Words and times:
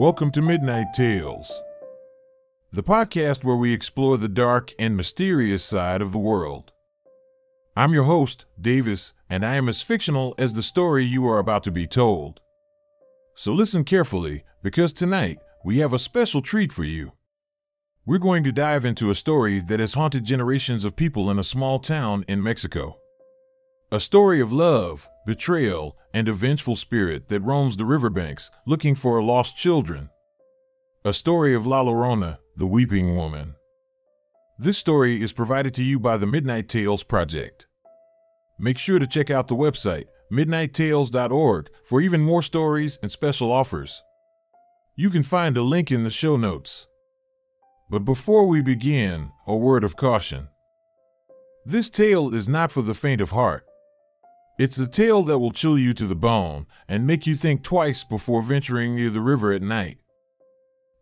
Welcome 0.00 0.30
to 0.30 0.40
Midnight 0.40 0.94
Tales, 0.94 1.60
the 2.72 2.82
podcast 2.82 3.44
where 3.44 3.54
we 3.54 3.74
explore 3.74 4.16
the 4.16 4.30
dark 4.30 4.72
and 4.78 4.96
mysterious 4.96 5.62
side 5.62 6.00
of 6.00 6.12
the 6.12 6.18
world. 6.18 6.72
I'm 7.76 7.92
your 7.92 8.04
host, 8.04 8.46
Davis, 8.58 9.12
and 9.28 9.44
I 9.44 9.56
am 9.56 9.68
as 9.68 9.82
fictional 9.82 10.34
as 10.38 10.54
the 10.54 10.62
story 10.62 11.04
you 11.04 11.28
are 11.28 11.38
about 11.38 11.64
to 11.64 11.70
be 11.70 11.86
told. 11.86 12.40
So 13.34 13.52
listen 13.52 13.84
carefully, 13.84 14.42
because 14.62 14.94
tonight 14.94 15.38
we 15.66 15.80
have 15.80 15.92
a 15.92 15.98
special 15.98 16.40
treat 16.40 16.72
for 16.72 16.84
you. 16.84 17.12
We're 18.06 18.16
going 18.16 18.42
to 18.44 18.52
dive 18.52 18.86
into 18.86 19.10
a 19.10 19.14
story 19.14 19.60
that 19.60 19.80
has 19.80 19.92
haunted 19.92 20.24
generations 20.24 20.86
of 20.86 20.96
people 20.96 21.30
in 21.30 21.38
a 21.38 21.44
small 21.44 21.78
town 21.78 22.24
in 22.26 22.42
Mexico. 22.42 22.99
A 23.92 23.98
story 23.98 24.38
of 24.38 24.52
love, 24.52 25.08
betrayal, 25.26 25.96
and 26.14 26.28
a 26.28 26.32
vengeful 26.32 26.76
spirit 26.76 27.28
that 27.28 27.40
roams 27.40 27.76
the 27.76 27.84
riverbanks 27.84 28.48
looking 28.64 28.94
for 28.94 29.20
lost 29.20 29.56
children. 29.56 30.10
A 31.04 31.12
story 31.12 31.54
of 31.54 31.66
La 31.66 31.82
Llorona, 31.82 32.38
the 32.56 32.68
weeping 32.68 33.16
woman. 33.16 33.56
This 34.56 34.78
story 34.78 35.20
is 35.20 35.32
provided 35.32 35.74
to 35.74 35.82
you 35.82 35.98
by 35.98 36.18
the 36.18 36.26
Midnight 36.28 36.68
Tales 36.68 37.02
Project. 37.02 37.66
Make 38.60 38.78
sure 38.78 39.00
to 39.00 39.08
check 39.08 39.28
out 39.28 39.48
the 39.48 39.56
website, 39.56 40.04
midnighttales.org, 40.32 41.70
for 41.82 42.00
even 42.00 42.20
more 42.20 42.42
stories 42.42 42.96
and 43.02 43.10
special 43.10 43.50
offers. 43.50 44.04
You 44.94 45.10
can 45.10 45.24
find 45.24 45.56
a 45.56 45.62
link 45.62 45.90
in 45.90 46.04
the 46.04 46.10
show 46.10 46.36
notes. 46.36 46.86
But 47.90 48.04
before 48.04 48.46
we 48.46 48.62
begin, 48.62 49.32
a 49.48 49.56
word 49.56 49.82
of 49.82 49.96
caution. 49.96 50.46
This 51.66 51.90
tale 51.90 52.32
is 52.32 52.48
not 52.48 52.70
for 52.70 52.82
the 52.82 52.94
faint 52.94 53.20
of 53.20 53.32
heart. 53.32 53.66
It's 54.60 54.76
a 54.76 54.86
tale 54.86 55.22
that 55.22 55.38
will 55.38 55.52
chill 55.52 55.78
you 55.78 55.94
to 55.94 56.06
the 56.06 56.14
bone 56.14 56.66
and 56.86 57.06
make 57.06 57.26
you 57.26 57.34
think 57.34 57.62
twice 57.62 58.04
before 58.04 58.42
venturing 58.42 58.94
near 58.94 59.08
the 59.08 59.22
river 59.22 59.52
at 59.52 59.62
night. 59.62 59.96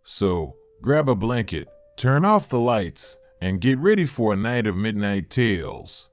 So, 0.04 0.54
grab 0.80 1.08
a 1.08 1.16
blanket, 1.16 1.66
turn 1.96 2.24
off 2.24 2.48
the 2.48 2.60
lights, 2.60 3.18
and 3.40 3.60
get 3.60 3.80
ready 3.80 4.06
for 4.06 4.32
a 4.32 4.36
night 4.36 4.68
of 4.68 4.76
midnight 4.76 5.28
tales. 5.28 6.08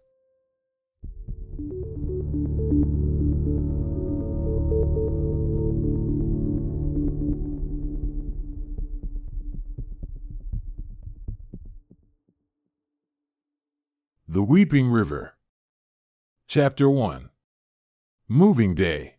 The 14.28 14.42
Weeping 14.42 14.90
River. 14.90 15.36
Chapter 16.48 16.90
1 16.90 17.30
Moving 18.28 18.74
Day. 18.74 19.18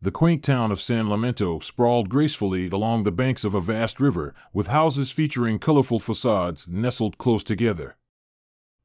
The 0.00 0.10
quaint 0.10 0.42
town 0.42 0.72
of 0.72 0.80
San 0.80 1.10
Lamento 1.10 1.62
sprawled 1.62 2.08
gracefully 2.08 2.70
along 2.70 3.02
the 3.02 3.12
banks 3.12 3.44
of 3.44 3.54
a 3.54 3.60
vast 3.60 4.00
river, 4.00 4.34
with 4.54 4.68
houses 4.68 5.10
featuring 5.10 5.58
colorful 5.58 5.98
facades 5.98 6.66
nestled 6.66 7.18
close 7.18 7.44
together. 7.44 7.98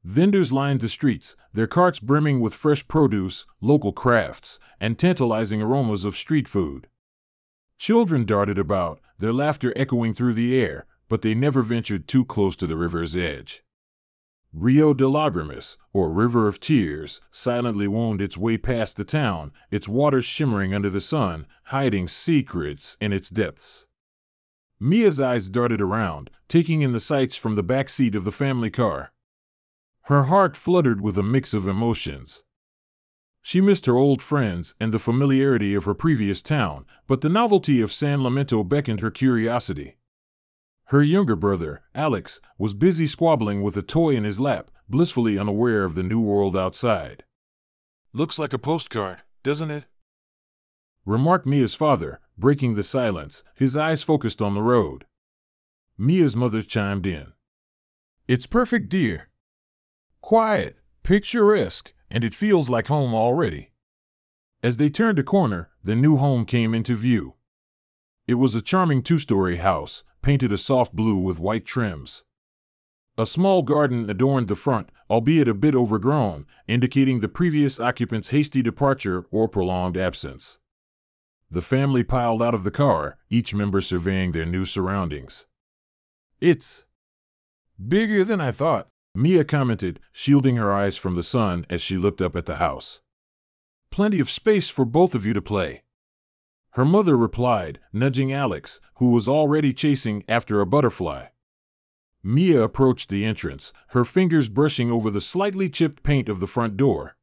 Vendors 0.04 0.52
lined 0.52 0.82
the 0.82 0.88
streets, 0.90 1.34
their 1.54 1.66
carts 1.66 1.98
brimming 1.98 2.40
with 2.40 2.52
fresh 2.52 2.86
produce, 2.86 3.46
local 3.62 3.94
crafts, 3.94 4.60
and 4.78 4.98
tantalizing 4.98 5.62
aromas 5.62 6.04
of 6.04 6.14
street 6.14 6.46
food. 6.46 6.88
Children 7.78 8.26
darted 8.26 8.58
about, 8.58 9.00
their 9.18 9.32
laughter 9.32 9.72
echoing 9.74 10.12
through 10.12 10.34
the 10.34 10.60
air, 10.60 10.84
but 11.08 11.22
they 11.22 11.34
never 11.34 11.62
ventured 11.62 12.06
too 12.06 12.26
close 12.26 12.54
to 12.56 12.66
the 12.66 12.76
river's 12.76 13.16
edge. 13.16 13.64
Rio 14.52 14.92
de 14.92 15.04
Lagrimas, 15.04 15.78
or 15.94 16.12
River 16.12 16.46
of 16.46 16.60
Tears, 16.60 17.22
silently 17.30 17.88
wound 17.88 18.20
its 18.20 18.36
way 18.36 18.58
past 18.58 18.96
the 18.98 19.04
town, 19.04 19.50
its 19.70 19.88
waters 19.88 20.26
shimmering 20.26 20.74
under 20.74 20.90
the 20.90 21.00
sun, 21.00 21.46
hiding 21.64 22.06
secrets 22.06 22.98
in 23.00 23.12
its 23.12 23.30
depths. 23.30 23.86
Mia's 24.78 25.20
eyes 25.20 25.48
darted 25.48 25.80
around, 25.80 26.30
taking 26.48 26.82
in 26.82 26.92
the 26.92 27.00
sights 27.00 27.34
from 27.34 27.54
the 27.54 27.62
back 27.62 27.88
seat 27.88 28.14
of 28.14 28.24
the 28.24 28.32
family 28.32 28.70
car. 28.70 29.12
Her 30.02 30.24
heart 30.24 30.56
fluttered 30.56 31.00
with 31.00 31.16
a 31.16 31.22
mix 31.22 31.54
of 31.54 31.66
emotions. 31.66 32.42
She 33.40 33.60
missed 33.60 33.86
her 33.86 33.96
old 33.96 34.20
friends 34.20 34.74
and 34.78 34.92
the 34.92 34.98
familiarity 34.98 35.74
of 35.74 35.84
her 35.84 35.94
previous 35.94 36.42
town, 36.42 36.84
but 37.06 37.22
the 37.22 37.28
novelty 37.28 37.80
of 37.80 37.92
San 37.92 38.22
Lamento 38.22 38.62
beckoned 38.62 39.00
her 39.00 39.10
curiosity. 39.10 39.96
Her 40.92 41.02
younger 41.02 41.36
brother, 41.36 41.80
Alex, 41.94 42.38
was 42.58 42.74
busy 42.74 43.06
squabbling 43.06 43.62
with 43.62 43.78
a 43.78 43.82
toy 43.82 44.14
in 44.14 44.24
his 44.24 44.38
lap, 44.38 44.70
blissfully 44.90 45.38
unaware 45.38 45.84
of 45.84 45.94
the 45.94 46.02
new 46.02 46.20
world 46.20 46.54
outside. 46.54 47.24
Looks 48.12 48.38
like 48.38 48.52
a 48.52 48.58
postcard, 48.58 49.22
doesn't 49.42 49.70
it? 49.70 49.86
Remarked 51.06 51.46
Mia's 51.46 51.74
father, 51.74 52.20
breaking 52.36 52.74
the 52.74 52.82
silence, 52.82 53.42
his 53.54 53.74
eyes 53.74 54.02
focused 54.02 54.42
on 54.42 54.52
the 54.52 54.60
road. 54.60 55.06
Mia's 55.96 56.36
mother 56.36 56.60
chimed 56.60 57.06
in. 57.06 57.32
It's 58.28 58.46
perfect, 58.46 58.90
dear. 58.90 59.30
Quiet, 60.20 60.76
picturesque, 61.04 61.94
and 62.10 62.22
it 62.22 62.34
feels 62.34 62.68
like 62.68 62.88
home 62.88 63.14
already. 63.14 63.70
As 64.62 64.76
they 64.76 64.90
turned 64.90 65.18
a 65.18 65.22
corner, 65.22 65.70
the 65.82 65.96
new 65.96 66.18
home 66.18 66.44
came 66.44 66.74
into 66.74 66.94
view. 66.94 67.36
It 68.28 68.34
was 68.34 68.54
a 68.54 68.60
charming 68.60 69.00
two 69.00 69.18
story 69.18 69.56
house, 69.56 70.04
painted 70.22 70.52
a 70.52 70.58
soft 70.58 70.94
blue 70.94 71.18
with 71.18 71.40
white 71.40 71.64
trims. 71.64 72.22
A 73.18 73.26
small 73.26 73.62
garden 73.62 74.08
adorned 74.08 74.48
the 74.48 74.54
front, 74.54 74.90
albeit 75.10 75.48
a 75.48 75.54
bit 75.54 75.74
overgrown, 75.74 76.46
indicating 76.66 77.20
the 77.20 77.28
previous 77.28 77.78
occupant's 77.78 78.30
hasty 78.30 78.62
departure 78.62 79.26
or 79.30 79.48
prolonged 79.48 79.98
absence. 79.98 80.58
The 81.50 81.60
family 81.60 82.02
piled 82.02 82.42
out 82.42 82.54
of 82.54 82.64
the 82.64 82.70
car, 82.70 83.18
each 83.28 83.54
member 83.54 83.82
surveying 83.82 84.30
their 84.30 84.46
new 84.46 84.64
surroundings. 84.64 85.44
It's 86.40 86.86
bigger 87.86 88.24
than 88.24 88.40
I 88.40 88.50
thought, 88.50 88.88
Mia 89.14 89.44
commented, 89.44 90.00
shielding 90.10 90.56
her 90.56 90.72
eyes 90.72 90.96
from 90.96 91.14
the 91.14 91.22
sun 91.22 91.66
as 91.68 91.82
she 91.82 91.98
looked 91.98 92.22
up 92.22 92.34
at 92.34 92.46
the 92.46 92.56
house. 92.56 93.00
Plenty 93.90 94.20
of 94.20 94.30
space 94.30 94.70
for 94.70 94.86
both 94.86 95.14
of 95.14 95.26
you 95.26 95.34
to 95.34 95.42
play. 95.42 95.81
Her 96.72 96.84
mother 96.86 97.16
replied, 97.16 97.80
nudging 97.92 98.32
Alex, 98.32 98.80
who 98.94 99.10
was 99.10 99.28
already 99.28 99.74
chasing 99.74 100.24
after 100.26 100.60
a 100.60 100.66
butterfly. 100.66 101.26
Mia 102.22 102.62
approached 102.62 103.10
the 103.10 103.24
entrance, 103.24 103.72
her 103.88 104.04
fingers 104.04 104.48
brushing 104.48 104.90
over 104.90 105.10
the 105.10 105.20
slightly 105.20 105.68
chipped 105.68 106.02
paint 106.02 106.30
of 106.30 106.40
the 106.40 106.46
front 106.46 106.78
door. 106.78 107.16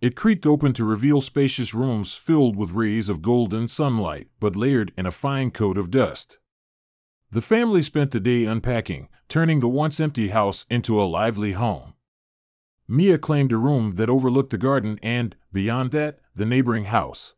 It 0.00 0.16
creaked 0.16 0.46
open 0.46 0.72
to 0.74 0.84
reveal 0.84 1.20
spacious 1.20 1.74
rooms 1.74 2.14
filled 2.14 2.56
with 2.56 2.72
rays 2.72 3.08
of 3.08 3.22
golden 3.22 3.68
sunlight, 3.68 4.28
but 4.40 4.56
layered 4.56 4.92
in 4.96 5.06
a 5.06 5.12
fine 5.12 5.52
coat 5.52 5.78
of 5.78 5.90
dust. 5.90 6.38
The 7.30 7.40
family 7.40 7.84
spent 7.84 8.10
the 8.10 8.20
day 8.20 8.46
unpacking, 8.46 9.08
turning 9.28 9.60
the 9.60 9.68
once 9.68 10.00
empty 10.00 10.28
house 10.28 10.66
into 10.68 11.00
a 11.00 11.04
lively 11.04 11.52
home. 11.52 11.94
Mia 12.88 13.16
claimed 13.16 13.52
a 13.52 13.58
room 13.58 13.92
that 13.92 14.10
overlooked 14.10 14.50
the 14.50 14.58
garden 14.58 14.98
and, 15.04 15.36
beyond 15.52 15.92
that, 15.92 16.18
the 16.34 16.46
neighboring 16.46 16.84
house. 16.86 17.34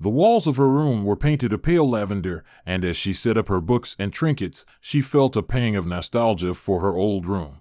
The 0.00 0.08
walls 0.08 0.46
of 0.46 0.56
her 0.56 0.68
room 0.68 1.04
were 1.04 1.14
painted 1.14 1.52
a 1.52 1.58
pale 1.58 1.88
lavender, 1.88 2.42
and 2.64 2.86
as 2.86 2.96
she 2.96 3.12
set 3.12 3.36
up 3.36 3.48
her 3.48 3.60
books 3.60 3.96
and 3.98 4.10
trinkets, 4.10 4.64
she 4.80 5.02
felt 5.02 5.36
a 5.36 5.42
pang 5.42 5.76
of 5.76 5.86
nostalgia 5.86 6.54
for 6.54 6.80
her 6.80 6.96
old 6.96 7.26
room. 7.26 7.60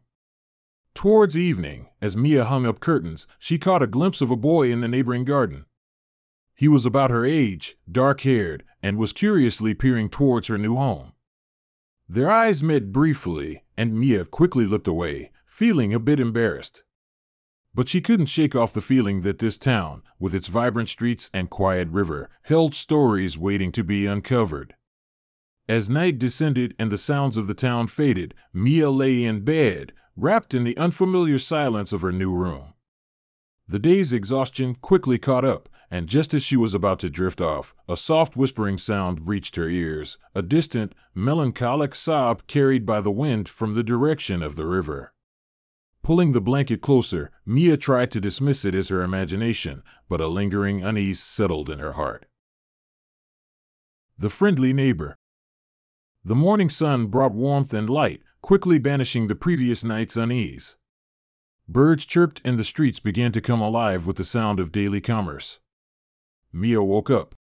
Towards 0.94 1.38
evening, 1.38 1.88
as 2.02 2.16
Mia 2.16 2.46
hung 2.46 2.66
up 2.66 2.80
curtains, 2.80 3.28
she 3.40 3.58
caught 3.58 3.84
a 3.84 3.88
glimpse 3.88 4.22
of 4.22 4.32
a 4.32 4.38
boy 4.38 4.72
in 4.72 4.80
the 4.80 4.88
neighboring 4.88 5.26
garden. 5.26 5.66
He 6.56 6.70
was 6.70 6.86
about 6.86 7.12
her 7.12 7.26
age, 7.26 7.78
dark 7.92 8.22
haired, 8.22 8.64
and 8.82 8.98
was 8.98 9.12
curiously 9.12 9.74
peering 9.74 10.08
towards 10.10 10.48
her 10.48 10.58
new 10.58 10.78
home. 10.78 11.12
Their 12.08 12.32
eyes 12.32 12.64
met 12.64 12.94
briefly, 12.94 13.64
and 13.76 14.00
Mia 14.00 14.24
quickly 14.24 14.66
looked 14.66 14.88
away, 14.88 15.32
feeling 15.46 15.94
a 15.94 16.00
bit 16.00 16.22
embarrassed. 16.22 16.84
But 17.80 17.88
she 17.88 18.02
couldn't 18.02 18.26
shake 18.26 18.58
off 18.58 18.74
the 18.74 18.82
feeling 18.82 19.22
that 19.22 19.40
this 19.40 19.58
town, 19.58 20.04
with 20.20 20.36
its 20.36 20.50
vibrant 20.50 20.90
streets 20.90 21.32
and 21.34 21.50
quiet 21.50 21.88
river, 21.88 22.30
held 22.42 22.76
stories 22.76 23.38
waiting 23.38 23.72
to 23.72 23.86
be 23.86 24.06
uncovered. 24.06 24.76
As 25.70 25.90
night 25.90 26.20
descended 26.20 26.76
and 26.78 26.92
the 26.92 26.98
sounds 26.98 27.38
of 27.38 27.48
the 27.48 27.54
town 27.54 27.88
faded, 27.88 28.34
Mia 28.52 28.90
lay 28.90 29.24
in 29.24 29.46
bed, 29.46 29.94
wrapped 30.18 30.54
in 30.54 30.66
the 30.66 30.78
unfamiliar 30.78 31.40
silence 31.40 31.94
of 31.94 32.02
her 32.02 32.12
new 32.12 32.36
room. 32.36 32.74
The 33.66 33.80
day's 33.80 34.12
exhaustion 34.12 34.76
quickly 34.76 35.18
caught 35.18 35.46
up, 35.46 35.70
and 35.90 36.10
just 36.10 36.34
as 36.34 36.44
she 36.44 36.58
was 36.58 36.74
about 36.74 37.00
to 37.00 37.10
drift 37.10 37.40
off, 37.40 37.74
a 37.88 37.96
soft 37.96 38.36
whispering 38.36 38.78
sound 38.78 39.26
reached 39.26 39.56
her 39.56 39.70
ears, 39.70 40.18
a 40.36 40.42
distant, 40.42 40.94
melancholic 41.16 41.96
sob 41.96 42.46
carried 42.46 42.86
by 42.86 43.00
the 43.00 43.10
wind 43.10 43.48
from 43.48 43.74
the 43.74 43.84
direction 43.84 44.44
of 44.44 44.58
the 44.58 44.66
river. 44.66 45.14
Pulling 46.04 46.32
the 46.32 46.42
blanket 46.42 46.82
closer, 46.82 47.32
Mia 47.46 47.78
tried 47.78 48.12
to 48.12 48.22
dismiss 48.22 48.66
it 48.66 48.74
as 48.74 48.90
her 48.90 49.04
imagination, 49.04 49.84
but 50.08 50.22
a 50.22 50.28
lingering 50.28 50.84
unease 50.84 51.20
settled 51.20 51.70
in 51.70 51.80
her 51.80 51.94
heart. 51.94 52.26
The 54.18 54.30
Friendly 54.30 54.74
Neighbor 54.74 55.16
The 56.24 56.36
morning 56.36 56.70
sun 56.70 57.08
brought 57.08 57.34
warmth 57.34 57.74
and 57.74 57.90
light, 57.90 58.22
quickly 58.42 58.80
banishing 58.80 59.28
the 59.28 59.36
previous 59.36 59.84
night's 59.84 60.18
unease. 60.18 60.76
Birds 61.68 62.06
chirped 62.06 62.42
and 62.44 62.58
the 62.58 62.64
streets 62.64 63.00
began 63.00 63.32
to 63.32 63.42
come 63.42 63.62
alive 63.62 64.08
with 64.08 64.16
the 64.16 64.24
sound 64.24 64.60
of 64.60 64.72
daily 64.72 65.02
commerce. 65.02 65.60
Mia 66.52 66.82
woke 66.84 67.10
up. 67.10 67.36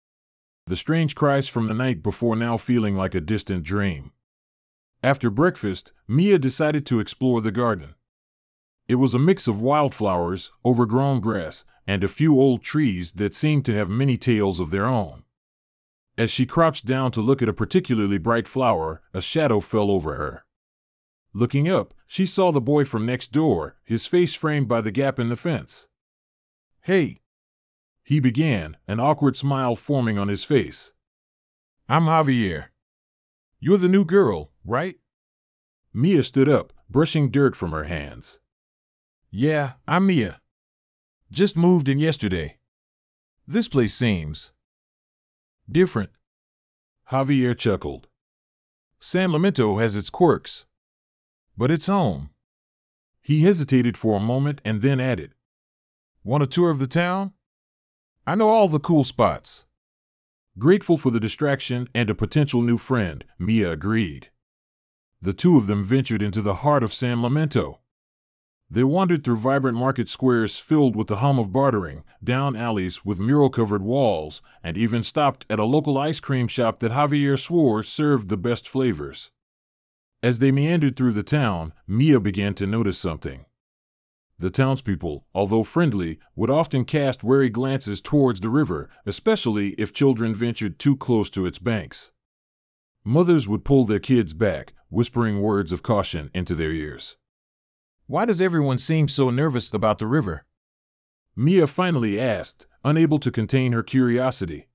the 0.67 0.77
strange 0.77 1.15
cries 1.15 1.47
from 1.49 1.69
the 1.69 1.75
night 1.75 2.03
before 2.03 2.35
now 2.35 2.57
feeling 2.57 2.97
like 2.97 3.15
a 3.15 3.21
distant 3.21 3.63
dream. 3.63 4.11
After 5.03 5.31
breakfast, 5.31 5.93
Mia 6.09 6.39
decided 6.39 6.85
to 6.87 6.99
explore 6.99 7.41
the 7.41 7.53
garden. 7.53 7.95
It 8.89 8.97
was 8.97 9.15
a 9.15 9.19
mix 9.19 9.49
of 9.49 9.61
wildflowers, 9.61 10.53
overgrown 10.65 11.21
grass, 11.21 11.65
and 11.87 12.05
a 12.05 12.09
few 12.09 12.39
old 12.39 12.63
trees 12.63 13.13
that 13.15 13.35
seemed 13.35 13.65
to 13.65 13.75
have 13.75 13.89
many 13.89 14.17
tales 14.17 14.61
of 14.61 14.71
their 14.71 14.87
own. 14.87 15.25
As 16.17 16.31
she 16.31 16.47
crouched 16.47 16.87
down 16.87 17.11
to 17.13 17.21
look 17.21 17.43
at 17.43 17.49
a 17.49 17.53
particularly 17.53 18.19
bright 18.19 18.49
flower, 18.49 19.03
a 19.13 19.21
shadow 19.21 19.61
fell 19.61 19.91
over 19.91 20.15
her. 20.15 20.45
Looking 21.35 21.69
up, 21.69 21.93
she 22.07 22.25
saw 22.27 22.53
the 22.53 22.61
boy 22.61 22.85
from 22.85 23.05
next 23.05 23.33
door, 23.33 23.77
his 23.85 24.07
face 24.07 24.35
framed 24.35 24.69
by 24.69 24.81
the 24.81 24.93
gap 24.93 25.19
in 25.19 25.29
the 25.29 25.37
fence. 25.37 25.89
Hey, 26.81 27.21
He 28.05 28.21
began, 28.21 28.77
an 28.87 29.01
awkward 29.01 29.37
smile 29.37 29.75
forming 29.75 30.17
on 30.17 30.29
his 30.29 30.45
face. 30.45 30.93
I'm 31.89 32.05
Javier. 32.05 32.67
You're 33.59 33.79
the 33.79 33.89
new 33.89 34.05
girl, 34.05 34.53
right? 34.65 34.97
Mia 35.93 36.23
stood 36.23 36.49
up, 36.49 36.73
brushing 36.89 37.31
dirt 37.31 37.57
from 37.57 37.73
her 37.73 37.85
hands. 37.85 38.39
Yeah, 39.31 39.73
I'm 39.89 40.07
Mia. 40.07 40.41
Just 41.31 41.57
moved 41.57 41.89
in 41.89 41.99
yesterday. 41.99 42.59
This 43.47 43.69
place 43.69 43.95
seems 43.95 44.53
different. 45.71 46.11
Javier 47.11 47.57
chuckled. 47.57 48.09
San 49.01 49.31
Lamento 49.31 49.81
has 49.81 49.97
its 49.97 50.11
quirks, 50.11 50.65
but 51.57 51.71
it's 51.71 51.87
home. 51.87 52.31
He 53.21 53.43
hesitated 53.43 53.97
for 53.97 54.17
a 54.17 54.21
moment 54.21 54.61
and 54.65 54.81
then 54.81 55.01
added, 55.01 55.35
Want 56.23 56.43
a 56.43 56.47
tour 56.47 56.71
of 56.71 56.79
the 56.79 56.87
town? 56.87 57.33
I 58.27 58.37
know 58.37 58.49
all 58.49 58.69
the 58.69 58.81
cool 58.81 59.05
spots. 59.05 59.65
Grateful 60.59 60.97
for 60.97 61.11
the 61.11 61.21
distraction 61.21 61.89
and 61.95 62.09
a 62.09 62.15
potential 62.15 62.63
new 62.63 62.79
friend, 62.79 63.25
Mia 63.39 63.73
agreed. 63.73 64.31
The 65.21 65.33
two 65.33 65.57
of 65.57 65.67
them 65.67 65.85
ventured 65.85 66.23
into 66.23 66.41
the 66.41 66.55
heart 66.55 66.83
of 66.83 66.95
San 66.95 67.19
Lamento. 67.19 67.81
They 68.69 68.83
wandered 68.83 69.23
through 69.23 69.37
vibrant 69.37 69.79
market 69.79 70.09
squares 70.09 70.59
filled 70.59 70.97
with 70.97 71.07
the 71.07 71.17
hum 71.17 71.39
of 71.39 71.53
bartering, 71.53 72.03
down 72.23 72.57
alleys 72.57 73.05
with 73.05 73.21
mural 73.21 73.49
covered 73.49 73.83
walls, 73.83 74.43
and 74.63 74.77
even 74.77 75.05
stopped 75.05 75.47
at 75.49 75.61
a 75.61 75.65
local 75.65 75.97
ice 75.97 76.19
cream 76.19 76.49
shop 76.49 76.81
that 76.81 76.91
Javier 76.91 77.39
swore 77.39 77.85
served 77.85 78.29
the 78.29 78.37
best 78.37 78.69
flavors. 78.69 79.31
As 80.21 80.41
they 80.41 80.51
meandered 80.51 80.97
through 80.97 81.13
the 81.13 81.23
town, 81.23 81.73
Mia 81.87 82.19
began 82.19 82.55
to 82.55 82.67
notice 82.67 82.99
something. 82.99 83.45
The 84.39 84.51
townspeople, 84.51 85.25
although 85.33 85.63
friendly, 85.63 86.19
would 86.35 86.51
often 86.51 86.85
cast 86.85 87.23
wary 87.23 87.49
glances 87.49 88.01
towards 88.01 88.41
the 88.41 88.51
river, 88.51 88.91
especially 89.07 89.71
if 89.79 89.93
children 89.93 90.35
ventured 90.35 90.79
too 90.79 90.97
close 90.97 91.31
to 91.31 91.47
its 91.47 91.61
banks. 91.61 92.11
Mothers 93.05 93.49
would 93.49 93.65
pull 93.65 93.85
their 93.85 94.01
kids 94.01 94.35
back, 94.35 94.75
whispering 94.89 95.41
words 95.41 95.71
of 95.71 95.83
caution 95.83 96.31
into 96.35 96.55
their 96.55 96.73
ears. 96.73 97.17
Why 98.09 98.25
does 98.25 98.41
everyone 98.41 98.79
seem 98.79 99.09
so 99.09 99.31
nervous 99.31 99.73
about 99.75 99.99
the 99.99 100.07
river? 100.07 100.45
Mia 101.35 101.67
finally 101.67 102.21
asked, 102.21 102.69
unable 102.85 103.19
to 103.19 103.33
contain 103.33 103.73
her 103.73 103.83
curiosity. 103.83 104.69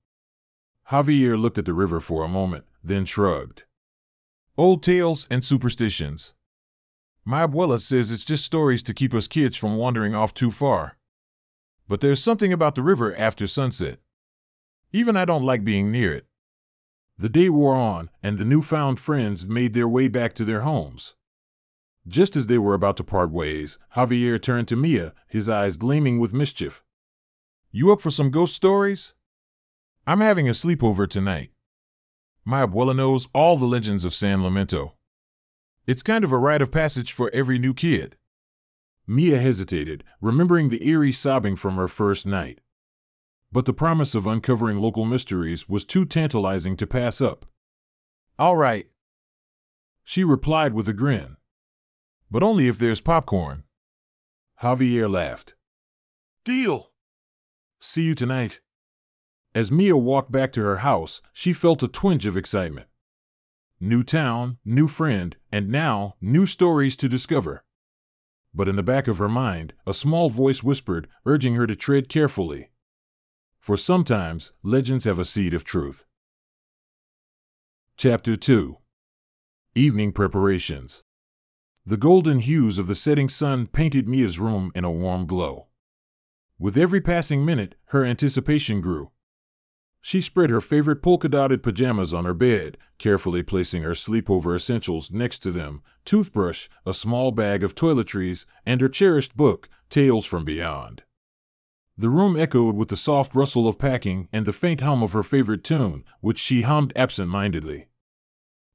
Javier 0.90 1.40
looked 1.40 1.56
at 1.56 1.64
the 1.64 1.72
river 1.72 1.98
for 1.98 2.24
a 2.24 2.28
moment, 2.28 2.66
then 2.84 3.06
shrugged. 3.06 3.64
Old 4.58 4.82
tales 4.82 5.26
and 5.30 5.42
superstitions. 5.42 6.34
My 7.24 7.46
abuela 7.46 7.80
says 7.80 8.10
it's 8.10 8.24
just 8.24 8.44
stories 8.44 8.82
to 8.82 8.92
keep 8.92 9.14
us 9.14 9.26
kids 9.26 9.56
from 9.56 9.78
wandering 9.78 10.14
off 10.14 10.34
too 10.34 10.50
far. 10.50 10.98
But 11.88 12.02
there's 12.02 12.22
something 12.22 12.52
about 12.52 12.74
the 12.74 12.82
river 12.82 13.14
after 13.16 13.46
sunset. 13.46 14.00
Even 14.92 15.16
I 15.16 15.24
don't 15.24 15.44
like 15.44 15.64
being 15.64 15.90
near 15.90 16.12
it. 16.12 16.26
The 17.16 17.30
day 17.30 17.48
wore 17.48 17.76
on, 17.76 18.10
and 18.22 18.36
the 18.36 18.44
newfound 18.44 19.00
friends 19.00 19.46
made 19.46 19.72
their 19.72 19.88
way 19.88 20.08
back 20.08 20.34
to 20.34 20.44
their 20.44 20.62
homes. 20.62 21.14
Just 22.06 22.34
as 22.36 22.48
they 22.48 22.58
were 22.58 22.74
about 22.74 22.96
to 22.96 23.04
part 23.04 23.30
ways, 23.30 23.78
Javier 23.94 24.40
turned 24.40 24.68
to 24.68 24.76
Mia, 24.76 25.14
his 25.28 25.48
eyes 25.48 25.76
gleaming 25.76 26.18
with 26.18 26.34
mischief. 26.34 26.82
You 27.70 27.92
up 27.92 28.00
for 28.00 28.10
some 28.10 28.30
ghost 28.30 28.54
stories? 28.54 29.14
I'm 30.06 30.20
having 30.20 30.48
a 30.48 30.52
sleepover 30.52 31.08
tonight. 31.08 31.50
My 32.44 32.66
abuela 32.66 32.94
knows 32.94 33.28
all 33.32 33.56
the 33.56 33.66
legends 33.66 34.04
of 34.04 34.14
San 34.14 34.40
Lamento. 34.40 34.94
It's 35.86 36.02
kind 36.02 36.24
of 36.24 36.32
a 36.32 36.38
rite 36.38 36.60
of 36.60 36.72
passage 36.72 37.12
for 37.12 37.30
every 37.32 37.58
new 37.58 37.72
kid. 37.72 38.16
Mia 39.06 39.38
hesitated, 39.38 40.02
remembering 40.20 40.68
the 40.68 40.86
eerie 40.86 41.12
sobbing 41.12 41.54
from 41.54 41.76
her 41.76 41.88
first 41.88 42.26
night. 42.26 42.60
But 43.52 43.64
the 43.64 43.72
promise 43.72 44.14
of 44.14 44.26
uncovering 44.26 44.78
local 44.78 45.04
mysteries 45.04 45.68
was 45.68 45.84
too 45.84 46.04
tantalizing 46.04 46.76
to 46.78 46.86
pass 46.86 47.20
up. 47.20 47.46
All 48.38 48.56
right, 48.56 48.86
She 50.02 50.24
replied 50.24 50.74
with 50.74 50.88
a 50.88 50.92
grin. 50.92 51.36
But 52.32 52.42
only 52.42 52.66
if 52.66 52.78
there's 52.78 53.02
popcorn. 53.02 53.62
Javier 54.62 55.08
laughed. 55.08 55.54
Deal. 56.46 56.92
See 57.78 58.04
you 58.04 58.14
tonight. 58.14 58.60
As 59.54 59.70
Mia 59.70 59.98
walked 59.98 60.32
back 60.32 60.50
to 60.52 60.62
her 60.62 60.78
house, 60.78 61.20
she 61.34 61.52
felt 61.52 61.82
a 61.82 61.88
twinge 61.88 62.24
of 62.24 62.38
excitement. 62.38 62.86
New 63.78 64.02
town, 64.02 64.56
new 64.64 64.88
friend, 64.88 65.36
and 65.52 65.68
now, 65.68 66.14
new 66.22 66.46
stories 66.46 66.96
to 66.96 67.06
discover. 67.06 67.64
But 68.54 68.66
in 68.66 68.76
the 68.76 68.82
back 68.82 69.08
of 69.08 69.18
her 69.18 69.28
mind, 69.28 69.74
a 69.86 69.92
small 69.92 70.30
voice 70.30 70.62
whispered, 70.62 71.08
urging 71.26 71.54
her 71.56 71.66
to 71.66 71.76
tread 71.76 72.08
carefully. 72.08 72.70
For 73.60 73.76
sometimes, 73.76 74.52
legends 74.62 75.04
have 75.04 75.18
a 75.18 75.26
seed 75.26 75.52
of 75.52 75.64
truth. 75.64 76.06
Chapter 77.98 78.36
2 78.36 78.78
Evening 79.74 80.12
Preparations 80.12 81.04
The 81.84 81.96
golden 81.96 82.38
hues 82.38 82.78
of 82.78 82.86
the 82.86 82.94
setting 82.94 83.28
sun 83.28 83.66
painted 83.66 84.08
Mia's 84.08 84.38
room 84.38 84.70
in 84.72 84.84
a 84.84 84.90
warm 84.90 85.26
glow. 85.26 85.66
With 86.56 86.76
every 86.76 87.00
passing 87.00 87.44
minute, 87.44 87.74
her 87.86 88.04
anticipation 88.04 88.80
grew. 88.80 89.10
She 90.00 90.20
spread 90.20 90.50
her 90.50 90.60
favorite 90.60 91.02
polka 91.02 91.28
dotted 91.28 91.60
pajamas 91.60 92.14
on 92.14 92.24
her 92.24 92.34
bed, 92.34 92.78
carefully 92.98 93.42
placing 93.42 93.82
her 93.82 93.94
sleepover 93.94 94.54
essentials 94.54 95.10
next 95.10 95.40
to 95.40 95.50
them 95.50 95.82
toothbrush, 96.04 96.68
a 96.86 96.94
small 96.94 97.32
bag 97.32 97.64
of 97.64 97.74
toiletries, 97.74 98.46
and 98.64 98.80
her 98.80 98.88
cherished 98.88 99.36
book, 99.36 99.68
Tales 99.88 100.24
from 100.24 100.44
Beyond. 100.44 101.02
The 101.96 102.10
room 102.10 102.36
echoed 102.36 102.76
with 102.76 102.88
the 102.88 102.96
soft 102.96 103.34
rustle 103.34 103.66
of 103.66 103.78
packing 103.78 104.28
and 104.32 104.46
the 104.46 104.52
faint 104.52 104.82
hum 104.82 105.02
of 105.02 105.12
her 105.14 105.22
favorite 105.24 105.64
tune, 105.64 106.04
which 106.20 106.38
she 106.38 106.62
hummed 106.62 106.92
absent 106.94 107.28
mindedly. 107.28 107.88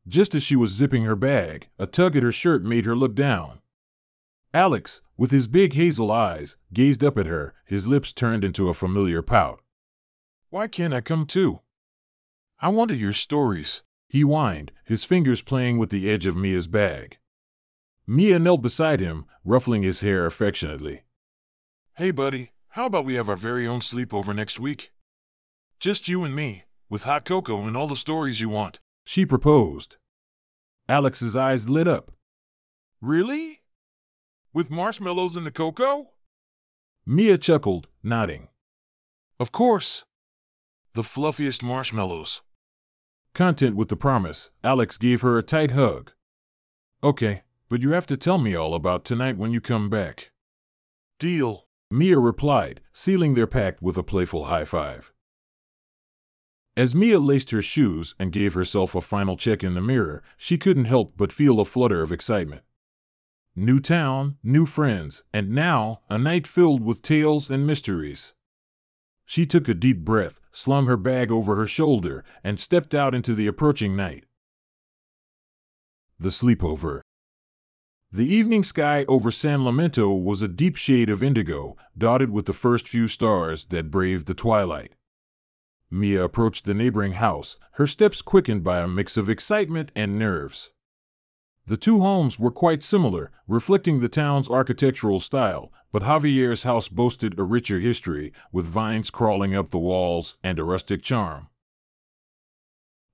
Just 0.08 0.34
as 0.34 0.42
she 0.44 0.56
was 0.56 0.72
zipping 0.72 1.04
her 1.04 1.16
bag, 1.18 1.68
a 1.78 1.86
tug 1.86 2.16
at 2.16 2.24
her 2.24 2.32
shirt 2.32 2.64
made 2.64 2.86
her 2.86 2.96
look 2.96 3.14
down. 3.14 3.60
Alex, 4.54 5.02
with 5.18 5.32
his 5.32 5.50
big 5.50 5.74
hazel 5.74 6.12
eyes, 6.12 6.56
gazed 6.74 7.04
up 7.04 7.18
at 7.18 7.26
her, 7.26 7.54
his 7.66 7.88
lips 7.88 8.14
turned 8.14 8.46
into 8.46 8.70
a 8.70 8.74
familiar 8.74 9.22
pout. 9.22 9.62
Why 10.50 10.70
can't 10.70 10.94
I 10.94 11.02
come 11.02 11.26
too? 11.26 11.60
I 12.60 12.70
want 12.70 12.90
to 12.90 12.98
hear 12.98 13.12
stories. 13.12 13.84
He 14.08 14.22
whined, 14.22 14.72
his 14.86 15.04
fingers 15.04 15.42
playing 15.42 15.78
with 15.78 15.90
the 15.90 16.10
edge 16.10 16.26
of 16.26 16.38
Mia's 16.38 16.68
bag. 16.68 17.18
Mia 18.08 18.40
knelt 18.40 18.62
beside 18.62 19.02
him, 19.02 19.26
ruffling 19.44 19.84
his 19.84 20.00
hair 20.00 20.26
affectionately. 20.26 21.04
Hey, 21.98 22.12
buddy, 22.12 22.52
how 22.70 22.86
about 22.86 23.04
we 23.04 23.16
have 23.16 23.28
our 23.28 23.36
very 23.36 23.68
own 23.68 23.82
sleepover 23.82 24.34
next 24.34 24.58
week? 24.58 24.94
Just 25.82 26.08
you 26.08 26.24
and 26.24 26.34
me, 26.34 26.64
with 26.90 27.04
hot 27.04 27.26
cocoa 27.26 27.64
and 27.64 27.76
all 27.76 27.88
the 27.88 27.98
stories 27.98 28.40
you 28.40 28.48
want. 28.48 28.80
She 29.08 29.26
proposed. 29.26 29.96
Alex's 30.90 31.34
eyes 31.34 31.70
lit 31.70 31.88
up. 31.88 32.12
Really? 33.00 33.62
With 34.52 34.70
marshmallows 34.70 35.38
in 35.38 35.46
the 35.46 35.50
cocoa? 35.50 36.10
Mia 37.06 37.38
chuckled, 37.38 37.88
nodding. 38.04 38.50
Of 39.40 39.54
course. 39.54 40.04
The 40.94 41.04
fluffiest 41.04 41.64
marshmallows. 41.64 42.42
Content 43.34 43.78
with 43.78 43.88
the 43.88 43.96
promise, 43.96 44.52
Alex 44.62 44.98
gave 44.98 45.22
her 45.22 45.38
a 45.38 45.42
tight 45.42 45.72
hug. 45.72 46.12
Okay, 47.02 47.44
but 47.70 47.80
you 47.80 47.92
have 47.92 48.08
to 48.08 48.18
tell 48.18 48.38
me 48.38 48.56
all 48.56 48.76
about 48.76 49.06
tonight 49.06 49.38
when 49.38 49.54
you 49.54 49.62
come 49.62 49.90
back. 49.90 50.32
Deal. 51.18 51.70
Mia 51.90 52.20
replied, 52.20 52.82
sealing 52.92 53.36
their 53.36 53.48
pact 53.48 53.82
with 53.82 53.98
a 53.98 54.04
playful 54.04 54.46
high 54.46 54.66
five. 54.66 55.14
As 56.78 56.94
Mia 56.94 57.18
laced 57.18 57.50
her 57.50 57.62
shoes 57.64 58.14
and 58.20 58.32
gave 58.32 58.54
herself 58.54 58.94
a 58.94 59.02
final 59.02 59.36
check 59.36 59.64
in 59.64 59.74
the 59.74 59.82
mirror, 59.82 60.22
she 60.38 60.60
couldn't 60.60 60.86
help 60.86 61.18
but 61.18 61.34
feel 61.34 61.60
a 61.60 61.66
flutter 61.66 62.04
of 62.04 62.12
excitement. 62.12 62.62
New 63.56 63.80
town, 63.80 64.38
new 64.44 64.68
friends, 64.68 65.24
and 65.34 65.50
now 65.50 66.02
a 66.08 66.20
night 66.20 66.46
filled 66.46 66.84
with 66.84 67.02
tales 67.02 67.50
and 67.50 67.66
mysteries. 67.66 68.36
She 69.26 69.48
took 69.48 69.68
a 69.68 69.74
deep 69.74 70.06
breath, 70.06 70.40
slung 70.52 70.86
her 70.86 70.98
bag 70.98 71.32
over 71.32 71.56
her 71.56 71.66
shoulder, 71.66 72.24
and 72.44 72.60
stepped 72.60 72.94
out 72.94 73.16
into 73.16 73.34
the 73.34 73.48
approaching 73.48 73.96
night. 73.96 74.26
The 76.20 76.30
sleepover. 76.30 77.02
The 78.12 78.32
evening 78.32 78.64
sky 78.64 79.04
over 79.08 79.32
San 79.32 79.62
Lamento 79.62 80.14
was 80.14 80.44
a 80.44 80.48
deep 80.48 80.76
shade 80.76 81.10
of 81.10 81.24
indigo, 81.24 81.76
dotted 81.98 82.30
with 82.30 82.46
the 82.46 82.54
first 82.54 82.88
few 82.88 83.08
stars 83.08 83.66
that 83.66 83.90
braved 83.90 84.28
the 84.28 84.36
twilight. 84.36 84.94
Mia 85.90 86.24
approached 86.24 86.66
the 86.66 86.74
neighboring 86.74 87.14
house, 87.14 87.58
her 87.74 87.88
steps 87.88 88.22
quickened 88.22 88.64
by 88.64 88.80
a 88.80 88.88
mix 88.88 89.16
of 89.16 89.30
excitement 89.30 89.92
and 89.96 90.20
nerves. 90.20 90.72
The 91.66 91.78
two 91.78 92.00
homes 92.00 92.40
were 92.40 92.52
quite 92.52 92.84
similar, 92.84 93.32
reflecting 93.48 94.00
the 94.00 94.10
town's 94.10 94.50
architectural 94.50 95.20
style, 95.20 95.72
but 95.92 96.04
Javier's 96.04 96.64
house 96.64 96.88
boasted 96.88 97.38
a 97.38 97.44
richer 97.44 97.80
history, 97.80 98.32
with 98.52 98.66
vines 98.66 99.10
crawling 99.10 99.56
up 99.56 99.70
the 99.70 99.78
walls 99.78 100.38
and 100.44 100.60
a 100.60 100.64
rustic 100.64 101.02
charm. 101.02 101.48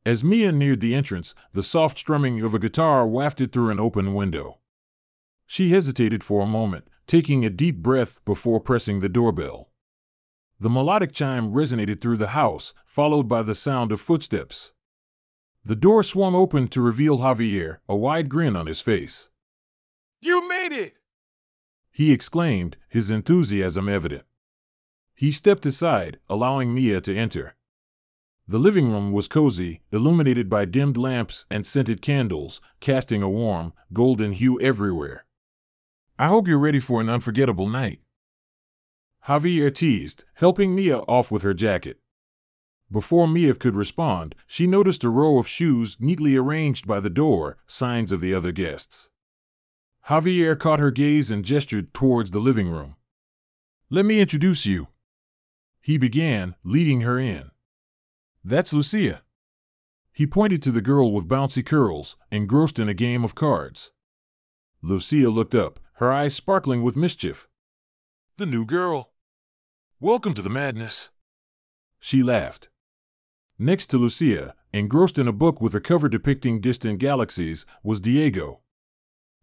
As 0.05 0.23
Mia 0.23 0.51
neared 0.51 0.81
the 0.81 0.93
entrance, 0.93 1.33
the 1.53 1.63
soft 1.63 1.97
strumming 1.97 2.41
of 2.41 2.53
a 2.53 2.59
guitar 2.59 3.07
wafted 3.07 3.51
through 3.51 3.69
an 3.69 3.79
open 3.79 4.13
window. 4.13 4.59
She 5.47 5.69
hesitated 5.69 6.23
for 6.23 6.41
a 6.41 6.47
moment, 6.47 6.87
taking 7.07 7.45
a 7.45 7.49
deep 7.49 7.77
breath 7.77 8.23
before 8.25 8.59
pressing 8.59 8.99
the 8.99 9.09
doorbell. 9.09 9.69
The 10.63 10.69
melodic 10.69 11.11
chime 11.11 11.51
resonated 11.51 11.99
through 11.99 12.15
the 12.15 12.27
house, 12.27 12.73
followed 12.85 13.27
by 13.27 13.41
the 13.41 13.53
sound 13.53 13.91
of 13.91 13.99
footsteps. 13.99 14.71
The 15.65 15.75
door 15.75 16.03
swung 16.03 16.35
open 16.35 16.69
to 16.69 16.81
reveal 16.81 17.17
Javier, 17.17 17.79
a 17.89 17.97
wide 17.97 18.29
grin 18.29 18.55
on 18.55 18.67
his 18.67 18.79
face. 18.79 19.27
You 20.21 20.47
made 20.47 20.71
it! 20.71 20.93
He 21.91 22.13
exclaimed, 22.13 22.77
his 22.87 23.11
enthusiasm 23.11 23.89
evident. 23.89 24.23
He 25.13 25.33
stepped 25.33 25.65
aside, 25.65 26.19
allowing 26.29 26.73
Mia 26.73 27.01
to 27.01 27.13
enter. 27.13 27.57
The 28.47 28.57
living 28.57 28.89
room 28.89 29.11
was 29.11 29.27
cozy, 29.27 29.81
illuminated 29.91 30.49
by 30.49 30.63
dimmed 30.63 30.95
lamps 30.95 31.45
and 31.51 31.67
scented 31.67 32.01
candles, 32.01 32.61
casting 32.79 33.21
a 33.21 33.27
warm, 33.27 33.73
golden 33.91 34.31
hue 34.31 34.61
everywhere. 34.61 35.25
I 36.17 36.27
hope 36.27 36.47
you're 36.47 36.57
ready 36.57 36.79
for 36.79 37.01
an 37.01 37.09
unforgettable 37.09 37.67
night. 37.67 37.99
Javier 39.27 39.73
teased, 39.73 40.25
helping 40.33 40.75
Mia 40.75 40.99
off 40.99 41.31
with 41.31 41.43
her 41.43 41.53
jacket. 41.53 41.99
Before 42.91 43.27
Mia 43.27 43.53
could 43.55 43.75
respond, 43.75 44.35
she 44.45 44.67
noticed 44.67 45.03
a 45.03 45.09
row 45.09 45.37
of 45.37 45.47
shoes 45.47 45.97
neatly 45.99 46.35
arranged 46.35 46.85
by 46.85 46.99
the 46.99 47.09
door, 47.09 47.57
signs 47.65 48.11
of 48.11 48.19
the 48.19 48.33
other 48.33 48.51
guests. 48.51 49.09
Javier 50.07 50.59
caught 50.59 50.79
her 50.79 50.91
gaze 50.91 51.31
and 51.31 51.45
gestured 51.45 51.93
towards 51.93 52.31
the 52.31 52.39
living 52.39 52.69
room. 52.69 52.97
Let 53.89 54.05
me 54.05 54.19
introduce 54.19 54.65
you. 54.65 54.89
He 55.79 55.97
began, 55.97 56.55
leading 56.63 57.01
her 57.01 57.17
in. 57.17 57.51
That's 58.43 58.73
Lucia. 58.73 59.21
He 60.11 60.27
pointed 60.27 60.61
to 60.63 60.71
the 60.71 60.81
girl 60.81 61.13
with 61.13 61.29
bouncy 61.29 61.65
curls, 61.65 62.17
engrossed 62.29 62.77
in 62.77 62.89
a 62.89 62.93
game 62.93 63.23
of 63.23 63.35
cards. 63.35 63.91
Lucia 64.81 65.29
looked 65.29 65.55
up, 65.55 65.79
her 65.93 66.11
eyes 66.11 66.35
sparkling 66.35 66.83
with 66.83 66.97
mischief. 66.97 67.47
The 68.35 68.45
new 68.45 68.65
girl. 68.65 69.12
Welcome 70.03 70.33
to 70.33 70.41
the 70.41 70.49
madness. 70.49 71.11
She 71.97 72.23
laughed. 72.23 72.67
Next 73.57 73.87
to 73.87 73.97
Lucia, 73.97 74.53
engrossed 74.73 75.17
in 75.17 75.29
a 75.29 75.31
book 75.31 75.61
with 75.61 75.73
a 75.73 75.79
cover 75.79 76.09
depicting 76.09 76.59
distant 76.59 76.99
galaxies, 76.99 77.65
was 77.83 78.01
Diego. 78.01 78.59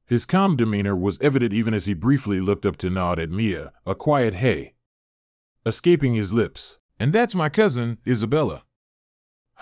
His 0.04 0.26
calm 0.26 0.56
demeanor 0.56 0.94
was 0.94 1.18
evident 1.22 1.54
even 1.54 1.72
as 1.72 1.86
he 1.86 1.94
briefly 1.94 2.42
looked 2.42 2.66
up 2.66 2.76
to 2.76 2.90
nod 2.90 3.18
at 3.18 3.30
Mia, 3.30 3.72
a 3.86 3.94
quiet 3.94 4.34
hey. 4.34 4.74
Escaping 5.64 6.12
his 6.12 6.34
lips. 6.34 6.76
And 6.98 7.14
that's 7.14 7.34
my 7.34 7.48
cousin, 7.48 7.96
Isabella. 8.06 8.64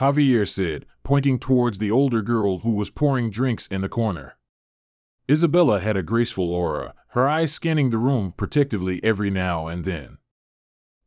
Javier 0.00 0.48
said, 0.48 0.84
pointing 1.04 1.38
towards 1.38 1.78
the 1.78 1.92
older 1.92 2.22
girl 2.22 2.58
who 2.58 2.74
was 2.74 2.90
pouring 2.90 3.30
drinks 3.30 3.68
in 3.68 3.82
the 3.82 3.88
corner. 3.88 4.36
Isabella 5.30 5.78
had 5.78 5.96
a 5.96 6.02
graceful 6.02 6.52
aura, 6.52 6.92
her 7.10 7.28
eyes 7.28 7.52
scanning 7.52 7.90
the 7.90 7.98
room 7.98 8.34
protectively 8.36 8.98
every 9.04 9.30
now 9.30 9.68
and 9.68 9.84
then. 9.84 10.17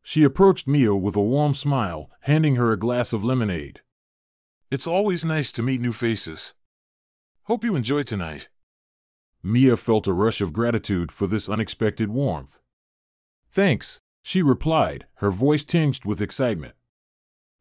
She 0.03 0.23
approached 0.23 0.67
Mia 0.67 0.95
with 0.95 1.15
a 1.15 1.21
warm 1.21 1.53
smile, 1.53 2.09
handing 2.21 2.55
her 2.55 2.71
a 2.71 2.77
glass 2.77 3.13
of 3.13 3.23
lemonade. 3.23 3.81
It's 4.69 4.87
always 4.87 5.23
nice 5.23 5.51
to 5.53 5.63
meet 5.63 5.81
new 5.81 5.93
faces. 5.93 6.53
Hope 7.43 7.63
you 7.63 7.75
enjoy 7.75 8.03
tonight. 8.03 8.47
Mia 9.43 9.75
felt 9.75 10.07
a 10.07 10.13
rush 10.13 10.41
of 10.41 10.53
gratitude 10.53 11.11
for 11.11 11.27
this 11.27 11.49
unexpected 11.49 12.09
warmth. 12.09 12.59
Thanks, 13.51 13.99
she 14.21 14.41
replied, 14.41 15.07
her 15.15 15.31
voice 15.31 15.63
tinged 15.63 16.05
with 16.05 16.21
excitement. 16.21 16.73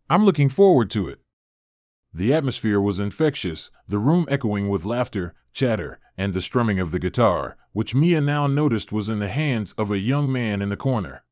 I'm 0.09 0.25
looking 0.25 0.49
forward 0.49 0.91
to 0.91 1.09
it. 1.09 1.21
The 2.13 2.35
atmosphere 2.35 2.81
was 2.81 3.01
infectious, 3.01 3.71
the 3.89 3.99
room 3.99 4.27
echoing 4.29 4.69
with 4.69 4.85
laughter, 4.85 5.35
chatter, 5.53 6.01
and 6.17 6.35
the 6.35 6.41
strumming 6.41 6.79
of 6.81 6.91
the 6.91 6.99
guitar, 6.99 7.57
which 7.73 7.95
Mia 7.95 8.21
now 8.21 8.47
noticed 8.47 8.93
was 8.93 9.09
in 9.09 9.21
the 9.21 9.29
hands 9.29 9.73
of 9.75 9.91
a 9.91 9.99
young 9.99 10.31
man 10.31 10.61
in 10.61 10.69
the 10.69 10.77
corner. 10.77 11.23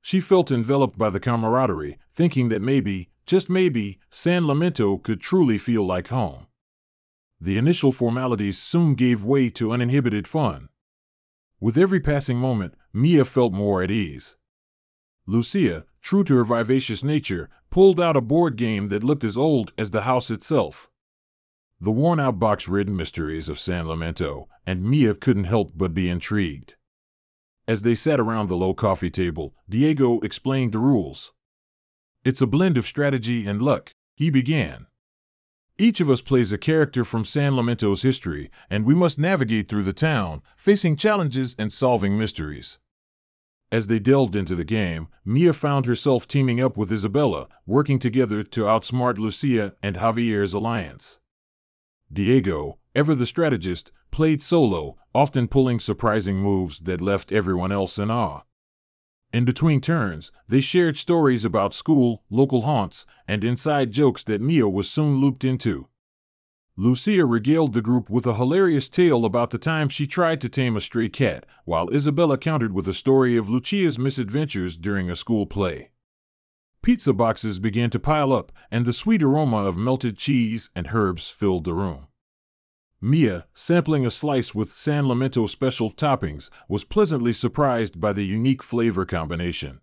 She 0.00 0.20
felt 0.20 0.50
enveloped 0.50 0.96
by 0.96 1.10
the 1.10 1.20
camaraderie, 1.20 1.98
thinking 2.12 2.48
that 2.48 2.62
maybe, 2.62 3.10
just 3.26 3.50
maybe, 3.50 3.98
San 4.10 4.44
Lamento 4.44 5.02
could 5.02 5.20
truly 5.20 5.58
feel 5.58 5.84
like 5.84 6.08
home. 6.08 6.46
The 7.40 7.58
initial 7.58 7.92
formalities 7.92 8.58
soon 8.58 8.94
gave 8.94 9.24
way 9.24 9.50
to 9.50 9.72
uninhibited 9.72 10.26
fun. 10.26 10.68
With 11.60 11.76
every 11.76 12.00
passing 12.00 12.38
moment, 12.38 12.74
Mia 12.92 13.24
felt 13.24 13.52
more 13.52 13.82
at 13.82 13.90
ease. 13.90 14.36
Lucia, 15.26 15.84
true 16.00 16.24
to 16.24 16.36
her 16.36 16.44
vivacious 16.44 17.04
nature, 17.04 17.50
pulled 17.70 18.00
out 18.00 18.16
a 18.16 18.20
board 18.20 18.56
game 18.56 18.88
that 18.88 19.04
looked 19.04 19.24
as 19.24 19.36
old 19.36 19.72
as 19.76 19.90
the 19.90 20.02
house 20.02 20.30
itself. 20.30 20.88
The 21.80 21.92
worn 21.92 22.18
out 22.18 22.38
box 22.38 22.66
ridden 22.66 22.96
mysteries 22.96 23.48
of 23.48 23.58
San 23.58 23.86
Lamento, 23.86 24.48
and 24.66 24.82
Mia 24.82 25.14
couldn't 25.14 25.44
help 25.44 25.72
but 25.76 25.94
be 25.94 26.08
intrigued. 26.08 26.76
As 27.68 27.82
they 27.82 27.94
sat 27.94 28.18
around 28.18 28.48
the 28.48 28.56
low 28.56 28.72
coffee 28.72 29.10
table, 29.10 29.54
Diego 29.68 30.20
explained 30.20 30.72
the 30.72 30.78
rules. 30.78 31.32
It's 32.24 32.40
a 32.40 32.46
blend 32.46 32.78
of 32.78 32.86
strategy 32.86 33.46
and 33.46 33.60
luck, 33.60 33.92
he 34.16 34.30
began. 34.30 34.86
Each 35.76 36.00
of 36.00 36.08
us 36.08 36.22
plays 36.22 36.50
a 36.50 36.56
character 36.56 37.04
from 37.04 37.26
San 37.26 37.54
Lamento's 37.54 38.00
history, 38.00 38.50
and 38.70 38.86
we 38.86 38.94
must 38.94 39.18
navigate 39.18 39.68
through 39.68 39.82
the 39.82 39.92
town, 39.92 40.40
facing 40.56 40.96
challenges 40.96 41.54
and 41.58 41.70
solving 41.70 42.18
mysteries. 42.18 42.78
As 43.70 43.86
they 43.86 43.98
delved 43.98 44.34
into 44.34 44.54
the 44.54 44.64
game, 44.64 45.08
Mia 45.26 45.52
found 45.52 45.84
herself 45.84 46.26
teaming 46.26 46.62
up 46.62 46.78
with 46.78 46.90
Isabella, 46.90 47.48
working 47.66 47.98
together 47.98 48.42
to 48.42 48.62
outsmart 48.62 49.18
Lucia 49.18 49.74
and 49.82 49.96
Javier's 49.96 50.54
alliance. 50.54 51.20
Diego, 52.10 52.78
ever 52.94 53.14
the 53.14 53.26
strategist, 53.26 53.92
played 54.10 54.42
solo, 54.42 54.96
often 55.14 55.48
pulling 55.48 55.80
surprising 55.80 56.36
moves 56.36 56.80
that 56.80 57.00
left 57.00 57.32
everyone 57.32 57.72
else 57.72 57.98
in 57.98 58.10
awe. 58.10 58.42
In 59.32 59.44
between 59.44 59.80
turns, 59.80 60.32
they 60.48 60.60
shared 60.60 60.96
stories 60.96 61.44
about 61.44 61.74
school, 61.74 62.22
local 62.30 62.62
haunts, 62.62 63.04
and 63.26 63.44
inside 63.44 63.90
jokes 63.90 64.24
that 64.24 64.40
Mia 64.40 64.68
was 64.68 64.88
soon 64.88 65.20
looped 65.20 65.44
into. 65.44 65.88
Lucia 66.76 67.26
regaled 67.26 67.72
the 67.72 67.82
group 67.82 68.08
with 68.08 68.24
a 68.26 68.34
hilarious 68.34 68.88
tale 68.88 69.24
about 69.24 69.50
the 69.50 69.58
time 69.58 69.88
she 69.88 70.06
tried 70.06 70.40
to 70.40 70.48
tame 70.48 70.76
a 70.76 70.80
stray 70.80 71.08
cat, 71.08 71.44
while 71.64 71.92
Isabella 71.92 72.38
countered 72.38 72.72
with 72.72 72.86
a 72.86 72.94
story 72.94 73.36
of 73.36 73.50
Lucia's 73.50 73.98
misadventures 73.98 74.76
during 74.76 75.10
a 75.10 75.16
school 75.16 75.44
play. 75.44 75.90
Pizza 76.80 77.12
boxes 77.12 77.58
began 77.58 77.90
to 77.90 77.98
pile 77.98 78.32
up, 78.32 78.52
and 78.70 78.86
the 78.86 78.92
sweet 78.92 79.22
aroma 79.22 79.64
of 79.64 79.76
melted 79.76 80.16
cheese 80.16 80.70
and 80.74 80.90
herbs 80.92 81.28
filled 81.28 81.64
the 81.64 81.74
room. 81.74 82.06
Mia, 83.00 83.46
sampling 83.54 84.04
a 84.04 84.10
slice 84.10 84.56
with 84.56 84.68
San 84.68 85.04
Lamento 85.04 85.46
special 85.48 85.90
toppings, 85.90 86.50
was 86.68 86.82
pleasantly 86.82 87.32
surprised 87.32 88.00
by 88.00 88.12
the 88.12 88.24
unique 88.24 88.62
flavor 88.62 89.04
combination. 89.04 89.80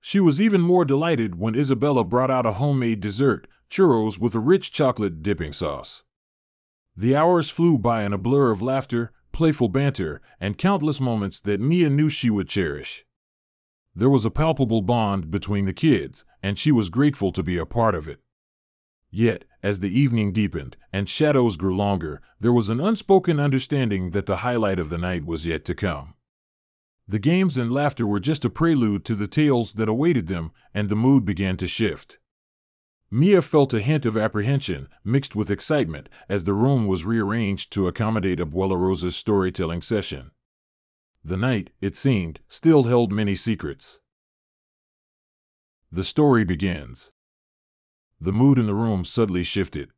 She 0.00 0.20
was 0.20 0.40
even 0.40 0.60
more 0.60 0.84
delighted 0.84 1.36
when 1.36 1.54
Isabella 1.54 2.04
brought 2.04 2.30
out 2.30 2.44
a 2.44 2.52
homemade 2.52 3.00
dessert, 3.00 3.48
churros 3.70 4.18
with 4.18 4.34
a 4.34 4.40
rich 4.40 4.70
chocolate 4.72 5.22
dipping 5.22 5.54
sauce. 5.54 6.02
The 6.94 7.16
hours 7.16 7.48
flew 7.48 7.78
by 7.78 8.04
in 8.04 8.12
a 8.12 8.18
blur 8.18 8.50
of 8.50 8.60
laughter, 8.60 9.12
playful 9.32 9.68
banter, 9.68 10.20
and 10.38 10.58
countless 10.58 11.00
moments 11.00 11.40
that 11.40 11.60
Mia 11.60 11.88
knew 11.88 12.10
she 12.10 12.28
would 12.28 12.48
cherish. 12.48 13.06
There 13.94 14.10
was 14.10 14.26
a 14.26 14.30
palpable 14.30 14.82
bond 14.82 15.30
between 15.30 15.64
the 15.64 15.72
kids, 15.72 16.26
and 16.42 16.58
she 16.58 16.72
was 16.72 16.90
grateful 16.90 17.32
to 17.32 17.42
be 17.42 17.56
a 17.56 17.66
part 17.66 17.94
of 17.94 18.06
it. 18.06 18.20
Yet, 19.10 19.44
as 19.68 19.80
the 19.80 19.98
evening 20.00 20.32
deepened 20.32 20.78
and 20.94 21.10
shadows 21.10 21.58
grew 21.58 21.76
longer, 21.76 22.22
there 22.40 22.54
was 22.54 22.70
an 22.70 22.80
unspoken 22.80 23.38
understanding 23.38 24.12
that 24.12 24.24
the 24.24 24.38
highlight 24.38 24.80
of 24.80 24.88
the 24.88 24.96
night 24.96 25.26
was 25.26 25.44
yet 25.44 25.62
to 25.66 25.74
come. 25.74 26.14
The 27.06 27.18
games 27.18 27.58
and 27.58 27.70
laughter 27.70 28.06
were 28.06 28.18
just 28.18 28.46
a 28.46 28.50
prelude 28.50 29.04
to 29.04 29.14
the 29.14 29.26
tales 29.26 29.74
that 29.74 29.90
awaited 29.90 30.26
them, 30.26 30.52
and 30.72 30.88
the 30.88 30.96
mood 30.96 31.26
began 31.26 31.58
to 31.58 31.68
shift. 31.68 32.18
Mia 33.10 33.42
felt 33.42 33.74
a 33.74 33.80
hint 33.80 34.06
of 34.06 34.16
apprehension, 34.16 34.88
mixed 35.04 35.36
with 35.36 35.50
excitement, 35.50 36.08
as 36.30 36.44
the 36.44 36.54
room 36.54 36.86
was 36.86 37.04
rearranged 37.04 37.70
to 37.72 37.88
accommodate 37.88 38.38
Abuela 38.38 38.78
Rosa's 38.78 39.16
storytelling 39.16 39.82
session. 39.82 40.30
The 41.22 41.36
night, 41.36 41.68
it 41.82 41.94
seemed, 41.94 42.40
still 42.48 42.84
held 42.84 43.12
many 43.12 43.36
secrets. 43.36 44.00
The 45.92 46.04
story 46.04 46.44
begins. 46.44 47.12
The 48.20 48.32
mood 48.32 48.58
in 48.58 48.66
the 48.66 48.74
room 48.74 49.04
suddenly 49.04 49.44
shifted. 49.44 49.90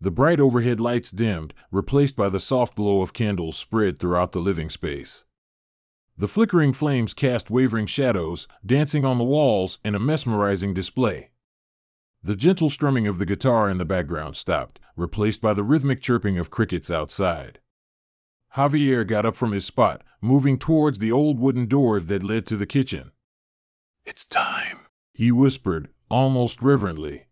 The 0.00 0.10
bright 0.10 0.40
overhead 0.40 0.80
lights 0.80 1.10
dimmed, 1.10 1.54
replaced 1.70 2.16
by 2.16 2.28
the 2.28 2.40
soft 2.40 2.76
glow 2.76 3.02
of 3.02 3.12
candles 3.12 3.56
spread 3.56 3.98
throughout 3.98 4.32
the 4.32 4.40
living 4.40 4.70
space. 4.70 5.24
The 6.18 6.28
flickering 6.28 6.72
flames 6.72 7.12
cast 7.12 7.50
wavering 7.50 7.86
shadows, 7.86 8.48
dancing 8.64 9.04
on 9.04 9.18
the 9.18 9.24
walls 9.24 9.78
in 9.84 9.94
a 9.94 10.00
mesmerizing 10.00 10.72
display. 10.72 11.30
The 12.22 12.36
gentle 12.36 12.70
strumming 12.70 13.06
of 13.06 13.18
the 13.18 13.26
guitar 13.26 13.68
in 13.68 13.76
the 13.76 13.84
background 13.84 14.36
stopped, 14.36 14.80
replaced 14.96 15.42
by 15.42 15.52
the 15.52 15.62
rhythmic 15.62 16.00
chirping 16.00 16.38
of 16.38 16.50
crickets 16.50 16.90
outside. 16.90 17.60
Javier 18.54 19.06
got 19.06 19.26
up 19.26 19.36
from 19.36 19.52
his 19.52 19.66
spot, 19.66 20.02
moving 20.22 20.58
towards 20.58 20.98
the 20.98 21.12
old 21.12 21.38
wooden 21.38 21.66
door 21.66 22.00
that 22.00 22.22
led 22.22 22.46
to 22.46 22.56
the 22.56 22.66
kitchen. 22.66 23.12
It's 24.06 24.26
time, 24.26 24.86
he 25.12 25.30
whispered, 25.30 25.90
almost 26.10 26.62
reverently. 26.62 27.25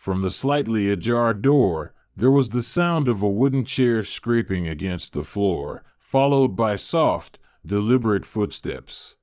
From 0.00 0.22
the 0.22 0.30
slightly 0.30 0.88
ajar 0.88 1.34
door, 1.34 1.92
there 2.16 2.30
was 2.30 2.48
the 2.48 2.62
sound 2.62 3.06
of 3.06 3.20
a 3.20 3.28
wooden 3.28 3.66
chair 3.66 4.02
scraping 4.02 4.66
against 4.66 5.12
the 5.12 5.22
floor, 5.22 5.84
followed 5.98 6.56
by 6.56 6.76
soft, 6.76 7.38
deliberate 7.66 8.24
footsteps. 8.24 9.16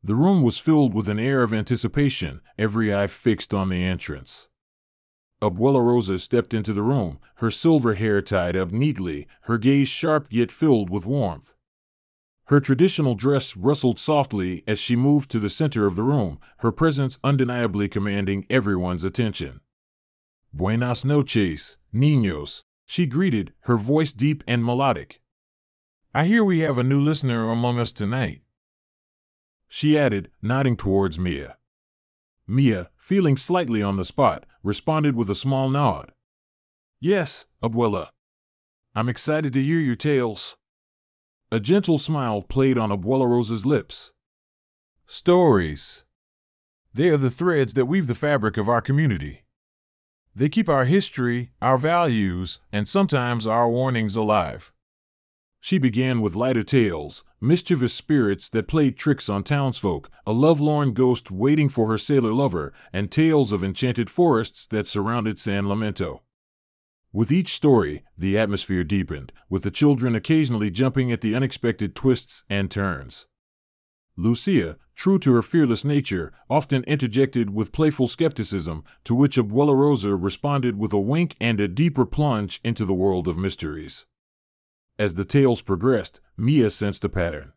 The 0.00 0.14
room 0.14 0.44
was 0.44 0.60
filled 0.60 0.94
with 0.94 1.08
an 1.08 1.18
air 1.18 1.42
of 1.42 1.52
anticipation, 1.52 2.40
every 2.56 2.94
eye 2.94 3.08
fixed 3.08 3.52
on 3.52 3.68
the 3.68 3.82
entrance. 3.82 4.46
Abuela 5.42 5.84
Rosa 5.84 6.20
stepped 6.20 6.54
into 6.54 6.72
the 6.72 6.84
room, 6.84 7.18
her 7.38 7.50
silver 7.50 7.94
hair 7.94 8.22
tied 8.22 8.54
up 8.54 8.70
neatly, 8.70 9.26
her 9.42 9.58
gaze 9.58 9.88
sharp 9.88 10.28
yet 10.30 10.52
filled 10.52 10.88
with 10.88 11.04
warmth. 11.04 11.52
Her 12.44 12.60
traditional 12.60 13.16
dress 13.16 13.56
rustled 13.56 13.98
softly 13.98 14.62
as 14.68 14.78
she 14.78 14.94
moved 14.94 15.32
to 15.32 15.40
the 15.40 15.50
center 15.50 15.84
of 15.84 15.96
the 15.96 16.04
room, 16.04 16.38
her 16.58 16.70
presence 16.70 17.18
undeniably 17.24 17.88
commanding 17.88 18.46
everyone's 18.48 19.02
attention. 19.02 19.62
Buenas 20.56 21.04
noches, 21.04 21.78
niños, 21.92 22.62
she 22.86 23.06
greeted, 23.06 23.52
her 23.62 23.76
voice 23.76 24.12
deep 24.12 24.44
and 24.46 24.64
melodic. 24.64 25.20
I 26.14 26.26
hear 26.26 26.44
we 26.44 26.60
have 26.60 26.78
a 26.78 26.84
new 26.84 27.00
listener 27.00 27.50
among 27.50 27.80
us 27.80 27.90
tonight. 27.90 28.42
She 29.66 29.98
added, 29.98 30.30
nodding 30.40 30.76
towards 30.76 31.18
Mia. 31.18 31.56
Mia, 32.46 32.90
feeling 32.96 33.36
slightly 33.36 33.82
on 33.82 33.96
the 33.96 34.04
spot, 34.04 34.46
responded 34.62 35.16
with 35.16 35.28
a 35.28 35.34
small 35.34 35.68
nod. 35.68 36.12
Yes, 37.00 37.46
Abuela. 37.60 38.10
I'm 38.94 39.08
excited 39.08 39.52
to 39.54 39.60
hear 39.60 39.80
your 39.80 39.96
tales. 39.96 40.56
A 41.50 41.58
gentle 41.58 41.98
smile 41.98 42.42
played 42.42 42.78
on 42.78 42.90
Abuela 42.90 43.28
Rosa's 43.28 43.66
lips. 43.66 44.12
Stories. 45.04 46.04
They 46.92 47.08
are 47.08 47.16
the 47.16 47.28
threads 47.28 47.74
that 47.74 47.86
weave 47.86 48.06
the 48.06 48.14
fabric 48.14 48.56
of 48.56 48.68
our 48.68 48.80
community. 48.80 49.43
They 50.36 50.48
keep 50.48 50.68
our 50.68 50.84
history, 50.84 51.52
our 51.62 51.78
values, 51.78 52.58
and 52.72 52.88
sometimes 52.88 53.46
our 53.46 53.68
warnings 53.68 54.16
alive. 54.16 54.72
She 55.60 55.78
began 55.78 56.20
with 56.20 56.34
lighter 56.34 56.64
tales, 56.64 57.24
mischievous 57.40 57.94
spirits 57.94 58.48
that 58.50 58.68
played 58.68 58.98
tricks 58.98 59.28
on 59.28 59.44
townsfolk, 59.44 60.10
a 60.26 60.32
lovelorn 60.32 60.92
ghost 60.92 61.30
waiting 61.30 61.68
for 61.68 61.88
her 61.88 61.98
sailor 61.98 62.32
lover, 62.32 62.72
and 62.92 63.10
tales 63.10 63.52
of 63.52 63.62
enchanted 63.62 64.10
forests 64.10 64.66
that 64.66 64.88
surrounded 64.88 65.38
San 65.38 65.64
Lamento. 65.64 66.20
With 67.12 67.30
each 67.30 67.54
story, 67.54 68.02
the 68.18 68.36
atmosphere 68.36 68.82
deepened, 68.82 69.32
with 69.48 69.62
the 69.62 69.70
children 69.70 70.16
occasionally 70.16 70.70
jumping 70.70 71.12
at 71.12 71.20
the 71.20 71.36
unexpected 71.36 71.94
twists 71.94 72.44
and 72.50 72.70
turns. 72.70 73.26
Lucia, 74.16 74.76
true 74.94 75.18
to 75.18 75.32
her 75.32 75.42
fearless 75.42 75.84
nature, 75.84 76.32
often 76.48 76.84
interjected 76.84 77.50
with 77.50 77.72
playful 77.72 78.06
skepticism, 78.06 78.84
to 79.02 79.14
which 79.14 79.36
Abuela 79.36 79.76
Rosa 79.76 80.14
responded 80.14 80.78
with 80.78 80.92
a 80.92 81.00
wink 81.00 81.36
and 81.40 81.60
a 81.60 81.68
deeper 81.68 82.06
plunge 82.06 82.60
into 82.62 82.84
the 82.84 82.94
world 82.94 83.26
of 83.26 83.36
mysteries. 83.36 84.06
As 84.98 85.14
the 85.14 85.24
tales 85.24 85.62
progressed, 85.62 86.20
Mia 86.36 86.70
sensed 86.70 87.04
a 87.04 87.08
pattern. 87.08 87.52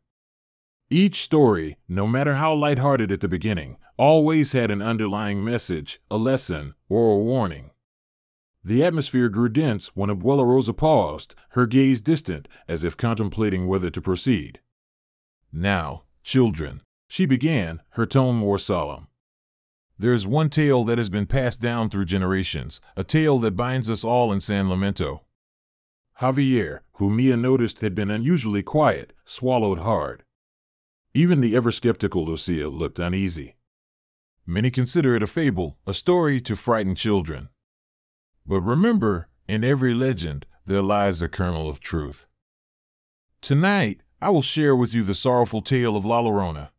Each 0.89 1.21
story, 1.21 1.77
no 1.87 2.07
matter 2.07 2.35
how 2.35 2.53
light-hearted 2.53 3.11
at 3.11 3.21
the 3.21 3.27
beginning, 3.27 3.77
always 3.97 4.53
had 4.53 4.71
an 4.71 4.81
underlying 4.81 5.43
message, 5.43 5.99
a 6.09 6.17
lesson, 6.17 6.73
or 6.89 7.11
a 7.11 7.17
warning. 7.17 7.71
The 8.63 8.83
atmosphere 8.83 9.29
grew 9.29 9.49
dense 9.49 9.95
when 9.95 10.09
Abuela 10.09 10.45
Rosa 10.45 10.73
paused, 10.73 11.35
her 11.49 11.67
gaze 11.67 12.01
distant, 12.01 12.47
as 12.67 12.83
if 12.83 12.97
contemplating 12.97 13.67
whether 13.67 13.89
to 13.89 14.01
proceed. 14.01 14.59
Now, 15.51 16.03
children, 16.27 16.81
she 17.07 17.25
began, 17.25 17.81
her 17.91 18.05
tone 18.05 18.35
more 18.35 18.57
solemn. 18.57 19.07
There 19.97 20.11
is 20.11 20.27
one 20.27 20.49
tale 20.49 20.83
that 20.83 20.97
has 20.97 21.09
been 21.09 21.25
passed 21.25 21.61
down 21.61 21.89
through 21.89 22.03
generations, 22.03 22.81
a 22.97 23.03
tale 23.05 23.39
that 23.39 23.55
binds 23.55 23.89
us 23.89 24.03
all 24.03 24.33
in 24.33 24.41
San 24.41 24.67
Lamento. 24.67 25.21
Javier, 26.19 26.81
who 26.95 27.09
Mia 27.09 27.37
noticed 27.37 27.79
had 27.79 27.95
been 27.95 28.11
unusually 28.11 28.61
quiet, 28.61 29.13
swallowed 29.23 29.79
hard. 29.79 30.23
Even 31.13 31.39
the 31.39 31.55
ever 31.55 31.71
skeptical 31.71 32.25
Lucia 32.25 32.67
looked 32.67 32.99
uneasy. 32.99 33.55
Many 34.45 34.69
consider 34.69 35.15
it 35.15 35.23
a 35.23 35.27
fable, 35.27 35.77
a 35.87 35.93
story 35.93 36.41
to 36.41 36.57
frighten 36.57 36.93
children. 36.93 37.47
But 38.45 38.59
remember, 38.61 39.29
in 39.47 39.63
every 39.63 39.93
legend, 39.93 40.45
there 40.65 40.81
lies 40.81 41.21
a 41.21 41.29
kernel 41.29 41.69
of 41.69 41.79
truth. 41.79 42.27
Tonight, 43.39 44.01
I 44.19 44.31
will 44.31 44.41
share 44.41 44.75
with 44.75 44.95
you 44.95 45.03
the 45.03 45.13
sorrowful 45.13 45.61
tale 45.61 45.95
of 45.95 46.03
La 46.03 46.21
Llorona. 46.21 46.69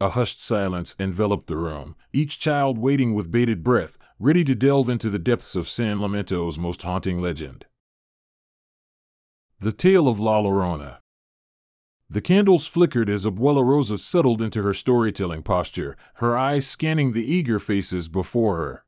A 0.00 0.10
hushed 0.10 0.42
silence 0.42 0.94
enveloped 1.00 1.48
the 1.48 1.56
room, 1.56 1.96
each 2.12 2.38
child 2.38 2.78
waiting 2.78 3.12
with 3.12 3.32
bated 3.32 3.64
breath, 3.64 3.98
ready 4.20 4.44
to 4.44 4.54
delve 4.54 4.88
into 4.88 5.10
the 5.10 5.18
depths 5.18 5.56
of 5.56 5.68
San 5.68 6.00
Lamento's 6.00 6.58
most 6.58 6.82
haunting 6.82 7.20
legend. 7.20 7.66
The 9.58 9.72
Tale 9.72 10.06
of 10.06 10.20
La 10.20 10.40
Llorona. 10.42 10.98
The 12.08 12.20
candles 12.20 12.66
flickered 12.66 13.10
as 13.10 13.24
Abuela 13.24 13.64
Rosa 13.64 13.98
settled 13.98 14.42
into 14.42 14.62
her 14.62 14.74
storytelling 14.74 15.42
posture, 15.42 15.96
her 16.16 16.36
eyes 16.36 16.66
scanning 16.66 17.12
the 17.12 17.24
eager 17.24 17.58
faces 17.58 18.08
before 18.08 18.56
her. 18.58 18.84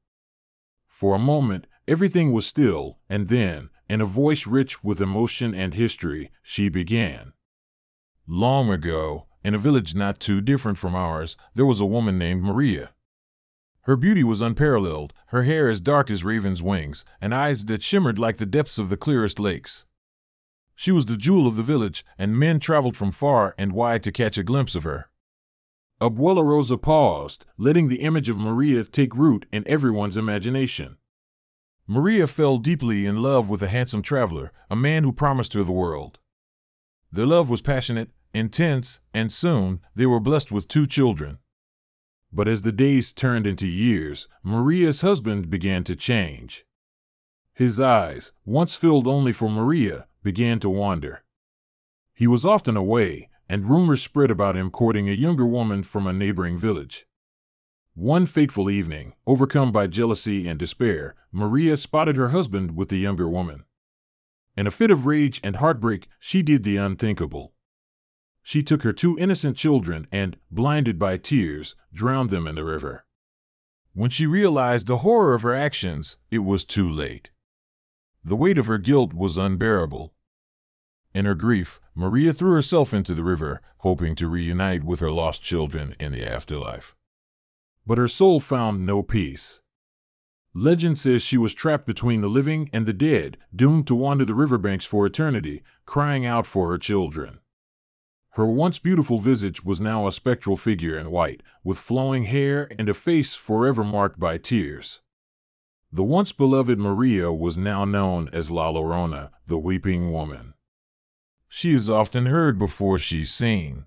For 0.86 1.16
a 1.16 1.18
moment, 1.18 1.66
everything 1.88 2.32
was 2.32 2.46
still, 2.46 2.98
and 3.08 3.26
then, 3.26 3.70
in 3.88 4.00
a 4.00 4.06
voice 4.06 4.46
rich 4.46 4.84
with 4.84 5.00
emotion 5.00 5.54
and 5.54 5.74
history, 5.74 6.30
she 6.42 6.68
began. 6.68 7.32
Long 8.28 8.70
ago, 8.70 9.26
in 9.44 9.54
a 9.54 9.58
village 9.58 9.94
not 9.94 10.18
too 10.18 10.40
different 10.40 10.78
from 10.78 10.96
ours, 10.96 11.36
there 11.54 11.64
was 11.64 11.78
a 11.78 11.86
woman 11.86 12.18
named 12.18 12.42
Maria. 12.42 12.90
Her 13.82 13.94
beauty 13.94 14.24
was 14.24 14.40
unparalleled, 14.40 15.12
her 15.28 15.44
hair 15.44 15.68
as 15.68 15.80
dark 15.80 16.10
as 16.10 16.24
raven's 16.24 16.60
wings, 16.60 17.04
and 17.20 17.32
eyes 17.32 17.66
that 17.66 17.84
shimmered 17.84 18.18
like 18.18 18.38
the 18.38 18.44
depths 18.44 18.78
of 18.78 18.88
the 18.88 18.96
clearest 18.96 19.38
lakes. 19.38 19.84
She 20.74 20.90
was 20.90 21.06
the 21.06 21.16
jewel 21.16 21.46
of 21.46 21.54
the 21.54 21.62
village, 21.62 22.04
and 22.18 22.36
men 22.36 22.58
traveled 22.58 22.96
from 22.96 23.12
far 23.12 23.54
and 23.56 23.70
wide 23.70 24.02
to 24.02 24.10
catch 24.10 24.36
a 24.36 24.42
glimpse 24.42 24.74
of 24.74 24.82
her. 24.82 25.08
Abuela 26.00 26.44
Rosa 26.44 26.76
paused, 26.76 27.46
letting 27.56 27.86
the 27.86 28.00
image 28.00 28.28
of 28.28 28.38
Maria 28.38 28.82
take 28.82 29.14
root 29.14 29.46
in 29.52 29.62
everyone's 29.68 30.16
imagination. 30.16 30.96
Maria 31.86 32.26
fell 32.26 32.58
deeply 32.58 33.06
in 33.06 33.22
love 33.22 33.48
with 33.48 33.62
a 33.62 33.68
handsome 33.68 34.02
traveler, 34.02 34.50
a 34.68 34.74
man 34.74 35.04
who 35.04 35.12
promised 35.12 35.52
her 35.52 35.62
the 35.62 35.70
world. 35.70 36.18
Their 37.12 37.26
love 37.26 37.48
was 37.48 37.62
passionate, 37.62 38.10
intense, 38.36 39.00
and 39.14 39.32
soon 39.32 39.80
they 39.94 40.06
were 40.06 40.20
blessed 40.20 40.52
with 40.52 40.68
two 40.68 40.86
children. 40.86 41.38
But 42.32 42.48
as 42.48 42.62
the 42.62 42.72
days 42.72 43.12
turned 43.12 43.46
into 43.46 43.66
years, 43.66 44.28
Maria's 44.42 45.00
husband 45.00 45.48
began 45.48 45.84
to 45.84 45.96
change. 45.96 46.64
His 47.54 47.80
eyes, 47.80 48.32
once 48.44 48.76
filled 48.76 49.06
only 49.06 49.32
for 49.32 49.48
Maria, 49.48 50.06
began 50.22 50.60
to 50.60 50.68
wander. 50.68 51.24
He 52.14 52.26
was 52.26 52.44
often 52.44 52.76
away, 52.76 53.30
and 53.48 53.70
rumors 53.70 54.02
spread 54.02 54.30
about 54.30 54.56
him 54.56 54.70
courting 54.70 55.08
a 55.08 55.12
younger 55.12 55.46
woman 55.46 55.82
from 55.82 56.06
a 56.06 56.12
neighboring 56.12 56.58
village. 56.58 57.06
One 57.94 58.26
fateful 58.26 58.68
evening, 58.68 59.14
overcome 59.26 59.72
by 59.72 59.86
jealousy 59.86 60.46
and 60.46 60.58
despair, 60.58 61.14
Maria 61.32 61.78
spotted 61.78 62.16
her 62.16 62.28
husband 62.28 62.76
with 62.76 62.90
the 62.90 62.98
younger 62.98 63.26
woman. 63.26 63.64
In 64.54 64.66
a 64.66 64.70
fit 64.70 64.90
of 64.90 65.06
rage 65.06 65.40
and 65.42 65.56
heartbreak, 65.56 66.08
she 66.18 66.42
did 66.42 66.62
the 66.62 66.76
unthinkable. 66.76 67.54
She 68.48 68.62
took 68.62 68.84
her 68.84 68.92
two 68.92 69.18
innocent 69.18 69.56
children 69.56 70.06
and, 70.12 70.36
blinded 70.52 71.00
by 71.00 71.16
tears, 71.16 71.74
drowned 71.92 72.30
them 72.30 72.46
in 72.46 72.54
the 72.54 72.62
river. 72.62 73.04
When 73.92 74.08
she 74.08 74.24
realized 74.24 74.86
the 74.86 74.98
horror 74.98 75.34
of 75.34 75.42
her 75.42 75.52
actions, 75.52 76.16
it 76.30 76.38
was 76.38 76.64
too 76.64 76.88
late. 76.88 77.30
The 78.22 78.36
weight 78.36 78.56
of 78.56 78.66
her 78.66 78.78
guilt 78.78 79.12
was 79.12 79.36
unbearable. 79.36 80.14
In 81.12 81.24
her 81.24 81.34
grief, 81.34 81.80
Maria 81.92 82.32
threw 82.32 82.52
herself 82.52 82.94
into 82.94 83.14
the 83.14 83.24
river, 83.24 83.62
hoping 83.78 84.14
to 84.14 84.28
reunite 84.28 84.84
with 84.84 85.00
her 85.00 85.10
lost 85.10 85.42
children 85.42 85.96
in 85.98 86.12
the 86.12 86.24
afterlife. 86.24 86.94
But 87.84 87.98
her 87.98 88.06
soul 88.06 88.38
found 88.38 88.86
no 88.86 89.02
peace. 89.02 89.60
Legend 90.54 91.00
says 91.00 91.22
she 91.22 91.36
was 91.36 91.52
trapped 91.52 91.84
between 91.84 92.20
the 92.20 92.28
living 92.28 92.70
and 92.72 92.86
the 92.86 92.92
dead, 92.92 93.38
doomed 93.52 93.88
to 93.88 93.96
wander 93.96 94.24
the 94.24 94.34
riverbanks 94.36 94.86
for 94.86 95.04
eternity, 95.04 95.64
crying 95.84 96.24
out 96.24 96.46
for 96.46 96.70
her 96.70 96.78
children. 96.78 97.40
Her 98.36 98.46
once 98.46 98.78
beautiful 98.78 99.18
visage 99.18 99.64
was 99.64 99.80
now 99.80 100.06
a 100.06 100.12
spectral 100.12 100.58
figure 100.58 100.98
in 100.98 101.10
white, 101.10 101.42
with 101.64 101.78
flowing 101.78 102.24
hair 102.24 102.68
and 102.78 102.86
a 102.86 102.92
face 102.92 103.34
forever 103.34 103.82
marked 103.82 104.20
by 104.20 104.36
tears. 104.36 105.00
The 105.90 106.04
once 106.04 106.32
beloved 106.32 106.78
Maria 106.78 107.32
was 107.32 107.56
now 107.56 107.86
known 107.86 108.28
as 108.34 108.50
La 108.50 108.70
Llorona, 108.70 109.30
the 109.46 109.56
Weeping 109.56 110.12
Woman. 110.12 110.52
She 111.48 111.70
is 111.70 111.88
often 111.88 112.26
heard 112.26 112.58
before 112.58 112.98
she's 112.98 113.32
seen. 113.32 113.86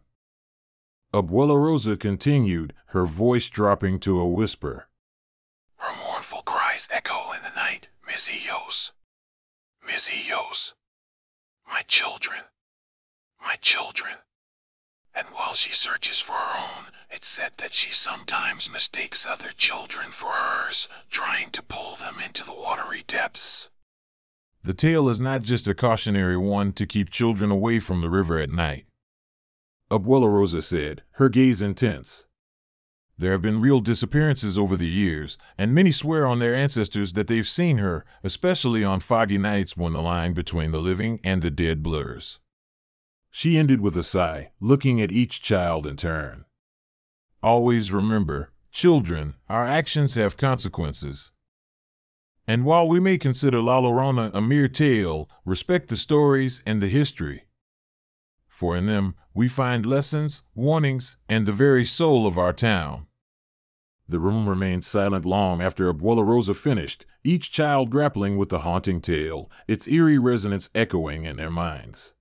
Abuela 1.14 1.64
Rosa 1.64 1.96
continued, 1.96 2.74
her 2.88 3.06
voice 3.06 3.52
dropping 3.52 4.00
to 4.00 4.20
a 4.20 4.28
whisper. 4.28 4.88
Her 5.76 5.96
mournful 5.96 6.42
cries 6.42 6.90
echo 6.92 7.34
in 7.34 7.44
the 7.44 7.56
night, 7.56 7.90
Mis 8.04 8.30
hijos. 8.30 8.94
Misios. 9.88 10.74
My 11.68 11.84
children. 11.84 12.40
My 13.40 13.54
children. 13.62 14.16
And 15.14 15.28
while 15.30 15.54
she 15.54 15.72
searches 15.72 16.20
for 16.20 16.34
her 16.34 16.58
own, 16.58 16.86
it's 17.10 17.28
said 17.28 17.52
that 17.58 17.74
she 17.74 17.92
sometimes 17.92 18.72
mistakes 18.72 19.26
other 19.26 19.50
children 19.56 20.12
for 20.12 20.30
hers, 20.30 20.88
trying 21.10 21.50
to 21.52 21.64
pull 21.64 21.96
them 21.96 22.16
into 22.24 22.46
the 22.46 22.54
watery 22.54 23.04
depths. 23.08 23.70
The 24.64 24.74
tale 24.74 25.10
is 25.10 25.20
not 25.20 25.42
just 25.42 25.68
a 25.68 25.74
cautionary 25.74 26.38
one 26.38 26.74
to 26.74 26.86
keep 26.86 27.10
children 27.10 27.50
away 27.50 27.80
from 27.80 28.02
the 28.02 28.10
river 28.10 28.38
at 28.38 28.52
night. 28.52 28.86
Abuela 29.90 30.32
Rosa 30.32 30.62
said, 30.62 31.02
her 31.14 31.30
gaze 31.30 31.62
intense. 31.62 32.28
There 33.18 33.32
have 33.32 33.42
been 33.42 33.60
real 33.60 33.82
disappearances 33.82 34.58
over 34.58 34.78
the 34.78 34.88
years, 34.88 35.38
and 35.58 35.74
many 35.74 35.92
swear 35.92 36.26
on 36.26 36.40
their 36.40 36.56
ancestors 36.56 37.14
that 37.14 37.28
they've 37.28 37.48
seen 37.48 37.80
her, 37.80 38.06
especially 38.24 38.84
on 38.84 39.00
foggy 39.00 39.38
nights 39.38 39.76
when 39.76 39.94
the 39.94 40.02
line 40.02 40.34
between 40.34 40.72
the 40.72 40.80
living 40.80 41.20
and 41.24 41.42
the 41.42 41.52
dead 41.52 41.82
blurs. 41.82 42.40
She 43.32 43.58
ended 43.58 43.82
with 43.82 43.96
a 43.96 44.04
sigh, 44.04 44.52
looking 44.60 45.00
at 45.02 45.12
each 45.12 45.42
child 45.42 45.86
in 45.86 45.98
turn. 45.98 46.46
Always 47.42 47.92
remember, 47.92 48.52
children, 48.72 49.36
our 49.48 49.66
actions 49.66 50.16
have 50.16 50.36
consequences. 50.36 51.32
And 52.48 52.66
while 52.66 52.88
we 52.88 53.00
may 53.00 53.18
consider 53.18 53.62
La 53.62 53.80
Llorona 53.80 54.32
a 54.34 54.42
mere 54.42 54.68
tale, 54.68 55.30
respect 55.46 55.88
the 55.88 55.96
stories 55.96 56.62
and 56.66 56.82
the 56.82 56.88
history. 56.88 57.44
For 58.48 58.76
in 58.76 58.88
them, 58.88 59.16
we 59.34 59.48
find 59.48 59.86
lessons, 59.86 60.44
warnings, 60.56 61.16
and 61.30 61.46
the 61.46 61.54
very 61.54 61.86
soul 61.86 62.26
of 62.28 62.38
our 62.38 62.52
town. 62.52 63.06
The 64.08 64.20
room 64.20 64.50
remained 64.50 64.84
silent 64.84 65.24
long 65.24 65.62
after 65.62 65.94
Abuela 65.94 66.26
Rosa 66.26 66.56
finished, 66.56 67.06
each 67.24 67.52
child 67.52 67.92
grappling 67.92 68.38
with 68.38 68.50
the 68.50 68.60
haunting 68.60 69.00
tale, 69.00 69.52
its 69.68 69.88
eerie 69.88 70.18
resonance 70.18 70.70
echoing 70.74 71.26
in 71.26 71.38
their 71.38 71.52
minds. 71.52 72.16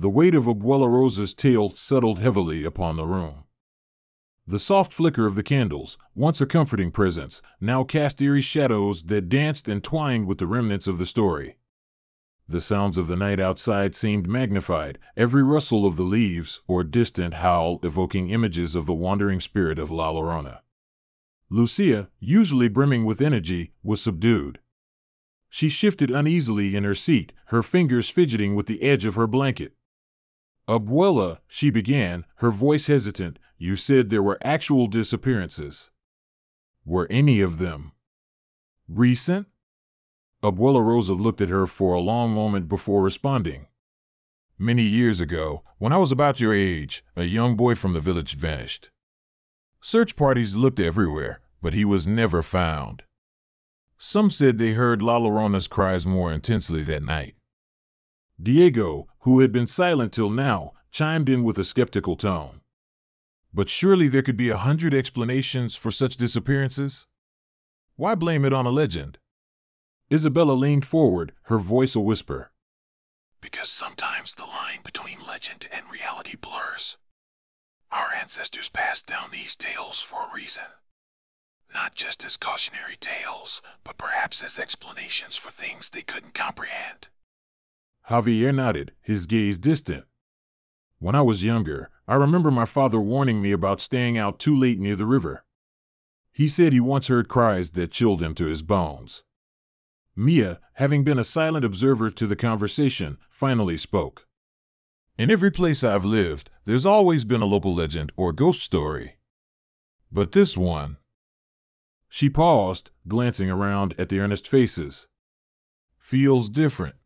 The 0.00 0.08
weight 0.08 0.34
of 0.34 0.44
Abuela 0.44 0.88
Rosa's 0.88 1.34
tale 1.34 1.68
settled 1.68 2.20
heavily 2.20 2.64
upon 2.64 2.96
the 2.96 3.04
room. 3.04 3.44
The 4.46 4.58
soft 4.58 4.94
flicker 4.94 5.26
of 5.26 5.34
the 5.34 5.42
candles, 5.42 5.98
once 6.14 6.40
a 6.40 6.46
comforting 6.46 6.90
presence, 6.90 7.42
now 7.60 7.84
cast 7.84 8.22
eerie 8.22 8.40
shadows 8.40 9.02
that 9.04 9.28
danced 9.28 9.68
and 9.68 9.84
twined 9.84 10.26
with 10.26 10.38
the 10.38 10.46
remnants 10.46 10.86
of 10.86 10.96
the 10.96 11.04
story. 11.04 11.58
The 12.48 12.62
sounds 12.62 12.96
of 12.96 13.08
the 13.08 13.16
night 13.16 13.40
outside 13.40 13.94
seemed 13.94 14.26
magnified, 14.26 14.98
every 15.18 15.42
rustle 15.42 15.84
of 15.84 15.96
the 15.96 16.02
leaves 16.02 16.62
or 16.66 16.82
distant 16.82 17.34
howl 17.34 17.78
evoking 17.82 18.30
images 18.30 18.74
of 18.74 18.86
the 18.86 18.94
wandering 18.94 19.38
spirit 19.38 19.78
of 19.78 19.90
La 19.90 20.10
Llorona. 20.10 20.60
Lucia, 21.50 22.08
usually 22.18 22.68
brimming 22.68 23.04
with 23.04 23.20
energy, 23.20 23.74
was 23.82 24.00
subdued. 24.00 24.60
She 25.50 25.68
shifted 25.68 26.10
uneasily 26.10 26.74
in 26.74 26.84
her 26.84 26.94
seat, 26.94 27.34
her 27.48 27.60
fingers 27.60 28.08
fidgeting 28.08 28.54
with 28.54 28.64
the 28.64 28.80
edge 28.80 29.04
of 29.04 29.16
her 29.16 29.26
blanket. 29.26 29.74
Abuela, 30.68 31.38
she 31.48 31.70
began, 31.70 32.24
her 32.36 32.50
voice 32.50 32.86
hesitant, 32.86 33.38
you 33.58 33.76
said 33.76 34.08
there 34.08 34.22
were 34.22 34.38
actual 34.42 34.86
disappearances. 34.86 35.90
Were 36.84 37.06
any 37.10 37.40
of 37.40 37.58
them 37.58 37.92
recent? 38.88 39.46
Abuela 40.42 40.82
Rosa 40.82 41.12
looked 41.12 41.40
at 41.40 41.48
her 41.50 41.66
for 41.66 41.94
a 41.94 42.00
long 42.00 42.32
moment 42.32 42.68
before 42.68 43.02
responding. 43.02 43.66
Many 44.58 44.82
years 44.82 45.20
ago, 45.20 45.62
when 45.78 45.92
I 45.92 45.98
was 45.98 46.12
about 46.12 46.40
your 46.40 46.54
age, 46.54 47.04
a 47.16 47.24
young 47.24 47.56
boy 47.56 47.74
from 47.74 47.92
the 47.92 48.00
village 48.00 48.36
vanished. 48.36 48.90
Search 49.80 50.16
parties 50.16 50.54
looked 50.54 50.80
everywhere, 50.80 51.40
but 51.62 51.74
he 51.74 51.84
was 51.84 52.06
never 52.06 52.42
found. 52.42 53.02
Some 53.98 54.30
said 54.30 54.58
they 54.58 54.72
heard 54.72 55.02
La 55.02 55.18
Llorona's 55.18 55.68
cries 55.68 56.06
more 56.06 56.32
intensely 56.32 56.82
that 56.84 57.02
night. 57.02 57.34
Diego, 58.42 59.06
who 59.20 59.40
had 59.40 59.52
been 59.52 59.66
silent 59.66 60.14
till 60.14 60.30
now, 60.30 60.72
chimed 60.90 61.28
in 61.28 61.44
with 61.44 61.58
a 61.58 61.64
skeptical 61.64 62.16
tone. 62.16 62.62
But 63.52 63.68
surely 63.68 64.08
there 64.08 64.22
could 64.22 64.36
be 64.36 64.48
a 64.48 64.56
hundred 64.56 64.94
explanations 64.94 65.76
for 65.76 65.90
such 65.90 66.16
disappearances? 66.16 67.06
Why 67.96 68.14
blame 68.14 68.46
it 68.46 68.54
on 68.54 68.64
a 68.64 68.70
legend? 68.70 69.18
Isabella 70.10 70.52
leaned 70.52 70.86
forward, 70.86 71.32
her 71.44 71.58
voice 71.58 71.94
a 71.94 72.00
whisper. 72.00 72.50
Because 73.42 73.68
sometimes 73.68 74.34
the 74.34 74.46
line 74.46 74.80
between 74.84 75.26
legend 75.26 75.68
and 75.70 75.90
reality 75.90 76.36
blurs. 76.40 76.96
Our 77.92 78.08
ancestors 78.18 78.70
passed 78.70 79.06
down 79.06 79.30
these 79.30 79.54
tales 79.54 80.00
for 80.00 80.22
a 80.22 80.34
reason. 80.34 80.64
Not 81.74 81.94
just 81.94 82.24
as 82.24 82.38
cautionary 82.38 82.96
tales, 82.98 83.60
but 83.84 83.98
perhaps 83.98 84.42
as 84.42 84.58
explanations 84.58 85.36
for 85.36 85.50
things 85.50 85.90
they 85.90 86.02
couldn't 86.02 86.34
comprehend. 86.34 87.08
Javier 88.10 88.52
nodded, 88.52 88.90
his 89.00 89.26
gaze 89.26 89.56
distant. 89.56 90.04
When 90.98 91.14
I 91.14 91.22
was 91.22 91.44
younger, 91.44 91.90
I 92.08 92.16
remember 92.16 92.50
my 92.50 92.64
father 92.64 93.00
warning 93.00 93.40
me 93.40 93.52
about 93.52 93.80
staying 93.80 94.18
out 94.18 94.40
too 94.40 94.56
late 94.56 94.80
near 94.80 94.96
the 94.96 95.06
river. 95.06 95.44
He 96.32 96.48
said 96.48 96.72
he 96.72 96.80
once 96.80 97.06
heard 97.06 97.28
cries 97.28 97.70
that 97.72 97.92
chilled 97.92 98.20
him 98.20 98.34
to 98.34 98.46
his 98.46 98.62
bones. 98.62 99.22
Mia, 100.16 100.58
having 100.74 101.04
been 101.04 101.20
a 101.20 101.24
silent 101.24 101.64
observer 101.64 102.10
to 102.10 102.26
the 102.26 102.34
conversation, 102.34 103.16
finally 103.30 103.78
spoke. 103.78 104.26
In 105.16 105.30
every 105.30 105.52
place 105.52 105.84
I've 105.84 106.04
lived, 106.04 106.50
there's 106.64 106.86
always 106.86 107.24
been 107.24 107.42
a 107.42 107.46
local 107.46 107.76
legend 107.76 108.10
or 108.16 108.32
ghost 108.32 108.62
story. 108.62 109.18
But 110.10 110.32
this 110.32 110.56
one. 110.56 110.96
She 112.08 112.28
paused, 112.28 112.90
glancing 113.06 113.52
around 113.52 113.94
at 113.98 114.08
the 114.08 114.18
earnest 114.18 114.48
faces. 114.48 115.06
Feels 115.96 116.48
different. 116.48 116.96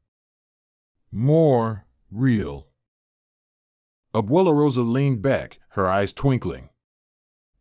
More 1.17 1.87
real. 2.11 2.67
Abuela 4.13 4.53
Rosa 4.53 4.81
leaned 4.81 5.23
back, 5.23 5.61
her 5.71 5.87
eyes 5.89 6.13
twinkling. 6.13 6.71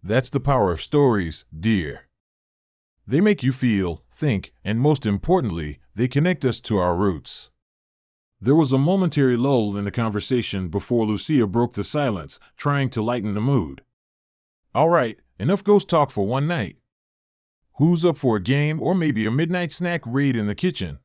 That's 0.02 0.32
the 0.32 0.40
power 0.40 0.72
of 0.72 0.82
stories, 0.82 1.46
dear. 1.56 2.08
They 3.06 3.22
make 3.22 3.44
you 3.44 3.52
feel, 3.52 4.02
think, 4.12 4.54
and 4.66 4.80
most 4.80 5.06
importantly, 5.06 5.78
they 5.94 6.08
connect 6.08 6.44
us 6.44 6.60
to 6.62 6.80
our 6.80 6.96
roots. 6.96 7.52
There 8.42 8.56
was 8.56 8.74
a 8.74 8.80
momentary 8.80 9.38
lull 9.38 9.78
in 9.78 9.86
the 9.86 9.92
conversation 9.92 10.70
before 10.70 11.06
Lucia 11.06 11.46
broke 11.46 11.74
the 11.74 11.84
silence, 11.84 12.40
trying 12.58 12.90
to 12.90 13.04
lighten 13.04 13.36
the 13.36 13.40
mood. 13.40 13.84
All 14.74 14.90
right, 14.90 15.20
enough 15.38 15.64
ghost 15.64 15.88
talk 15.88 16.10
for 16.10 16.26
one 16.26 16.48
night. 16.48 16.78
Who's 17.74 18.04
up 18.04 18.18
for 18.18 18.36
a 18.36 18.42
game 18.42 18.82
or 18.82 18.96
maybe 18.96 19.28
a 19.28 19.32
midnight 19.32 19.72
snack 19.72 20.02
raid 20.08 20.36
in 20.36 20.48
the 20.48 20.56
kitchen? 20.56 20.98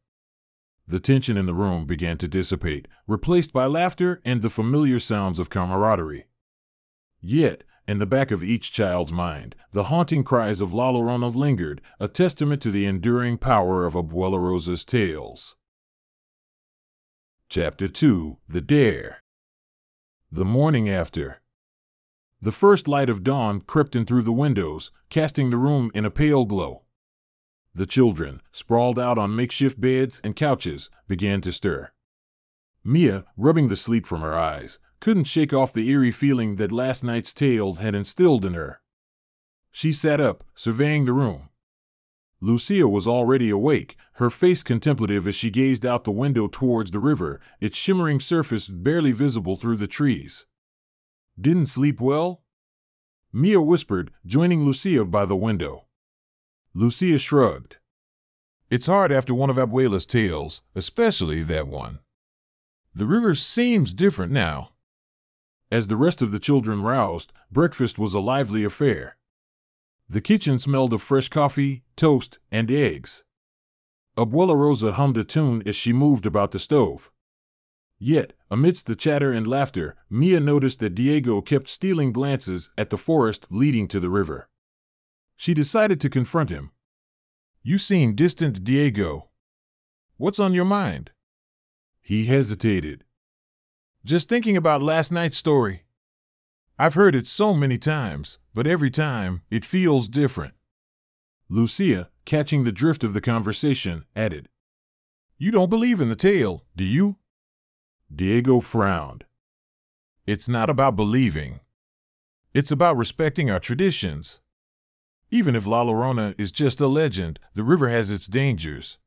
The 0.89 1.01
tension 1.01 1.37
in 1.37 1.45
the 1.45 1.55
room 1.55 1.85
began 1.85 2.17
to 2.17 2.27
dissipate, 2.27 2.89
replaced 3.07 3.53
by 3.53 3.67
laughter 3.67 4.23
and 4.25 4.41
the 4.41 4.49
familiar 4.49 4.99
sounds 4.99 5.39
of 5.39 5.51
camaraderie. 5.51 6.25
Yet, 7.21 7.63
in 7.87 7.99
the 7.99 8.07
back 8.07 8.31
of 8.31 8.43
each 8.43 8.73
child's 8.73 9.13
mind, 9.13 9.55
the 9.73 9.85
haunting 9.85 10.25
cries 10.25 10.63
of 10.63 10.73
La 10.73 10.91
Llorona 10.91 11.35
lingered, 11.35 11.83
a 12.01 12.09
testament 12.09 12.63
to 12.63 12.71
the 12.71 12.87
enduring 12.87 13.37
power 13.37 13.85
of 13.85 13.93
Abuela 13.93 14.39
Rosa's 14.41 14.83
tales. 14.83 15.57
Chapter 17.51 17.87
2 17.87 18.39
The 18.49 18.63
Dare 18.63 19.23
The 20.33 20.47
morning 20.47 20.89
after. 20.89 21.43
The 22.41 22.53
first 22.53 22.89
light 22.89 23.11
of 23.11 23.23
dawn 23.23 23.61
crept 23.61 23.95
in 23.95 24.07
through 24.07 24.23
the 24.23 24.33
windows, 24.33 24.91
casting 25.11 25.51
the 25.51 25.59
room 25.59 25.91
in 25.95 26.07
a 26.07 26.11
pale 26.11 26.47
glow. 26.47 26.85
The 27.79 27.87
children, 27.87 28.43
sprawled 28.51 28.99
out 28.99 29.19
on 29.19 29.37
makeshift 29.37 29.81
beds 29.81 30.21
and 30.25 30.35
couches, 30.35 30.91
began 31.07 31.41
to 31.43 31.53
stir. 31.53 31.93
Mia, 32.83 33.25
rubbing 33.37 33.69
the 33.69 33.77
sleep 33.77 34.05
from 34.05 34.21
her 34.21 34.37
eyes, 34.37 34.81
couldn't 34.99 35.29
shake 35.29 35.53
off 35.53 35.73
the 35.73 35.89
eerie 35.89 36.11
feeling 36.11 36.57
that 36.57 36.73
last 36.73 37.05
night's 37.05 37.33
tale 37.33 37.75
had 37.75 37.95
instilled 37.95 38.45
in 38.45 38.55
her. 38.55 38.81
She 39.71 39.93
sat 39.93 40.21
up, 40.21 40.43
surveying 40.57 41.05
the 41.05 41.13
room. 41.13 41.51
Lucia 42.41 42.89
was 42.89 43.07
already 43.07 43.49
awake, 43.49 43.95
her 44.15 44.29
face 44.29 44.65
contemplative 44.65 45.29
as 45.29 45.37
she 45.37 45.49
gazed 45.49 45.87
out 45.87 46.03
the 46.03 46.11
window 46.11 46.49
towards 46.49 46.91
the 46.91 46.99
river, 46.99 47.41
its 47.61 47.77
shimmering 47.77 48.19
surface 48.19 48.67
barely 48.67 49.13
visible 49.13 49.55
through 49.55 49.77
the 49.77 49.87
trees. 49.87 50.47
Didn't 51.41 51.67
sleep 51.67 52.01
well? 52.01 52.43
Mia 53.33 53.63
whispered, 53.63 54.11
joining 54.27 54.65
Lucia 54.65 55.05
by 55.05 55.25
the 55.25 55.37
window. 55.37 55.85
Lucia 56.79 57.19
shrugged. 57.19 57.79
It's 58.71 58.87
hard 58.87 59.11
after 59.11 59.35
one 59.35 59.51
of 59.51 59.57
Abuela's 59.57 60.07
tales, 60.07 60.63
especially 60.77 61.43
that 61.43 61.67
one. 61.67 61.99
The 62.95 63.05
river 63.05 63.35
seems 63.35 63.93
different 63.93 64.31
now. 64.31 64.71
As 65.73 65.89
the 65.89 65.97
rest 65.97 66.23
of 66.23 66.31
the 66.31 66.39
children 66.39 66.81
roused, 66.81 67.33
breakfast 67.51 67.99
was 67.99 68.15
a 68.15 68.21
lively 68.21 68.63
affair. 68.63 69.17
The 70.09 70.21
kitchen 70.21 70.61
smelled 70.61 70.93
of 70.93 71.03
fresh 71.03 71.29
coffee, 71.29 71.83
toast, 71.97 72.39
and 72.53 72.71
eggs. 72.71 73.25
Abuela 74.17 74.55
Rosa 74.55 74.93
hummed 74.93 75.17
a 75.17 75.25
tune 75.25 75.65
as 75.67 75.75
she 75.75 75.93
moved 75.93 76.27
about 76.27 76.53
the 76.53 76.61
stove. 76.61 77.11
Yet, 77.99 78.35
amidst 78.53 78.87
the 78.87 78.95
chatter 78.95 79.33
and 79.33 79.49
laughter, 79.49 79.97
Mia 80.09 80.39
noticed 80.39 80.79
that 80.79 80.95
Diego 80.95 81.41
kept 81.41 81.69
stealing 81.69 82.13
glances 82.13 82.73
at 82.79 82.91
the 82.91 82.97
forest 82.97 83.49
leading 83.51 83.89
to 83.89 83.99
the 83.99 84.11
river. 84.11 84.49
She 85.41 85.55
decided 85.55 86.01
to 86.01 86.11
confront 86.11 86.51
him. 86.51 86.73
You 87.63 87.79
seem 87.79 88.17
distant, 88.17 88.65
Diego. 88.65 89.29
What's 90.17 90.41
on 90.41 90.53
your 90.53 90.65
mind? 90.65 91.13
He 92.01 92.25
hesitated. 92.25 93.05
Just 94.05 94.29
thinking 94.29 94.57
about 94.57 94.83
last 94.83 95.13
night's 95.13 95.39
story. 95.39 95.85
I've 96.77 96.95
heard 96.95 97.15
it 97.15 97.29
so 97.29 97.55
many 97.55 97.79
times, 97.79 98.39
but 98.53 98.67
every 98.67 98.91
time 98.91 99.43
it 99.49 99.65
feels 99.65 100.09
different. 100.09 100.55
Lucia, 101.49 102.11
catching 102.25 102.65
the 102.65 102.73
drift 102.73 103.05
of 103.05 103.13
the 103.13 103.21
conversation, 103.21 104.07
added, 104.17 104.49
You 105.39 105.53
don't 105.53 105.71
believe 105.71 106.01
in 106.01 106.09
the 106.09 106.17
tale, 106.17 106.65
do 106.75 106.83
you? 106.83 107.15
Diego 108.13 108.59
frowned. 108.59 109.25
It's 110.27 110.49
not 110.49 110.69
about 110.69 110.97
believing. 110.97 111.61
It's 112.53 112.73
about 112.73 112.97
respecting 112.97 113.53
our 113.53 113.61
traditions. 113.61 114.41
Even 115.31 115.55
if 115.55 115.67
La 115.67 115.85
Llorona 115.85 116.35
is 116.39 116.51
just 116.51 116.81
a 116.81 116.87
legend, 116.87 117.39
the 117.55 117.63
river 117.63 117.89
has 117.89 118.11
its 118.11 118.27
dangers. 118.27 118.99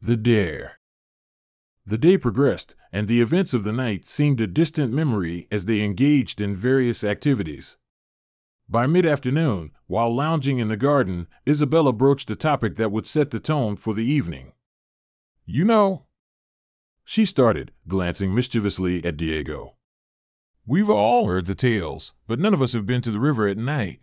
The 0.00 0.16
Dare. 0.16 0.78
The 1.86 1.96
day 1.96 2.18
progressed, 2.18 2.74
and 2.92 3.08
the 3.08 3.20
events 3.20 3.54
of 3.54 3.64
the 3.64 3.72
night 3.72 4.06
seemed 4.06 4.40
a 4.40 4.46
distant 4.46 4.92
memory 4.92 5.46
as 5.50 5.64
they 5.64 5.82
engaged 5.82 6.40
in 6.40 6.54
various 6.54 7.02
activities. 7.02 7.76
By 8.68 8.86
mid 8.86 9.06
afternoon, 9.06 9.70
while 9.86 10.14
lounging 10.14 10.58
in 10.58 10.68
the 10.68 10.76
garden, 10.76 11.28
Isabella 11.48 11.92
broached 11.92 12.30
a 12.30 12.36
topic 12.36 12.74
that 12.74 12.90
would 12.90 13.06
set 13.06 13.30
the 13.30 13.40
tone 13.40 13.76
for 13.76 13.94
the 13.94 14.04
evening. 14.04 14.52
You 15.44 15.64
know, 15.64 16.06
she 17.04 17.24
started, 17.24 17.70
glancing 17.86 18.34
mischievously 18.34 19.04
at 19.04 19.16
Diego. 19.16 19.76
We've 20.66 20.90
all 20.90 21.28
heard 21.28 21.46
the 21.46 21.54
tales, 21.54 22.12
but 22.26 22.40
none 22.40 22.52
of 22.52 22.60
us 22.60 22.72
have 22.72 22.84
been 22.84 23.00
to 23.02 23.12
the 23.12 23.20
river 23.20 23.46
at 23.46 23.56
night. 23.56 24.00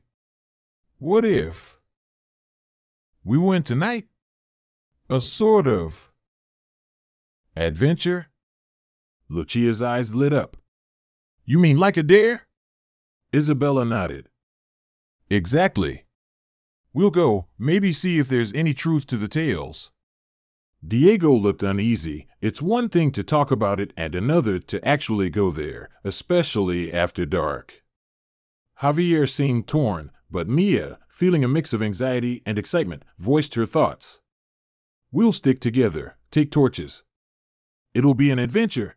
What 1.03 1.25
if 1.25 1.77
we 3.25 3.37
went 3.37 3.65
tonight? 3.65 4.07
A 5.09 5.19
sort 5.19 5.67
of 5.67 6.13
adventure? 7.57 8.27
Lucia's 9.27 9.81
eyes 9.81 10.15
lit 10.15 10.31
up. 10.31 10.55
You 11.43 11.59
mean 11.59 11.77
like 11.77 11.97
a 11.97 12.03
dare? 12.03 12.47
Isabella 13.35 13.83
nodded. 13.83 14.29
Exactly. 15.29 16.05
We'll 16.93 17.11
go, 17.11 17.47
maybe 17.59 17.91
see 17.91 18.17
if 18.17 18.29
there's 18.29 18.53
any 18.53 18.73
truth 18.73 19.05
to 19.07 19.17
the 19.17 19.27
tales. 19.27 19.91
Diego 20.87 21.33
looked 21.33 21.63
uneasy. 21.63 22.29
It's 22.39 22.61
one 22.61 22.87
thing 22.87 23.11
to 23.11 23.25
talk 23.25 23.51
about 23.51 23.81
it 23.81 23.91
and 23.97 24.15
another 24.15 24.57
to 24.57 24.87
actually 24.87 25.29
go 25.29 25.51
there, 25.51 25.89
especially 26.05 26.93
after 26.93 27.25
dark. 27.25 27.83
Javier 28.81 29.29
seemed 29.29 29.67
torn, 29.67 30.09
but 30.33 30.49
Mia, 30.49 30.97
feeling 31.07 31.43
a 31.43 31.47
mix 31.47 31.73
of 31.73 31.83
anxiety 31.83 32.41
and 32.43 32.57
excitement, 32.57 33.03
voiced 33.19 33.53
her 33.53 33.67
thoughts. 33.67 34.19
We'll 35.11 35.31
stick 35.31 35.59
together, 35.59 36.17
take 36.31 36.49
torches. 36.49 37.03
It'll 37.93 38.15
be 38.15 38.31
an 38.31 38.39
adventure. 38.39 38.95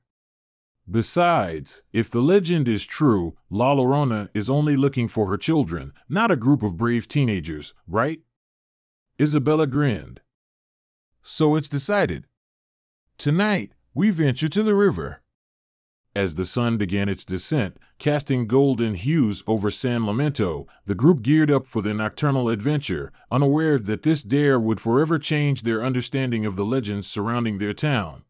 Besides, 0.91 1.83
if 1.93 2.11
the 2.11 2.23
legend 2.23 2.69
is 2.69 2.87
true, 2.87 3.37
La 3.51 3.75
Llorona 3.75 4.31
is 4.33 4.49
only 4.49 4.79
looking 4.79 5.09
for 5.09 5.27
her 5.27 5.37
children, 5.37 5.93
not 6.09 6.31
a 6.31 6.37
group 6.37 6.63
of 6.63 6.79
brave 6.79 7.07
teenagers, 7.07 7.75
right? 7.87 8.21
Isabella 9.21 9.67
grinned. 9.67 10.23
So 11.23 11.55
it's 11.55 11.69
decided. 11.69 12.25
Tonight, 13.19 13.73
we 13.93 14.09
venture 14.09 14.49
to 14.49 14.63
the 14.63 14.75
river. 14.75 15.21
As 16.17 16.37
the 16.37 16.47
sun 16.47 16.79
began 16.79 17.11
its 17.11 17.27
descent, 17.27 17.77
casting 17.99 18.47
golden 18.47 18.95
hues 18.95 19.43
over 19.47 19.71
San 19.71 20.07
Lamento, 20.07 20.67
the 20.87 20.95
group 20.95 21.21
geared 21.21 21.51
up 21.51 21.67
for 21.67 21.83
their 21.83 21.93
nocturnal 21.93 22.49
adventure, 22.49 23.13
unaware 23.31 23.77
that 23.77 24.03
this 24.03 24.23
dare 24.23 24.59
would 24.59 24.81
forever 24.81 25.19
change 25.19 25.61
their 25.61 25.85
understanding 25.85 26.47
of 26.47 26.57
the 26.57 26.65
legends 26.65 27.07
surrounding 27.07 27.59
their 27.59 27.75
town. 27.75 28.25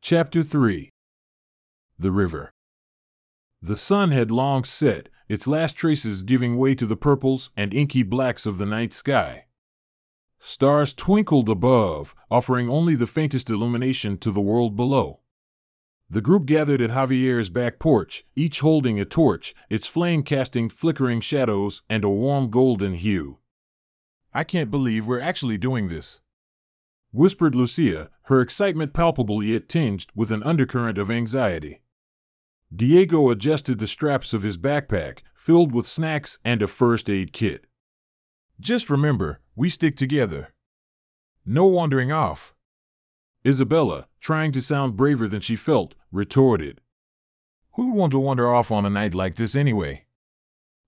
Chapter 0.00 0.42
3 0.42 0.88
The 1.98 2.10
River 2.10 2.50
The 3.60 3.76
sun 3.76 4.10
had 4.10 4.30
long 4.30 4.64
set, 4.64 5.10
its 5.28 5.46
last 5.46 5.76
traces 5.76 6.22
giving 6.22 6.56
way 6.56 6.74
to 6.76 6.86
the 6.86 6.96
purples 6.96 7.50
and 7.58 7.74
inky 7.74 8.04
blacks 8.04 8.46
of 8.46 8.56
the 8.56 8.64
night 8.64 8.94
sky. 8.94 9.44
Stars 10.38 10.94
twinkled 10.94 11.50
above, 11.50 12.14
offering 12.30 12.70
only 12.70 12.94
the 12.94 13.06
faintest 13.06 13.50
illumination 13.50 14.16
to 14.16 14.30
the 14.30 14.40
world 14.40 14.74
below. 14.76 15.20
The 16.12 16.20
group 16.20 16.44
gathered 16.44 16.80
at 16.80 16.90
Javier's 16.90 17.50
back 17.50 17.78
porch, 17.78 18.24
each 18.34 18.60
holding 18.60 18.98
a 18.98 19.04
torch, 19.04 19.54
its 19.68 19.86
flame 19.86 20.24
casting 20.24 20.68
flickering 20.68 21.20
shadows 21.20 21.82
and 21.88 22.02
a 22.02 22.08
warm 22.08 22.50
golden 22.50 22.94
hue. 22.94 23.38
I 24.34 24.42
can't 24.42 24.72
believe 24.72 25.06
we're 25.06 25.20
actually 25.20 25.56
doing 25.56 25.86
this, 25.86 26.18
whispered 27.12 27.54
Lucia, 27.54 28.10
her 28.22 28.40
excitement 28.40 28.92
palpable 28.92 29.40
yet 29.40 29.68
tinged 29.68 30.08
with 30.12 30.32
an 30.32 30.42
undercurrent 30.42 30.98
of 30.98 31.12
anxiety. 31.12 31.80
Diego 32.74 33.30
adjusted 33.30 33.78
the 33.78 33.86
straps 33.86 34.34
of 34.34 34.42
his 34.42 34.58
backpack, 34.58 35.20
filled 35.34 35.72
with 35.72 35.86
snacks 35.86 36.40
and 36.44 36.60
a 36.60 36.66
first 36.66 37.08
aid 37.08 37.32
kit. 37.32 37.66
Just 38.58 38.90
remember, 38.90 39.40
we 39.54 39.70
stick 39.70 39.96
together. 39.96 40.54
No 41.46 41.66
wandering 41.66 42.10
off. 42.10 42.52
Isabella, 43.46 44.06
trying 44.20 44.52
to 44.52 44.60
sound 44.60 44.96
braver 44.96 45.26
than 45.26 45.40
she 45.40 45.56
felt, 45.56 45.94
retorted. 46.12 46.80
Who'd 47.72 47.94
want 47.94 48.10
to 48.12 48.18
wander 48.18 48.52
off 48.52 48.70
on 48.70 48.84
a 48.84 48.90
night 48.90 49.14
like 49.14 49.36
this 49.36 49.56
anyway? 49.56 50.04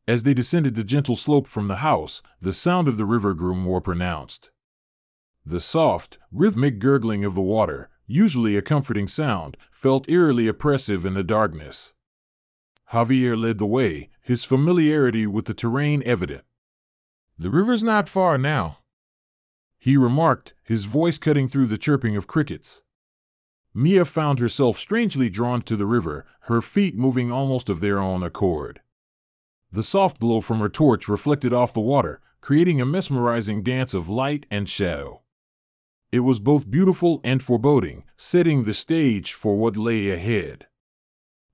As 0.07 0.25
they 0.25 0.35
descended 0.35 0.75
the 0.75 0.85
gentle 0.85 1.17
slope 1.17 1.47
from 1.47 1.69
the 1.69 1.77
house, 1.77 2.23
the 2.41 2.53
sound 2.53 2.89
of 2.89 2.97
the 2.97 3.05
river 3.05 3.35
grew 3.35 3.55
more 3.55 3.81
pronounced. 3.81 4.51
The 5.47 5.61
soft, 5.61 6.19
rhythmic 6.31 6.79
gurgling 6.79 7.25
of 7.25 7.35
the 7.35 7.41
water, 7.41 7.89
usually 8.07 8.57
a 8.57 8.63
comforting 8.63 9.09
sound, 9.09 9.57
felt 9.71 10.11
eerily 10.11 10.49
oppressive 10.49 11.07
in 11.07 11.15
the 11.15 11.25
darkness. 11.25 11.95
Javier 12.93 13.41
led 13.41 13.59
the 13.59 13.67
way, 13.67 14.11
his 14.21 14.45
familiarity 14.45 15.27
with 15.27 15.47
the 15.47 15.55
terrain 15.55 16.03
evident. 16.05 16.45
The 17.39 17.51
river's 17.51 17.83
not 17.83 18.09
far 18.09 18.37
now, 18.37 18.79
he 19.85 19.97
remarked, 19.97 20.55
his 20.63 20.85
voice 20.85 21.19
cutting 21.19 21.49
through 21.49 21.67
the 21.67 21.77
chirping 21.77 22.15
of 22.15 22.29
crickets. 22.29 22.85
Mia 23.75 24.05
found 24.05 24.39
herself 24.39 24.79
strangely 24.79 25.29
drawn 25.29 25.61
to 25.61 25.75
the 25.75 25.87
river, 25.87 26.25
her 26.43 26.61
feet 26.61 26.97
moving 26.97 27.33
almost 27.33 27.69
of 27.69 27.81
their 27.81 27.99
own 27.99 28.23
accord. 28.23 28.81
The 29.73 29.83
soft 29.83 30.21
glow 30.21 30.41
from 30.41 30.61
her 30.61 30.69
torch 30.69 31.09
reflected 31.09 31.53
off 31.53 31.75
the 31.75 31.81
water, 31.81 32.21
creating 32.41 32.81
a 32.81 32.87
mesmerizing 32.87 33.65
dance 33.65 33.93
of 33.93 34.09
light 34.09 34.47
and 34.53 34.69
shadow. 34.69 35.23
It 36.13 36.21
was 36.21 36.39
both 36.39 36.71
beautiful 36.71 37.21
and 37.25 37.43
foreboding, 37.43 38.05
setting 38.17 38.63
the 38.63 38.75
stage 38.75 39.33
for 39.33 39.57
what 39.57 39.77
lay 39.77 40.11
ahead. 40.11 40.69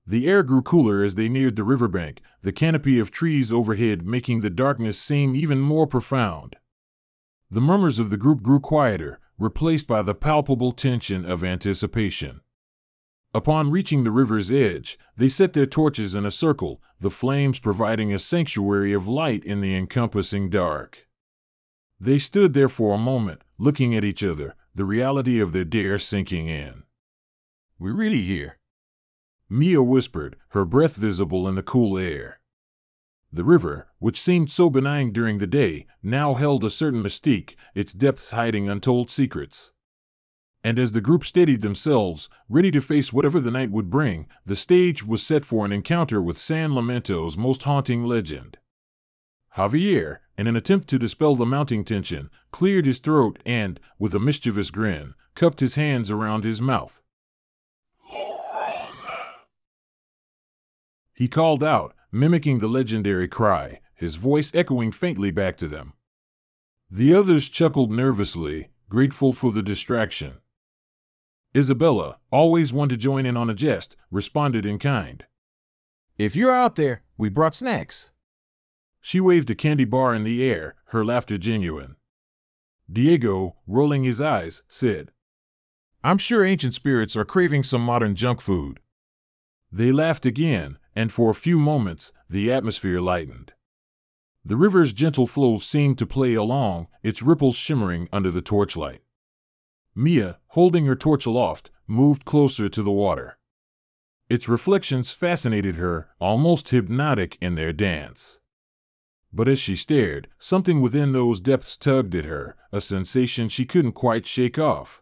The 0.05 0.27
air 0.27 0.43
grew 0.43 0.61
cooler 0.61 1.01
as 1.01 1.15
they 1.15 1.29
neared 1.29 1.55
the 1.55 1.63
riverbank, 1.63 2.21
the 2.43 2.51
canopy 2.51 2.99
of 2.99 3.09
trees 3.09 3.51
overhead 3.51 4.05
making 4.05 4.41
the 4.41 4.51
darkness 4.51 5.01
seem 5.01 5.35
even 5.35 5.59
more 5.59 5.87
profound. 5.87 6.57
The 7.51 7.61
murmurs 7.61 7.99
of 7.99 8.09
the 8.09 8.17
group 8.17 8.41
grew 8.41 8.59
quieter, 8.59 9.19
replaced 9.37 9.87
by 9.87 10.01
the 10.01 10.13
palpable 10.13 10.71
tension 10.71 11.25
of 11.25 11.43
anticipation. 11.43 12.41
Upon 13.33 13.71
reaching 13.71 14.03
the 14.03 14.11
river's 14.11 14.49
edge, 14.49 14.97
they 15.15 15.29
set 15.29 15.53
their 15.53 15.65
torches 15.65 16.15
in 16.15 16.25
a 16.25 16.31
circle, 16.31 16.81
the 16.99 17.09
flames 17.09 17.59
providing 17.59 18.13
a 18.13 18.19
sanctuary 18.19 18.93
of 18.93 19.07
light 19.07 19.43
in 19.43 19.61
the 19.61 19.75
encompassing 19.75 20.49
dark. 20.49 21.07
They 21.99 22.19
stood 22.19 22.53
there 22.53 22.69
for 22.69 22.95
a 22.95 22.99
moment, 22.99 23.41
looking 23.57 23.95
at 23.95 24.03
each 24.03 24.23
other, 24.23 24.55
the 24.73 24.85
reality 24.85 25.39
of 25.39 25.51
their 25.51 25.65
dare 25.65 25.99
sinking 25.99 26.47
in. 26.47 26.83
We're 27.77 27.95
really 27.95 28.21
here, 28.21 28.59
Mia 29.51 29.81
whispered, 29.81 30.35
her 30.49 30.63
breath 30.63 30.95
visible 30.95 31.47
in 31.47 31.55
the 31.55 31.63
cool 31.63 31.97
air. 31.97 32.38
The 33.31 33.43
river, 33.43 33.87
which 33.99 34.19
seemed 34.19 34.49
so 34.49 34.69
benign 34.69 35.11
during 35.11 35.37
the 35.37 35.47
day, 35.47 35.85
now 36.01 36.33
held 36.33 36.63
a 36.63 36.69
certain 36.69 37.03
mystique, 37.03 37.55
its 37.75 37.93
depths 37.93 38.31
hiding 38.31 38.67
untold 38.67 39.11
secrets. 39.11 39.71
And 40.63 40.79
as 40.79 40.91
the 40.91 41.01
group 41.01 41.23
steadied 41.23 41.61
themselves, 41.61 42.27
ready 42.49 42.71
to 42.71 42.81
face 42.81 43.13
whatever 43.13 43.39
the 43.39 43.51
night 43.51 43.71
would 43.71 43.89
bring, 43.89 44.27
the 44.45 44.55
stage 44.55 45.05
was 45.05 45.21
set 45.21 45.45
for 45.45 45.63
an 45.63 45.71
encounter 45.71 46.21
with 46.21 46.37
San 46.37 46.73
Lamento's 46.73 47.37
most 47.37 47.63
haunting 47.63 48.03
legend. 48.03 48.57
Javier, 49.55 50.17
in 50.37 50.47
an 50.47 50.55
attempt 50.55 50.87
to 50.89 50.99
dispel 50.99 51.35
the 51.35 51.45
mounting 51.45 51.83
tension, 51.83 52.29
cleared 52.51 52.85
his 52.85 52.99
throat 52.99 53.39
and, 53.45 53.79
with 53.97 54.13
a 54.13 54.19
mischievous 54.19 54.71
grin, 54.71 55.13
cupped 55.35 55.59
his 55.59 55.75
hands 55.75 56.11
around 56.11 56.43
his 56.43 56.61
mouth. 56.61 57.01
He 61.13 61.27
called 61.27 61.63
out, 61.63 61.93
mimicking 62.11 62.59
the 62.59 62.67
legendary 62.67 63.27
cry, 63.27 63.79
his 63.93 64.15
voice 64.15 64.51
echoing 64.53 64.91
faintly 64.91 65.31
back 65.31 65.57
to 65.57 65.67
them. 65.67 65.93
The 66.89 67.13
others 67.13 67.49
chuckled 67.49 67.91
nervously, 67.91 68.69
grateful 68.89 69.33
for 69.33 69.51
the 69.51 69.61
distraction. 69.61 70.37
Isabella, 71.55 72.17
always 72.31 72.73
one 72.73 72.89
to 72.89 72.97
join 72.97 73.25
in 73.25 73.37
on 73.37 73.49
a 73.49 73.55
jest, 73.55 73.95
responded 74.11 74.65
in 74.65 74.79
kind. 74.79 75.25
If 76.17 76.35
you're 76.35 76.53
out 76.53 76.75
there, 76.75 77.03
we 77.17 77.29
brought 77.29 77.55
snacks. 77.55 78.11
She 79.01 79.19
waved 79.19 79.49
a 79.49 79.55
candy 79.55 79.85
bar 79.85 80.13
in 80.13 80.23
the 80.23 80.43
air, 80.43 80.75
her 80.87 81.05
laughter 81.05 81.37
genuine. 81.37 81.95
Diego, 82.91 83.55
rolling 83.67 84.03
his 84.03 84.19
eyes, 84.19 84.63
said, 84.67 85.11
I'm 86.03 86.17
sure 86.17 86.43
ancient 86.45 86.75
spirits 86.75 87.15
are 87.15 87.25
craving 87.25 87.63
some 87.63 87.81
modern 87.81 88.15
junk 88.15 88.41
food. 88.41 88.79
They 89.71 89.91
laughed 89.91 90.25
again, 90.25 90.77
and 90.99 91.13
for 91.13 91.29
a 91.29 91.33
few 91.45 91.57
moments 91.57 92.11
the 92.29 92.51
atmosphere 92.51 92.99
lightened. 92.99 93.53
The 94.43 94.57
river's 94.57 94.91
gentle 94.91 95.27
flow 95.27 95.57
seemed 95.57 95.97
to 95.99 96.05
play 96.05 96.33
along, 96.33 96.87
its 97.01 97.21
ripples 97.21 97.55
shimmering 97.55 98.09
under 98.11 98.29
the 98.29 98.41
torchlight. 98.41 98.99
Mia, 99.95 100.39
holding 100.47 100.87
her 100.87 100.97
torch 100.97 101.25
aloft, 101.25 101.71
moved 101.87 102.25
closer 102.25 102.67
to 102.67 102.83
the 102.83 102.91
water. 102.91 103.37
Its 104.29 104.49
reflections 104.49 105.11
fascinated 105.11 105.77
her, 105.77 106.09
almost 106.19 106.67
hypnotic 106.67 107.37
in 107.39 107.55
their 107.55 107.71
dance. 107.71 108.41
But 109.31 109.47
as 109.47 109.57
she 109.57 109.77
stared, 109.77 110.27
something 110.37 110.81
within 110.81 111.13
those 111.13 111.39
depths 111.39 111.77
tugged 111.77 112.13
at 112.13 112.25
her, 112.25 112.57
a 112.73 112.81
sensation 112.81 113.47
she 113.47 113.63
couldn't 113.63 113.93
quite 113.93 114.25
shake 114.25 114.59
off. 114.59 115.01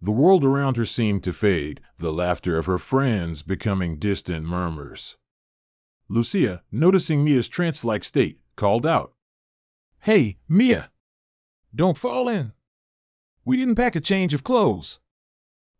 The 0.00 0.12
world 0.12 0.44
around 0.44 0.76
her 0.76 0.84
seemed 0.84 1.24
to 1.24 1.32
fade, 1.32 1.80
the 1.98 2.12
laughter 2.12 2.56
of 2.56 2.66
her 2.66 2.78
friends 2.78 3.42
becoming 3.42 3.98
distant 3.98 4.46
murmurs. 4.46 5.16
Lucia, 6.08 6.62
noticing 6.70 7.24
Mia's 7.24 7.48
trance 7.48 7.84
like 7.84 8.04
state, 8.04 8.38
called 8.56 8.86
out, 8.86 9.12
Hey, 10.00 10.38
Mia! 10.48 10.90
Don't 11.74 11.98
fall 11.98 12.28
in. 12.28 12.52
We 13.44 13.56
didn't 13.56 13.74
pack 13.74 13.96
a 13.96 14.00
change 14.00 14.34
of 14.34 14.44
clothes. 14.44 15.00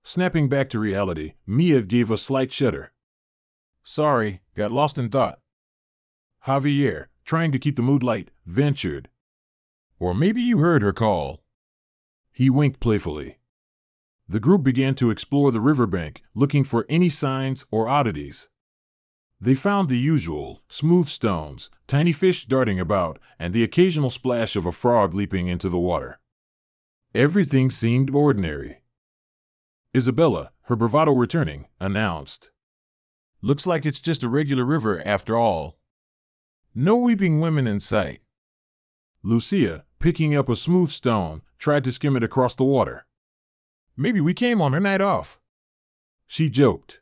Snapping 0.03 0.49
back 0.49 0.69
to 0.71 0.79
reality, 0.79 1.35
Mia 1.47 1.83
gave 1.83 2.11
a 2.11 2.17
slight 2.17 2.51
shudder. 2.51 2.93
Sorry, 3.85 4.41
got 4.55 4.73
lost 4.73 4.99
in 4.99 5.09
thought. 5.09 5.39
Javier, 6.47 7.07
trying 7.25 7.53
to 7.53 7.59
keep 7.59 7.77
the 7.77 7.83
mood 7.83 8.03
light, 8.03 8.31
ventured. 8.45 9.09
Or 9.99 10.15
maybe 10.15 10.43
you 10.43 10.59
heard 10.59 10.83
her 10.83 10.93
call. 10.93 11.43
He 12.33 12.51
winked 12.51 12.81
playfully. 12.81 13.38
The 14.31 14.41
group 14.41 14.63
began 14.63 14.95
to 14.97 15.11
explore 15.11 15.51
the 15.51 15.61
riverbank, 15.61 16.23
looking 16.35 16.63
for 16.63 16.85
any 16.91 17.09
signs 17.09 17.65
or 17.71 17.89
oddities. 17.89 18.51
They 19.41 19.55
found 19.55 19.89
the 19.89 19.97
usual 19.97 20.63
smooth 20.69 21.07
stones, 21.07 21.71
tiny 21.87 22.13
fish 22.13 22.45
darting 22.45 22.79
about, 22.79 23.19
and 23.39 23.55
the 23.55 23.65
occasional 23.65 24.11
splash 24.11 24.55
of 24.55 24.67
a 24.67 24.73
frog 24.73 25.15
leaping 25.15 25.49
into 25.49 25.71
the 25.71 25.79
water. 25.79 26.19
Everything 27.15 27.71
seemed 27.71 28.15
ordinary. 28.15 28.83
Isabella, 29.97 30.51
her 30.63 30.77
bravado 30.77 31.13
returning, 31.13 31.67
announced, 31.81 32.51
Looks 33.41 33.67
like 33.67 33.87
it's 33.87 34.01
just 34.01 34.23
a 34.23 34.29
regular 34.29 34.65
river 34.65 35.01
after 35.07 35.39
all. 35.39 35.79
No 36.75 36.97
weeping 36.97 37.41
women 37.41 37.67
in 37.67 37.81
sight. 37.81 38.21
Lucia, 39.23 39.85
picking 40.01 40.35
up 40.35 40.49
a 40.49 40.57
smooth 40.57 40.91
stone, 40.91 41.43
tried 41.59 41.85
to 41.85 41.93
skim 41.93 42.17
it 42.17 42.25
across 42.25 42.55
the 42.55 42.65
water. 42.65 43.07
Maybe 44.01 44.21
we 44.21 44.33
came 44.33 44.63
on 44.63 44.75
a 44.75 44.81
night 44.81 45.01
off. 45.01 45.41
She 46.25 46.49
joked. 46.49 47.01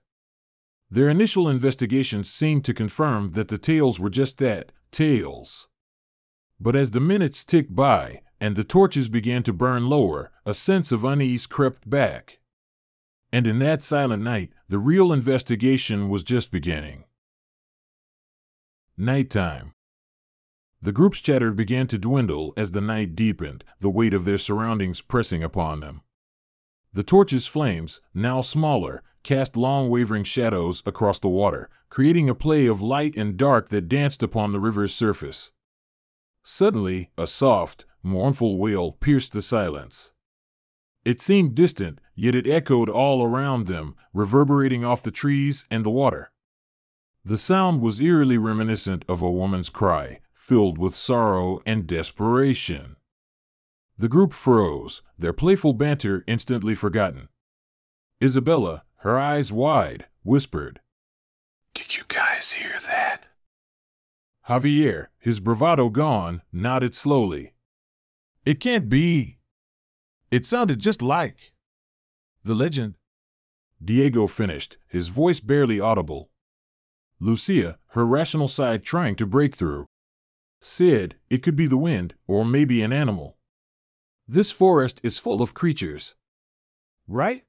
Their 0.90 1.10
initial 1.10 1.46
investigations 1.46 2.30
seemed 2.30 2.64
to 2.64 2.72
confirm 2.72 3.32
that 3.32 3.48
the 3.48 3.58
tales 3.58 4.00
were 4.00 4.08
just 4.08 4.38
that 4.38 4.72
tales. 4.90 5.68
But 6.58 6.74
as 6.74 6.92
the 6.92 7.00
minutes 7.00 7.44
ticked 7.44 7.76
by 7.76 8.22
and 8.40 8.56
the 8.56 8.64
torches 8.64 9.10
began 9.10 9.42
to 9.42 9.52
burn 9.52 9.90
lower, 9.90 10.30
a 10.46 10.54
sense 10.54 10.90
of 10.90 11.04
unease 11.04 11.44
crept 11.44 11.88
back. 11.88 12.38
And 13.30 13.46
in 13.46 13.58
that 13.58 13.82
silent 13.82 14.22
night, 14.22 14.52
the 14.68 14.78
real 14.78 15.12
investigation 15.12 16.08
was 16.08 16.22
just 16.22 16.50
beginning. 16.50 17.04
Nighttime. 18.96 19.72
The 20.80 20.92
group's 20.92 21.20
chatter 21.20 21.52
began 21.52 21.88
to 21.88 21.98
dwindle 21.98 22.54
as 22.56 22.70
the 22.70 22.80
night 22.80 23.14
deepened, 23.14 23.64
the 23.80 23.90
weight 23.90 24.14
of 24.14 24.24
their 24.24 24.38
surroundings 24.38 25.02
pressing 25.02 25.42
upon 25.42 25.80
them. 25.80 26.00
The 26.92 27.02
torch's 27.02 27.46
flames, 27.46 28.00
now 28.14 28.40
smaller, 28.40 29.02
cast 29.22 29.56
long 29.56 29.90
wavering 29.90 30.24
shadows 30.24 30.82
across 30.86 31.18
the 31.18 31.28
water, 31.28 31.68
creating 31.88 32.28
a 32.28 32.34
play 32.34 32.66
of 32.66 32.80
light 32.80 33.16
and 33.16 33.36
dark 33.36 33.68
that 33.70 33.88
danced 33.88 34.22
upon 34.22 34.52
the 34.52 34.60
river's 34.60 34.94
surface. 34.94 35.50
Suddenly, 36.42 37.10
a 37.18 37.26
soft, 37.26 37.86
mournful 38.02 38.56
wail 38.56 38.92
pierced 38.92 39.32
the 39.32 39.42
silence. 39.42 40.12
It 41.04 41.20
seemed 41.20 41.54
distant, 41.54 42.00
yet 42.14 42.34
it 42.34 42.46
echoed 42.46 42.88
all 42.88 43.22
around 43.22 43.66
them, 43.66 43.94
reverberating 44.12 44.84
off 44.84 45.02
the 45.02 45.10
trees 45.10 45.66
and 45.70 45.84
the 45.84 45.90
water. 45.90 46.32
The 47.24 47.38
sound 47.38 47.80
was 47.80 48.00
eerily 48.00 48.38
reminiscent 48.38 49.04
of 49.08 49.22
a 49.22 49.30
woman's 49.30 49.68
cry, 49.68 50.20
filled 50.34 50.78
with 50.78 50.94
sorrow 50.94 51.60
and 51.66 51.86
desperation. 51.86 52.95
The 53.98 54.08
group 54.08 54.34
froze, 54.34 55.02
their 55.16 55.32
playful 55.32 55.72
banter 55.72 56.22
instantly 56.26 56.74
forgotten. 56.74 57.28
Isabella, 58.22 58.84
her 58.96 59.18
eyes 59.18 59.52
wide, 59.52 60.06
whispered, 60.22 60.80
Did 61.72 61.96
you 61.96 62.02
guys 62.08 62.52
hear 62.52 62.74
that? 62.86 63.26
Javier, 64.48 65.06
his 65.18 65.40
bravado 65.40 65.88
gone, 65.88 66.42
nodded 66.52 66.94
slowly. 66.94 67.54
It 68.44 68.60
can't 68.60 68.88
be. 68.88 69.38
It 70.30 70.46
sounded 70.46 70.78
just 70.78 71.00
like 71.00 71.52
the 72.44 72.54
legend. 72.54 72.94
Diego 73.82 74.26
finished, 74.26 74.76
his 74.86 75.08
voice 75.08 75.40
barely 75.40 75.80
audible. 75.80 76.30
Lucia, 77.18 77.78
her 77.88 78.06
rational 78.06 78.48
side 78.48 78.84
trying 78.84 79.16
to 79.16 79.26
break 79.26 79.56
through, 79.56 79.86
said 80.60 81.16
it 81.30 81.42
could 81.42 81.56
be 81.56 81.66
the 81.66 81.78
wind 81.78 82.14
or 82.26 82.44
maybe 82.44 82.82
an 82.82 82.92
animal. 82.92 83.35
This 84.28 84.50
forest 84.50 85.00
is 85.02 85.18
full 85.18 85.40
of 85.40 85.54
creatures. 85.54 86.14
Right? 87.06 87.44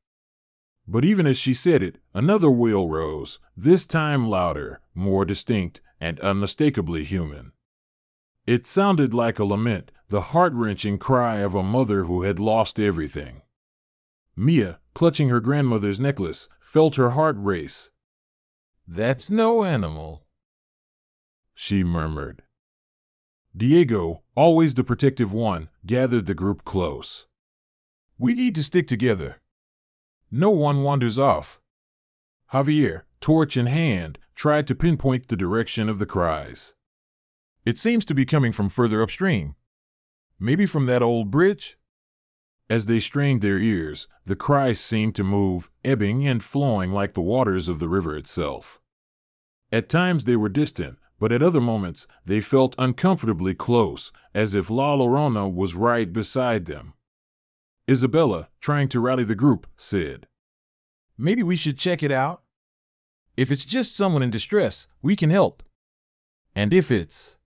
But 0.87 1.03
even 1.03 1.25
as 1.25 1.37
she 1.37 1.53
said 1.53 1.83
it, 1.83 1.97
another 2.13 2.49
wail 2.49 2.87
rose, 2.87 3.39
this 3.55 3.85
time 3.85 4.27
louder, 4.27 4.81
more 4.93 5.25
distinct, 5.25 5.81
and 5.99 6.19
unmistakably 6.19 7.03
human. 7.03 7.51
It 8.45 8.65
sounded 8.65 9.13
like 9.13 9.39
a 9.39 9.43
lament, 9.43 9.91
the 10.07 10.21
heart 10.21 10.53
wrenching 10.53 10.97
cry 10.97 11.39
of 11.39 11.53
a 11.55 11.63
mother 11.63 12.05
who 12.05 12.21
had 12.21 12.39
lost 12.39 12.79
everything. 12.79 13.41
Mia, 14.35 14.79
clutching 14.93 15.29
her 15.29 15.41
grandmother's 15.41 15.99
necklace, 15.99 16.47
felt 16.61 16.95
her 16.95 17.09
heart 17.09 17.35
race. 17.39 17.89
That's 18.87 19.29
no 19.29 19.65
animal, 19.65 20.27
she 21.53 21.83
murmured. 21.83 22.43
Diego, 23.58 24.22
always 24.36 24.76
the 24.76 24.84
protective 24.84 25.34
one, 25.34 25.70
gathered 25.84 26.28
the 26.28 26.36
group 26.36 26.63
close. 26.63 27.26
We 28.20 28.36
need 28.36 28.54
to 28.54 28.63
stick 28.63 28.88
together. 28.88 29.41
No 30.30 30.52
one 30.52 30.84
wanders 30.84 31.17
off. 31.17 31.60
Javier, 32.54 33.04
torch 33.20 33.58
in 33.58 33.65
hand, 33.65 34.20
tried 34.36 34.67
to 34.67 34.76
pinpoint 34.76 35.28
the 35.28 35.36
direction 35.36 35.89
of 35.89 35.98
the 35.98 36.06
cries. 36.06 36.76
It 37.65 37.80
seems 37.80 38.06
to 38.06 38.13
be 38.13 38.26
coming 38.26 38.52
from 38.52 38.70
further 38.70 39.02
upstream. 39.02 39.56
Maybe 40.39 40.67
from 40.67 40.86
that 40.86 41.02
old 41.02 41.32
bridge? 41.32 41.80
As 42.70 42.86
they 42.86 43.00
strained 43.00 43.41
their 43.41 43.58
ears, 43.58 44.08
the 44.26 44.36
cries 44.36 44.80
seemed 44.80 45.15
to 45.15 45.24
move, 45.24 45.72
ebbing 45.84 46.28
and 46.28 46.43
flowing 46.43 46.91
like 46.91 47.15
the 47.15 47.22
waters 47.22 47.67
of 47.67 47.80
the 47.80 47.89
river 47.89 48.15
itself. 48.15 48.80
At 49.72 49.89
times 49.89 50.26
they 50.26 50.36
were 50.36 50.48
distant, 50.48 51.00
but 51.19 51.32
at 51.32 51.41
other 51.41 51.62
moments 51.62 52.08
they 52.25 52.41
felt 52.41 52.75
uncomfortably 52.77 53.53
close, 53.53 54.12
as 54.34 54.53
if 54.53 54.70
La 54.70 54.95
Llorona 54.95 55.51
was 55.51 55.76
right 55.76 56.11
beside 56.11 56.65
them. 56.65 56.93
Isabella, 57.89 58.49
trying 58.59 58.89
to 58.89 58.99
rally 58.99 59.24
the 59.24 59.36
group, 59.36 59.68
said, 59.78 60.28
Maybe 61.18 61.41
we 61.41 61.55
should 61.55 61.78
check 61.78 62.03
it 62.03 62.11
out. 62.11 62.43
If 63.36 63.51
it's 63.51 63.65
just 63.65 63.95
someone 63.95 64.24
in 64.24 64.30
distress, 64.30 64.88
we 65.01 65.15
can 65.15 65.30
help. 65.30 65.63
And 66.55 66.74
if 66.74 66.91
it's 66.91 67.38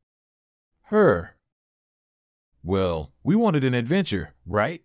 her, 0.84 1.36
well, 2.64 3.12
we 3.24 3.36
wanted 3.36 3.64
an 3.64 3.74
adventure, 3.74 4.34
right? 4.46 4.82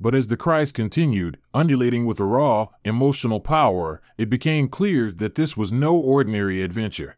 But 0.00 0.14
as 0.14 0.28
the 0.28 0.36
cries 0.36 0.72
continued, 0.72 1.38
undulating 1.52 2.04
with 2.04 2.20
a 2.20 2.24
raw, 2.24 2.68
emotional 2.84 3.40
power, 3.40 4.02
it 4.18 4.28
became 4.28 4.68
clear 4.68 5.10
that 5.10 5.34
this 5.34 5.56
was 5.56 5.72
no 5.72 5.96
ordinary 5.96 6.62
adventure. 6.62 7.16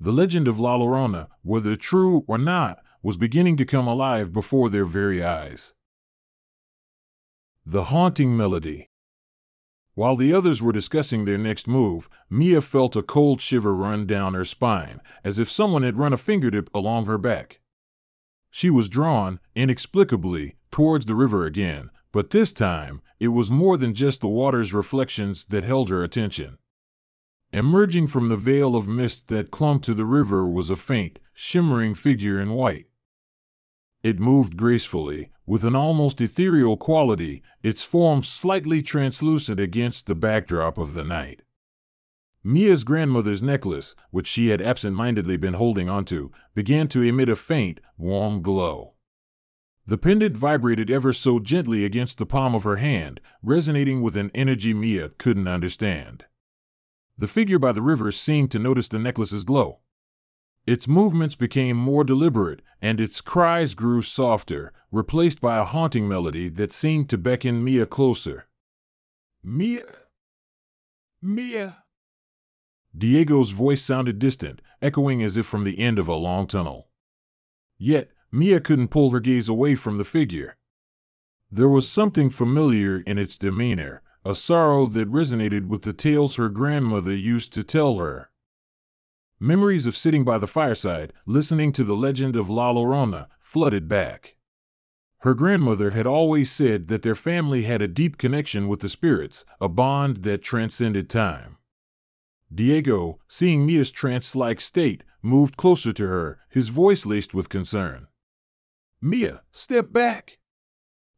The 0.00 0.12
legend 0.12 0.48
of 0.48 0.58
La 0.58 0.76
Llorona, 0.76 1.28
whether 1.42 1.76
true 1.76 2.24
or 2.26 2.38
not, 2.38 2.78
was 3.02 3.16
beginning 3.16 3.56
to 3.58 3.64
come 3.64 3.86
alive 3.86 4.32
before 4.32 4.68
their 4.68 4.84
very 4.84 5.22
eyes. 5.22 5.74
The 7.64 7.84
haunting 7.84 8.36
melody. 8.36 8.90
While 9.94 10.16
the 10.16 10.32
others 10.32 10.60
were 10.60 10.72
discussing 10.72 11.24
their 11.24 11.38
next 11.38 11.68
move, 11.68 12.08
Mia 12.28 12.60
felt 12.60 12.96
a 12.96 13.02
cold 13.02 13.40
shiver 13.40 13.74
run 13.74 14.06
down 14.06 14.34
her 14.34 14.44
spine, 14.44 15.00
as 15.22 15.38
if 15.38 15.50
someone 15.50 15.82
had 15.82 15.98
run 15.98 16.12
a 16.12 16.16
fingertip 16.16 16.68
along 16.74 17.06
her 17.06 17.18
back. 17.18 17.60
She 18.50 18.70
was 18.70 18.88
drawn, 18.88 19.38
inexplicably, 19.54 20.56
towards 20.70 21.06
the 21.06 21.14
river 21.14 21.44
again, 21.44 21.90
But 22.14 22.30
this 22.30 22.52
time, 22.52 23.02
it 23.18 23.28
was 23.28 23.50
more 23.50 23.76
than 23.76 23.92
just 23.92 24.20
the 24.20 24.28
water's 24.28 24.72
reflections 24.72 25.46
that 25.46 25.64
held 25.64 25.90
her 25.90 26.04
attention. 26.04 26.58
Emerging 27.54 28.08
from 28.08 28.30
the 28.30 28.36
veil 28.36 28.74
of 28.74 28.88
mist 28.88 29.28
that 29.28 29.52
clung 29.52 29.78
to 29.78 29.94
the 29.94 30.04
river 30.04 30.44
was 30.44 30.70
a 30.70 30.74
faint, 30.74 31.20
shimmering 31.32 31.94
figure 31.94 32.40
in 32.40 32.50
white. 32.50 32.86
It 34.02 34.18
moved 34.18 34.56
gracefully, 34.56 35.30
with 35.46 35.62
an 35.62 35.76
almost 35.76 36.20
ethereal 36.20 36.76
quality, 36.76 37.44
its 37.62 37.84
form 37.84 38.24
slightly 38.24 38.82
translucent 38.82 39.60
against 39.60 40.08
the 40.08 40.16
backdrop 40.16 40.78
of 40.78 40.94
the 40.94 41.04
night. 41.04 41.42
Mia's 42.42 42.82
grandmother's 42.82 43.40
necklace, 43.40 43.94
which 44.10 44.26
she 44.26 44.48
had 44.48 44.60
absent 44.60 44.96
mindedly 44.96 45.36
been 45.36 45.54
holding 45.54 45.88
onto, 45.88 46.30
began 46.56 46.88
to 46.88 47.02
emit 47.02 47.28
a 47.28 47.36
faint, 47.36 47.78
warm 47.96 48.42
glow. 48.42 48.94
The 49.86 49.96
pendant 49.96 50.36
vibrated 50.36 50.90
ever 50.90 51.12
so 51.12 51.38
gently 51.38 51.84
against 51.84 52.18
the 52.18 52.26
palm 52.26 52.56
of 52.56 52.64
her 52.64 52.78
hand, 52.78 53.20
resonating 53.44 54.02
with 54.02 54.16
an 54.16 54.32
energy 54.34 54.74
Mia 54.74 55.10
couldn't 55.10 55.46
understand. 55.46 56.24
The 57.16 57.26
figure 57.26 57.58
by 57.58 57.72
the 57.72 57.82
river 57.82 58.10
seemed 58.10 58.50
to 58.52 58.58
notice 58.58 58.88
the 58.88 58.98
necklace's 58.98 59.44
glow. 59.44 59.80
Its 60.66 60.88
movements 60.88 61.36
became 61.36 61.76
more 61.76 62.04
deliberate, 62.04 62.62
and 62.80 63.00
its 63.00 63.20
cries 63.20 63.74
grew 63.74 64.02
softer, 64.02 64.72
replaced 64.90 65.40
by 65.40 65.58
a 65.58 65.64
haunting 65.64 66.08
melody 66.08 66.48
that 66.48 66.72
seemed 66.72 67.10
to 67.10 67.18
beckon 67.18 67.62
Mia 67.62 67.86
closer. 67.86 68.46
Mia! 69.42 69.84
Mia! 71.20 71.84
Diego's 72.96 73.50
voice 73.50 73.82
sounded 73.82 74.18
distant, 74.18 74.62
echoing 74.80 75.22
as 75.22 75.36
if 75.36 75.46
from 75.46 75.64
the 75.64 75.78
end 75.78 75.98
of 75.98 76.08
a 76.08 76.14
long 76.14 76.46
tunnel. 76.46 76.88
Yet, 77.76 78.10
Mia 78.32 78.60
couldn't 78.60 78.88
pull 78.88 79.10
her 79.10 79.20
gaze 79.20 79.48
away 79.48 79.74
from 79.74 79.98
the 79.98 80.04
figure. 80.04 80.56
There 81.50 81.68
was 81.68 81.88
something 81.88 82.30
familiar 82.30 82.98
in 83.00 83.18
its 83.18 83.36
demeanor, 83.36 84.02
a 84.24 84.34
sorrow 84.34 84.86
that 84.86 85.10
resonated 85.10 85.66
with 85.66 85.82
the 85.82 85.92
tales 85.92 86.36
her 86.36 86.48
grandmother 86.48 87.14
used 87.14 87.52
to 87.52 87.62
tell 87.62 87.96
her. 87.96 88.30
Memories 89.38 89.86
of 89.86 89.96
sitting 89.96 90.24
by 90.24 90.38
the 90.38 90.46
fireside, 90.46 91.12
listening 91.26 91.72
to 91.72 91.84
the 91.84 91.96
legend 91.96 92.34
of 92.34 92.48
La 92.48 92.72
Llorona, 92.72 93.26
flooded 93.40 93.88
back. 93.88 94.36
Her 95.18 95.34
grandmother 95.34 95.90
had 95.90 96.06
always 96.06 96.50
said 96.50 96.88
that 96.88 97.02
their 97.02 97.14
family 97.14 97.62
had 97.62 97.82
a 97.82 97.88
deep 97.88 98.18
connection 98.18 98.68
with 98.68 98.80
the 98.80 98.88
spirits, 98.88 99.44
a 99.60 99.68
bond 99.68 100.18
that 100.18 100.42
transcended 100.42 101.10
time. 101.10 101.58
Diego, 102.54 103.18
seeing 103.26 103.66
Mia's 103.66 103.90
trance 103.90 104.36
like 104.36 104.60
state, 104.60 105.02
moved 105.22 105.56
closer 105.56 105.92
to 105.92 106.06
her, 106.06 106.38
his 106.48 106.68
voice 106.68 107.04
laced 107.04 107.34
with 107.34 107.48
concern. 107.48 108.06
Mia, 109.00 109.42
step 109.50 109.92
back! 109.92 110.38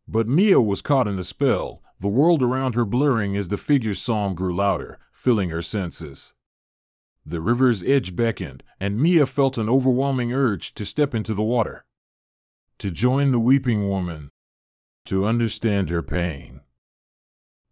But 0.08 0.28
Mia 0.28 0.60
was 0.60 0.82
caught 0.82 1.08
in 1.08 1.16
the 1.16 1.24
spell, 1.24 1.82
the 2.00 2.08
world 2.08 2.42
around 2.42 2.74
her 2.74 2.84
blurring 2.84 3.36
as 3.36 3.48
the 3.48 3.56
figure's 3.56 4.00
song 4.00 4.34
grew 4.34 4.54
louder, 4.54 4.98
filling 5.12 5.50
her 5.50 5.62
senses. 5.62 6.34
The 7.24 7.40
river's 7.40 7.82
edge 7.82 8.14
beckoned, 8.14 8.62
and 8.78 9.00
Mia 9.00 9.26
felt 9.26 9.58
an 9.58 9.68
overwhelming 9.68 10.32
urge 10.32 10.74
to 10.74 10.86
step 10.86 11.14
into 11.14 11.34
the 11.34 11.42
water. 11.42 11.84
To 12.78 12.90
join 12.90 13.32
the 13.32 13.40
weeping 13.40 13.88
woman. 13.88 14.30
To 15.06 15.24
understand 15.24 15.90
her 15.90 16.02
pain. 16.02 16.60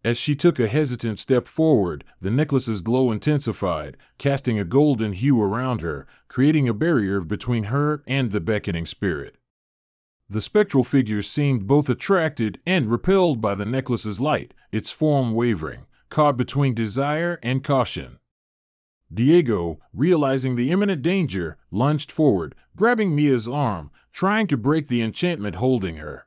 As 0.03 0.17
she 0.17 0.35
took 0.35 0.59
a 0.59 0.67
hesitant 0.67 1.19
step 1.19 1.47
forward, 1.47 2.03
the 2.19 2.29
necklace's 2.29 2.81
glow 2.81 3.11
intensified, 3.11 3.97
casting 4.17 4.59
a 4.59 4.63
golden 4.63 5.13
hue 5.13 5.41
around 5.41 5.81
her, 5.81 6.05
creating 6.27 6.67
a 6.67 6.73
barrier 6.73 7.21
between 7.21 7.65
her 7.65 8.03
and 8.05 8.31
the 8.31 8.41
beckoning 8.41 8.85
spirit. 8.85 9.37
The 10.27 10.41
spectral 10.41 10.83
figure 10.83 11.21
seemed 11.21 11.67
both 11.67 11.87
attracted 11.89 12.59
and 12.65 12.89
repelled 12.89 13.41
by 13.41 13.53
the 13.53 13.65
necklace's 13.65 14.19
light, 14.19 14.53
its 14.71 14.91
form 14.91 15.33
wavering, 15.33 15.85
caught 16.09 16.35
between 16.35 16.73
desire 16.73 17.39
and 17.43 17.63
caution. 17.63 18.17
Diego, 19.13 19.79
realizing 19.93 20.55
the 20.55 20.71
imminent 20.71 21.03
danger, 21.03 21.57
lunged 21.69 22.11
forward, 22.11 22.55
grabbing 22.75 23.15
Mia's 23.15 23.47
arm, 23.47 23.91
trying 24.11 24.47
to 24.47 24.57
break 24.57 24.87
the 24.87 25.01
enchantment 25.01 25.57
holding 25.57 25.97
her. 25.97 26.25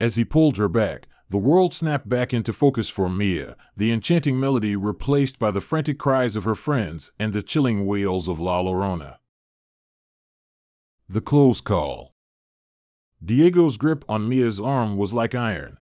As 0.00 0.16
he 0.16 0.24
pulled 0.24 0.56
her 0.56 0.68
back, 0.68 1.06
the 1.28 1.38
world 1.38 1.74
snapped 1.74 2.08
back 2.08 2.34
into 2.34 2.52
focus 2.52 2.88
for 2.88 3.08
Mia, 3.08 3.56
the 3.76 3.92
enchanting 3.92 4.38
melody 4.38 4.74
replaced 4.74 5.38
by 5.38 5.50
the 5.50 5.60
frantic 5.60 5.98
cries 5.98 6.34
of 6.34 6.44
her 6.44 6.54
friends 6.54 7.12
and 7.18 7.32
the 7.32 7.42
chilling 7.42 7.86
wails 7.86 8.28
of 8.28 8.40
La 8.40 8.62
Llorona. 8.62 9.18
The 11.08 11.20
close 11.20 11.60
call. 11.60 12.15
Diego's 13.24 13.76
grip 13.76 14.04
on 14.08 14.28
Mia's 14.28 14.60
arm 14.60 14.96
was 14.96 15.12
like 15.12 15.34
iron, 15.34 15.78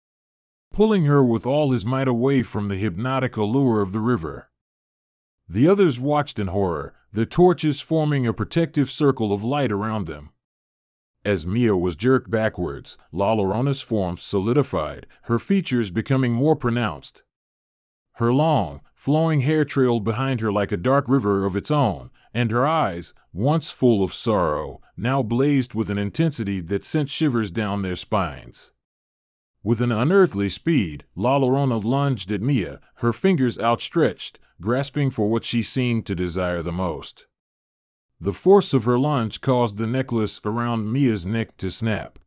pulling 0.72 1.06
her 1.06 1.24
with 1.24 1.46
all 1.46 1.72
his 1.72 1.86
might 1.86 2.08
away 2.08 2.44
from 2.44 2.68
the 2.68 2.76
hypnotic 2.76 3.36
allure 3.38 3.82
of 3.82 3.92
the 3.92 4.00
river. 4.00 4.50
The 5.48 5.68
others 5.68 6.00
watched 6.00 6.40
in 6.40 6.48
horror, 6.48 6.94
their 7.12 7.26
torches 7.26 7.82
forming 7.82 8.26
a 8.26 8.34
protective 8.34 8.90
circle 8.90 9.34
of 9.34 9.44
light 9.44 9.72
around 9.72 10.08
them. 10.08 10.30
As 11.26 11.48
Mia 11.48 11.76
was 11.76 11.96
jerked 11.96 12.30
backwards, 12.30 12.98
La 13.12 13.34
Llorona's 13.34 13.82
form 13.82 14.18
solidified, 14.18 15.08
her 15.24 15.40
features 15.40 15.90
becoming 15.90 16.34
more 16.34 16.56
pronounced. 16.56 17.24
Her 18.18 18.34
long, 18.34 18.82
flowing 18.94 19.42
hair 19.42 19.66
trailed 19.66 20.04
behind 20.04 20.42
her 20.42 20.52
like 20.52 20.72
a 20.72 20.78
dark 20.78 21.08
river 21.08 21.46
of 21.46 21.56
its 21.56 21.72
own, 21.72 22.12
and 22.34 22.52
her 22.52 22.68
eyes, 22.68 23.14
once 23.32 23.72
full 23.72 24.04
of 24.04 24.14
sorrow, 24.14 24.82
now 24.96 25.24
blazed 25.24 25.74
with 25.74 25.90
an 25.90 25.98
intensity 25.98 26.62
that 26.62 26.84
sent 26.84 27.10
shivers 27.10 27.52
down 27.52 27.82
their 27.82 27.96
spines. 27.96 28.72
With 29.64 29.80
an 29.82 29.92
unearthly 29.92 30.50
speed, 30.50 31.06
La 31.16 31.40
Llorona 31.40 31.84
lunged 31.84 32.32
at 32.32 32.42
Mia, 32.42 32.80
her 32.96 33.14
fingers 33.14 33.58
outstretched, 33.58 34.40
grasping 34.60 35.10
for 35.10 35.30
what 35.30 35.46
she 35.46 35.64
seemed 35.64 36.06
to 36.06 36.16
desire 36.16 36.62
the 36.62 36.72
most. 36.72 37.28
The 38.20 38.34
force 38.34 38.74
of 38.74 38.86
her 38.86 39.00
lunge 39.00 39.42
caused 39.42 39.78
the 39.78 39.88
necklace 39.88 40.42
around 40.44 40.92
Mia's 40.92 41.26
neck 41.26 41.56
to 41.58 41.72
snap, 41.72 42.20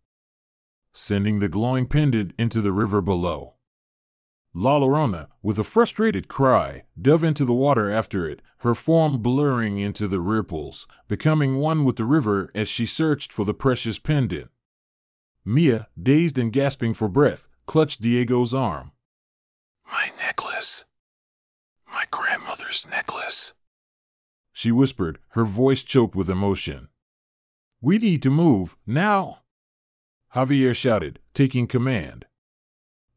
sending 0.92 1.38
the 1.38 1.48
glowing 1.48 1.86
pendant 1.86 2.32
into 2.38 2.60
the 2.60 2.72
river 2.72 3.02
below. 3.02 3.55
La 4.58 4.80
Llorona, 4.80 5.26
with 5.42 5.58
a 5.58 5.62
frustrated 5.62 6.28
cry, 6.28 6.84
dove 6.98 7.22
into 7.22 7.44
the 7.44 7.52
water 7.52 7.90
after 7.90 8.26
it, 8.26 8.40
her 8.60 8.74
form 8.74 9.18
blurring 9.18 9.76
into 9.76 10.08
the 10.08 10.18
ripples, 10.18 10.88
becoming 11.08 11.58
one 11.58 11.84
with 11.84 11.96
the 11.96 12.06
river 12.06 12.50
as 12.54 12.66
she 12.66 12.86
searched 12.86 13.34
for 13.34 13.44
the 13.44 13.52
precious 13.52 13.98
pendant. 13.98 14.50
Mia, 15.44 15.88
dazed 16.02 16.38
and 16.38 16.54
gasping 16.54 16.94
for 16.94 17.06
breath, 17.06 17.48
clutched 17.66 18.00
Diego's 18.00 18.54
arm. 18.54 18.92
My 19.92 20.10
necklace. 20.16 20.86
My 21.92 22.06
grandmother's 22.10 22.86
necklace. 22.88 23.52
She 24.52 24.72
whispered, 24.72 25.18
her 25.32 25.44
voice 25.44 25.82
choked 25.82 26.16
with 26.16 26.30
emotion. 26.30 26.88
We 27.82 27.98
need 27.98 28.22
to 28.22 28.30
move, 28.30 28.74
now! 28.86 29.40
Javier 30.34 30.74
shouted, 30.74 31.20
taking 31.34 31.66
command. 31.66 32.24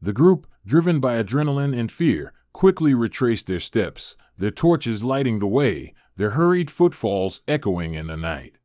The 0.02 0.12
group, 0.12 0.46
driven 0.64 1.00
by 1.00 1.22
adrenaline 1.22 1.78
and 1.78 1.90
fear, 1.90 2.32
quickly 2.52 2.94
retraced 2.94 3.46
their 3.46 3.60
steps, 3.60 4.16
their 4.36 4.50
torches 4.50 5.04
lighting 5.04 5.38
the 5.38 5.46
way, 5.46 5.94
their 6.16 6.30
hurried 6.30 6.70
footfalls 6.70 7.40
echoing 7.48 7.94
in 7.94 8.06
the 8.06 8.16
night. 8.16 8.58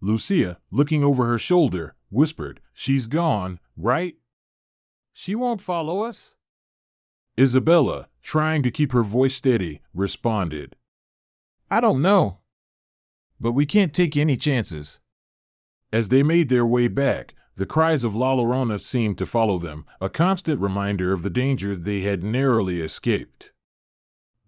Lucia, 0.00 0.58
looking 0.70 1.04
over 1.04 1.26
her 1.26 1.38
shoulder, 1.38 1.94
whispered, 2.10 2.60
She's 2.72 3.08
gone, 3.08 3.60
right? 3.76 4.16
She 5.12 5.34
won't 5.34 5.60
follow 5.60 6.02
us? 6.02 6.34
Isabella, 7.38 8.08
trying 8.22 8.62
to 8.62 8.70
keep 8.70 8.92
her 8.92 9.02
voice 9.02 9.34
steady, 9.34 9.80
responded. 9.94 10.76
I 11.70 11.80
don't 11.80 12.02
know. 12.02 12.38
But 13.40 13.52
we 13.52 13.64
can't 13.66 13.94
take 13.94 14.16
any 14.16 14.36
chances. 14.36 15.00
As 15.92 16.08
they 16.08 16.22
made 16.22 16.48
their 16.48 16.66
way 16.66 16.88
back, 16.88 17.34
the 17.56 17.66
cries 17.66 18.02
of 18.02 18.14
La 18.14 18.34
Llorona 18.34 18.80
seemed 18.80 19.18
to 19.18 19.26
follow 19.26 19.58
them, 19.58 19.84
a 20.00 20.08
constant 20.08 20.60
reminder 20.60 21.12
of 21.12 21.22
the 21.22 21.30
danger 21.30 21.76
they 21.76 22.00
had 22.00 22.22
narrowly 22.22 22.80
escaped. 22.80 23.52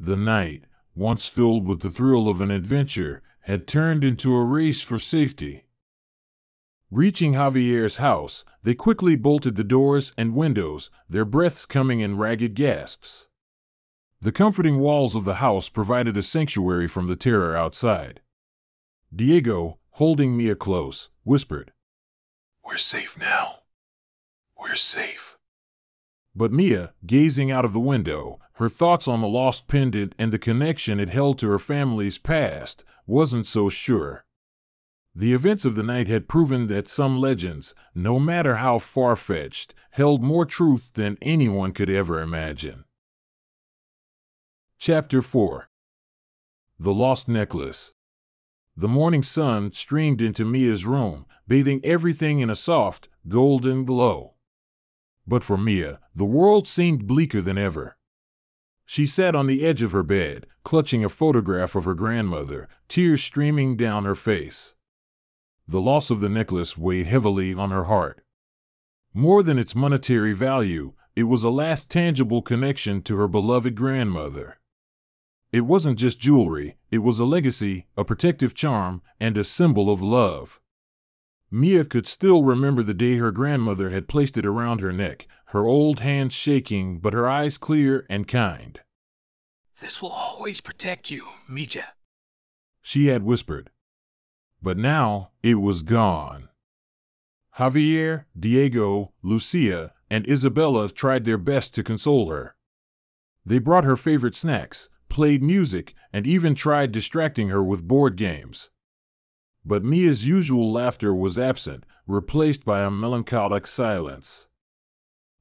The 0.00 0.16
night, 0.16 0.64
once 0.94 1.26
filled 1.26 1.66
with 1.66 1.80
the 1.80 1.90
thrill 1.90 2.28
of 2.28 2.40
an 2.40 2.50
adventure, 2.50 3.22
had 3.42 3.66
turned 3.66 4.04
into 4.04 4.34
a 4.34 4.44
race 4.44 4.80
for 4.80 4.98
safety. 4.98 5.64
Reaching 6.90 7.34
Javier's 7.34 7.96
house, 7.96 8.44
they 8.62 8.74
quickly 8.74 9.16
bolted 9.16 9.56
the 9.56 9.64
doors 9.64 10.14
and 10.16 10.34
windows, 10.34 10.90
their 11.08 11.26
breaths 11.26 11.66
coming 11.66 12.00
in 12.00 12.16
ragged 12.16 12.54
gasps. 12.54 13.26
The 14.22 14.32
comforting 14.32 14.78
walls 14.78 15.14
of 15.14 15.24
the 15.24 15.34
house 15.34 15.68
provided 15.68 16.16
a 16.16 16.22
sanctuary 16.22 16.88
from 16.88 17.06
the 17.06 17.16
terror 17.16 17.54
outside. 17.54 18.22
Diego, 19.14 19.78
holding 19.90 20.34
Mia 20.34 20.56
close, 20.56 21.10
whispered, 21.24 21.73
We're 22.64 22.76
safe 22.78 23.18
now. 23.18 23.60
We're 24.58 24.74
safe. 24.74 25.38
But 26.34 26.52
Mia, 26.52 26.94
gazing 27.06 27.50
out 27.50 27.64
of 27.64 27.72
the 27.72 27.80
window, 27.80 28.40
her 28.54 28.68
thoughts 28.68 29.06
on 29.06 29.20
the 29.20 29.28
lost 29.28 29.68
pendant 29.68 30.14
and 30.18 30.32
the 30.32 30.38
connection 30.38 30.98
it 30.98 31.10
held 31.10 31.38
to 31.38 31.48
her 31.50 31.58
family's 31.58 32.18
past, 32.18 32.84
wasn't 33.06 33.46
so 33.46 33.68
sure. 33.68 34.24
The 35.14 35.32
events 35.32 35.64
of 35.64 35.76
the 35.76 35.84
night 35.84 36.08
had 36.08 36.28
proven 36.28 36.66
that 36.66 36.88
some 36.88 37.20
legends, 37.20 37.74
no 37.94 38.18
matter 38.18 38.56
how 38.56 38.80
far 38.80 39.14
fetched, 39.14 39.74
held 39.90 40.22
more 40.22 40.44
truth 40.44 40.92
than 40.94 41.18
anyone 41.22 41.70
could 41.70 41.88
ever 41.88 42.20
imagine. 42.20 42.84
Chapter 44.78 45.22
4 45.22 45.68
The 46.80 46.92
Lost 46.92 47.28
Necklace 47.28 47.93
The 48.76 48.88
morning 48.88 49.22
sun 49.22 49.72
streamed 49.72 50.20
into 50.20 50.44
Mia's 50.44 50.84
room, 50.84 51.26
bathing 51.46 51.80
everything 51.84 52.40
in 52.40 52.50
a 52.50 52.56
soft, 52.56 53.08
golden 53.28 53.84
glow. 53.84 54.34
But 55.26 55.44
for 55.44 55.56
Mia, 55.56 56.00
the 56.14 56.24
world 56.24 56.66
seemed 56.66 57.06
bleaker 57.06 57.40
than 57.40 57.56
ever. 57.56 57.96
She 58.84 59.06
sat 59.06 59.36
on 59.36 59.46
the 59.46 59.64
edge 59.64 59.80
of 59.80 59.92
her 59.92 60.02
bed, 60.02 60.46
clutching 60.64 61.04
a 61.04 61.08
photograph 61.08 61.74
of 61.74 61.84
her 61.84 61.94
grandmother, 61.94 62.68
tears 62.88 63.22
streaming 63.22 63.76
down 63.76 64.04
her 64.04 64.14
face. 64.14 64.74
The 65.66 65.80
loss 65.80 66.10
of 66.10 66.20
the 66.20 66.28
necklace 66.28 66.76
weighed 66.76 67.06
heavily 67.06 67.54
on 67.54 67.70
her 67.70 67.84
heart. 67.84 68.22
More 69.14 69.42
than 69.42 69.58
its 69.58 69.74
monetary 69.74 70.34
value, 70.34 70.94
it 71.14 71.24
was 71.24 71.44
a 71.44 71.48
last 71.48 71.90
tangible 71.90 72.42
connection 72.42 73.00
to 73.02 73.16
her 73.16 73.28
beloved 73.28 73.76
grandmother. 73.76 74.58
It 75.54 75.66
wasn't 75.66 76.00
just 76.00 76.18
jewelry, 76.18 76.78
it 76.90 76.98
was 76.98 77.20
a 77.20 77.24
legacy, 77.24 77.86
a 77.96 78.04
protective 78.04 78.54
charm, 78.54 79.02
and 79.20 79.38
a 79.38 79.44
symbol 79.44 79.88
of 79.88 80.02
love. 80.02 80.58
Mia 81.48 81.84
could 81.84 82.08
still 82.08 82.42
remember 82.42 82.82
the 82.82 82.92
day 82.92 83.18
her 83.18 83.30
grandmother 83.30 83.90
had 83.90 84.08
placed 84.08 84.36
it 84.36 84.44
around 84.44 84.80
her 84.80 84.92
neck, 84.92 85.28
her 85.50 85.64
old 85.64 86.00
hands 86.00 86.32
shaking 86.32 86.98
but 86.98 87.12
her 87.12 87.28
eyes 87.28 87.56
clear 87.56 88.04
and 88.10 88.26
kind. 88.26 88.80
This 89.80 90.02
will 90.02 90.10
always 90.10 90.60
protect 90.60 91.12
you, 91.12 91.24
Mija, 91.48 91.84
she 92.82 93.06
had 93.06 93.22
whispered. 93.22 93.70
But 94.60 94.76
now 94.76 95.30
it 95.44 95.60
was 95.60 95.84
gone. 95.84 96.48
Javier, 97.58 98.24
Diego, 98.36 99.12
Lucia, 99.22 99.92
and 100.10 100.28
Isabella 100.28 100.88
tried 100.88 101.24
their 101.24 101.38
best 101.38 101.76
to 101.76 101.84
console 101.84 102.28
her. 102.28 102.56
They 103.46 103.60
brought 103.60 103.84
her 103.84 103.94
favorite 103.94 104.34
snacks, 104.34 104.88
played 105.14 105.44
music, 105.44 105.94
and 106.12 106.26
even 106.26 106.56
tried 106.56 106.90
distracting 106.90 107.48
her 107.48 107.62
with 107.62 107.86
board 107.86 108.16
games. 108.16 108.68
But 109.64 109.84
Mia's 109.84 110.26
usual 110.26 110.72
laughter 110.72 111.14
was 111.14 111.38
absent, 111.38 111.84
replaced 112.06 112.64
by 112.64 112.82
a 112.82 112.90
melancholic 112.90 113.68
silence. 113.68 114.48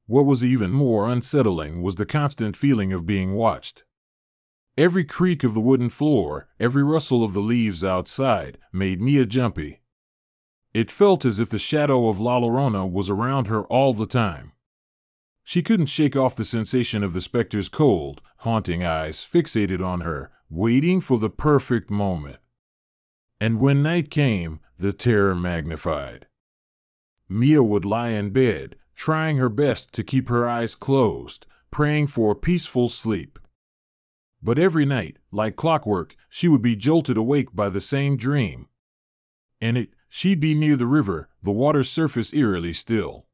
What 0.06 0.26
was 0.26 0.44
even 0.44 0.70
more 0.70 1.08
unsettling 1.08 1.82
was 1.82 1.96
the 1.96 2.06
constant 2.06 2.56
feeling 2.56 2.92
of 2.92 3.04
being 3.04 3.34
watched. 3.34 3.82
Every 4.78 5.04
creak 5.04 5.42
of 5.42 5.54
the 5.54 5.60
wooden 5.60 5.88
floor, 5.88 6.46
every 6.60 6.84
rustle 6.84 7.24
of 7.24 7.32
the 7.32 7.40
leaves 7.40 7.82
outside, 7.82 8.58
made 8.72 9.00
Mia 9.00 9.26
jumpy. 9.26 9.80
It 10.72 10.90
felt 10.90 11.24
as 11.24 11.40
if 11.40 11.50
the 11.50 11.58
shadow 11.58 12.08
of 12.08 12.20
La 12.20 12.38
Llorona 12.38 12.88
was 12.88 13.10
around 13.10 13.48
her 13.48 13.64
all 13.64 13.92
the 13.92 14.06
time. 14.06 14.52
She 15.44 15.62
couldn't 15.62 15.86
shake 15.86 16.16
off 16.16 16.34
the 16.34 16.44
sensation 16.44 17.04
of 17.04 17.12
the 17.12 17.20
specter's 17.20 17.68
cold, 17.68 18.22
haunting 18.38 18.82
eyes 18.82 19.18
fixated 19.18 19.84
on 19.84 20.00
her, 20.00 20.32
waiting 20.50 21.00
for 21.00 21.18
the 21.18 21.30
perfect 21.30 21.90
moment. 21.90 22.38
And 23.40 23.60
when 23.60 23.82
night 23.82 24.10
came, 24.10 24.60
the 24.78 24.92
terror 24.92 25.34
magnified. 25.34 26.26
Mia 27.28 27.62
would 27.62 27.84
lie 27.84 28.10
in 28.10 28.30
bed, 28.30 28.76
trying 28.96 29.36
her 29.36 29.48
best 29.48 29.92
to 29.92 30.02
keep 30.02 30.28
her 30.28 30.48
eyes 30.48 30.74
closed, 30.74 31.46
praying 31.70 32.06
for 32.08 32.32
a 32.32 32.36
peaceful 32.36 32.88
sleep. 32.88 33.38
But 34.42 34.58
every 34.58 34.84
night, 34.84 35.18
like 35.30 35.56
clockwork, 35.56 36.16
she 36.28 36.48
would 36.48 36.62
be 36.62 36.76
jolted 36.76 37.16
awake 37.16 37.54
by 37.54 37.68
the 37.68 37.80
same 37.80 38.16
dream. 38.16 38.68
In 39.60 39.76
it, 39.76 39.90
She'd 40.16 40.38
be 40.38 40.54
near 40.54 40.76
the 40.76 40.86
river, 40.86 41.28
the 41.42 41.50
water's 41.50 41.90
surface 41.90 42.32
eerily 42.32 42.72
still. 42.72 43.26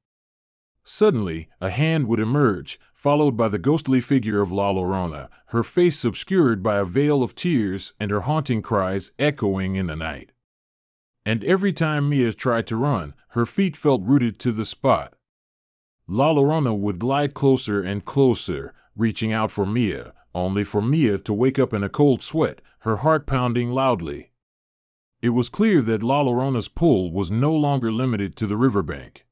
Suddenly, 0.92 1.46
a 1.60 1.70
hand 1.70 2.08
would 2.08 2.18
emerge, 2.18 2.80
followed 2.92 3.36
by 3.36 3.46
the 3.46 3.60
ghostly 3.60 4.00
figure 4.00 4.40
of 4.40 4.50
La 4.50 4.72
Llorona, 4.72 5.28
her 5.46 5.62
face 5.62 6.04
obscured 6.04 6.64
by 6.64 6.78
a 6.78 6.84
veil 6.84 7.22
of 7.22 7.36
tears 7.36 7.92
and 8.00 8.10
her 8.10 8.22
haunting 8.22 8.60
cries 8.60 9.12
echoing 9.16 9.76
in 9.76 9.86
the 9.86 9.94
night. 9.94 10.32
And 11.24 11.44
every 11.44 11.72
time 11.72 12.08
Mia 12.08 12.32
tried 12.32 12.66
to 12.66 12.76
run, 12.76 13.14
her 13.28 13.46
feet 13.46 13.76
felt 13.76 14.02
rooted 14.02 14.40
to 14.40 14.50
the 14.50 14.64
spot. 14.64 15.14
La 16.08 16.32
Llorona 16.32 16.76
would 16.76 16.98
glide 16.98 17.34
closer 17.34 17.80
and 17.80 18.04
closer, 18.04 18.74
reaching 18.96 19.32
out 19.32 19.52
for 19.52 19.64
Mia, 19.64 20.12
only 20.34 20.64
for 20.64 20.82
Mia 20.82 21.18
to 21.18 21.32
wake 21.32 21.60
up 21.60 21.72
in 21.72 21.84
a 21.84 21.88
cold 21.88 22.20
sweat, 22.20 22.60
her 22.80 22.96
heart 22.96 23.28
pounding 23.28 23.70
loudly. 23.70 24.32
It 25.22 25.30
was 25.30 25.48
clear 25.48 25.82
that 25.82 26.02
La 26.02 26.24
Llorona's 26.24 26.66
pull 26.66 27.12
was 27.12 27.30
no 27.30 27.54
longer 27.54 27.92
limited 27.92 28.34
to 28.38 28.48
the 28.48 28.56
riverbank. 28.56 29.24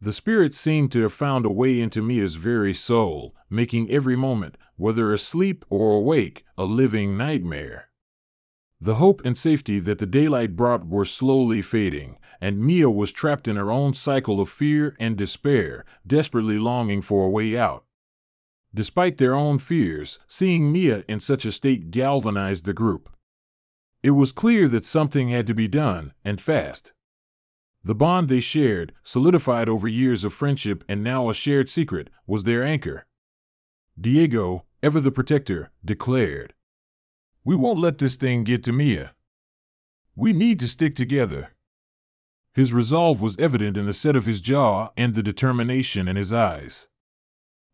The 0.00 0.12
spirit 0.12 0.54
seemed 0.54 0.92
to 0.92 1.02
have 1.02 1.12
found 1.12 1.46
a 1.46 1.50
way 1.50 1.80
into 1.80 2.02
Mia's 2.02 2.36
very 2.36 2.74
soul, 2.74 3.34
making 3.48 3.90
every 3.90 4.16
moment, 4.16 4.56
whether 4.76 5.12
asleep 5.12 5.64
or 5.70 5.96
awake, 5.96 6.44
a 6.58 6.64
living 6.64 7.16
nightmare. 7.16 7.90
The 8.80 8.96
hope 8.96 9.22
and 9.24 9.38
safety 9.38 9.78
that 9.78 9.98
the 9.98 10.06
daylight 10.06 10.56
brought 10.56 10.86
were 10.86 11.04
slowly 11.04 11.62
fading, 11.62 12.18
and 12.40 12.58
Mia 12.58 12.90
was 12.90 13.12
trapped 13.12 13.48
in 13.48 13.56
her 13.56 13.70
own 13.70 13.94
cycle 13.94 14.40
of 14.40 14.48
fear 14.48 14.96
and 14.98 15.16
despair, 15.16 15.84
desperately 16.06 16.58
longing 16.58 17.00
for 17.00 17.24
a 17.24 17.30
way 17.30 17.56
out. 17.56 17.84
Despite 18.74 19.18
their 19.18 19.34
own 19.34 19.58
fears, 19.58 20.18
seeing 20.26 20.72
Mia 20.72 21.04
in 21.08 21.20
such 21.20 21.44
a 21.44 21.52
state 21.52 21.90
galvanized 21.92 22.64
the 22.64 22.74
group. 22.74 23.08
It 24.02 24.10
was 24.10 24.32
clear 24.32 24.68
that 24.68 24.84
something 24.84 25.28
had 25.28 25.46
to 25.46 25.54
be 25.54 25.68
done, 25.68 26.12
and 26.24 26.40
fast. 26.40 26.92
The 27.84 27.94
bond 27.94 28.30
they 28.30 28.40
shared, 28.40 28.94
solidified 29.02 29.68
over 29.68 29.86
years 29.86 30.24
of 30.24 30.32
friendship 30.32 30.82
and 30.88 31.04
now 31.04 31.28
a 31.28 31.34
shared 31.34 31.68
secret, 31.68 32.08
was 32.26 32.44
their 32.44 32.62
anchor. 32.62 33.06
Diego, 34.00 34.64
ever 34.82 35.00
the 35.00 35.12
protector, 35.12 35.70
declared, 35.84 36.54
We 37.44 37.54
won't 37.54 37.78
let 37.78 37.98
this 37.98 38.16
thing 38.16 38.42
get 38.42 38.64
to 38.64 38.72
Mia. 38.72 39.14
We 40.16 40.32
need 40.32 40.60
to 40.60 40.68
stick 40.68 40.96
together. 40.96 41.50
His 42.54 42.72
resolve 42.72 43.20
was 43.20 43.38
evident 43.38 43.76
in 43.76 43.84
the 43.84 43.92
set 43.92 44.16
of 44.16 44.24
his 44.24 44.40
jaw 44.40 44.90
and 44.96 45.14
the 45.14 45.22
determination 45.22 46.08
in 46.08 46.16
his 46.16 46.32
eyes. 46.32 46.88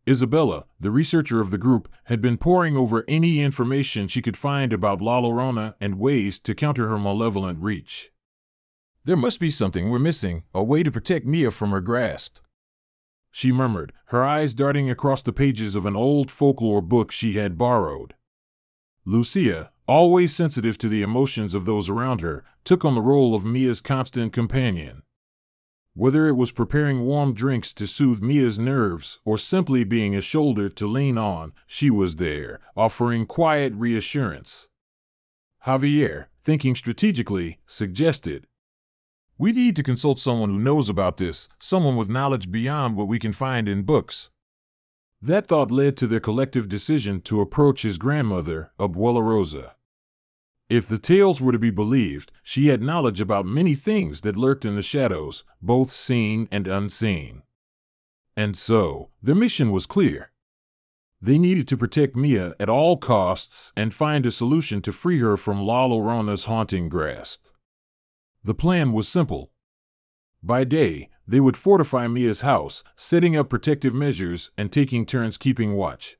Isabella, 0.09 0.65
the 0.79 0.91
researcher 0.91 1.39
of 1.39 1.51
the 1.51 1.57
group, 1.57 1.87
had 2.05 2.19
been 2.19 2.37
poring 2.37 2.75
over 2.75 3.05
any 3.07 3.39
information 3.39 4.07
she 4.09 4.21
could 4.21 4.35
find 4.35 4.73
about 4.73 5.01
La 5.01 5.21
Llorona 5.21 5.75
and 5.79 5.99
ways 5.99 6.37
to 6.39 6.55
counter 6.55 6.89
her 6.89 6.99
malevolent 6.99 7.59
reach. 7.59 8.10
There 9.03 9.17
must 9.17 9.39
be 9.39 9.49
something 9.49 9.89
we're 9.89 9.99
missing, 9.99 10.43
a 10.53 10.63
way 10.63 10.83
to 10.83 10.91
protect 10.91 11.25
Mia 11.25 11.49
from 11.49 11.71
her 11.71 11.81
grasp. 11.81 12.37
She 13.31 13.51
murmured, 13.51 13.93
her 14.07 14.23
eyes 14.23 14.53
darting 14.53 14.89
across 14.89 15.21
the 15.23 15.33
pages 15.33 15.75
of 15.75 15.85
an 15.85 15.95
old 15.95 16.29
folklore 16.29 16.81
book 16.81 17.11
she 17.11 17.33
had 17.33 17.57
borrowed. 17.57 18.13
Lucia, 19.05 19.71
always 19.87 20.35
sensitive 20.35 20.77
to 20.77 20.87
the 20.87 21.01
emotions 21.01 21.55
of 21.55 21.65
those 21.65 21.89
around 21.89 22.21
her, 22.21 22.43
took 22.63 22.85
on 22.85 22.93
the 22.93 23.01
role 23.01 23.33
of 23.33 23.43
Mia's 23.43 23.81
constant 23.81 24.33
companion. 24.33 25.01
Whether 25.93 26.27
it 26.27 26.35
was 26.35 26.51
preparing 26.51 27.01
warm 27.01 27.33
drinks 27.33 27.73
to 27.73 27.87
soothe 27.87 28.21
Mia's 28.21 28.59
nerves 28.59 29.19
or 29.25 29.37
simply 29.37 29.83
being 29.83 30.15
a 30.15 30.21
shoulder 30.21 30.69
to 30.69 30.87
lean 30.87 31.17
on, 31.17 31.53
she 31.65 31.89
was 31.89 32.17
there, 32.17 32.59
offering 32.77 33.25
quiet 33.25 33.73
reassurance. 33.73 34.67
Javier, 35.65 36.27
thinking 36.43 36.75
strategically, 36.75 37.59
suggested, 37.65 38.47
We 39.37 39.51
need 39.51 39.75
to 39.75 39.83
consult 39.83 40.19
someone 40.19 40.49
who 40.49 40.59
knows 40.59 40.89
about 40.89 41.17
this, 41.17 41.47
someone 41.59 41.95
with 41.95 42.09
knowledge 42.09 42.51
beyond 42.51 42.95
what 42.95 43.07
we 43.07 43.19
can 43.19 43.33
find 43.33 43.67
in 43.67 43.83
books. 43.83 44.29
That 45.21 45.47
thought 45.47 45.71
led 45.71 45.97
to 45.97 46.07
their 46.07 46.19
collective 46.19 46.67
decision 46.67 47.21
to 47.21 47.41
approach 47.41 47.83
his 47.83 47.97
grandmother, 47.97 48.71
Abuela 48.79 49.21
Rosa. 49.21 49.75
If 50.69 50.87
the 50.87 50.97
tales 50.97 51.41
were 51.41 51.51
to 51.51 51.59
be 51.59 51.69
believed, 51.69 52.31
she 52.41 52.67
had 52.67 52.81
knowledge 52.81 53.19
about 53.19 53.45
many 53.45 53.75
things 53.75 54.21
that 54.21 54.37
lurked 54.37 54.63
in 54.63 54.75
the 54.75 54.81
shadows, 54.81 55.43
both 55.61 55.91
seen 55.91 56.47
and 56.51 56.67
unseen. 56.67 57.43
And 58.37 58.57
so, 58.57 59.09
their 59.21 59.35
mission 59.35 59.71
was 59.71 59.85
clear. 59.85 60.31
They 61.21 61.37
needed 61.37 61.67
to 61.67 61.77
protect 61.77 62.15
Mia 62.15 62.55
at 62.59 62.69
all 62.69 62.97
costs 62.97 63.73
and 63.75 63.93
find 63.93 64.25
a 64.25 64.31
solution 64.31 64.81
to 64.81 64.91
free 64.91 65.19
her 65.19 65.37
from 65.37 65.61
La 65.61 65.85
Llorona's 65.85 66.45
haunting 66.45 66.89
grasp. 66.89 67.45
The 68.43 68.55
plan 68.55 68.91
was 68.91 69.07
simple. 69.07 69.51
By 70.41 70.63
day, 70.63 71.09
they 71.27 71.39
would 71.39 71.55
fortify 71.55 72.07
Mia's 72.07 72.41
house, 72.41 72.83
setting 72.95 73.35
up 73.35 73.49
protective 73.49 73.93
measures 73.93 74.49
and 74.57 74.71
taking 74.71 75.05
turns 75.05 75.37
keeping 75.37 75.73
watch. 75.73 76.17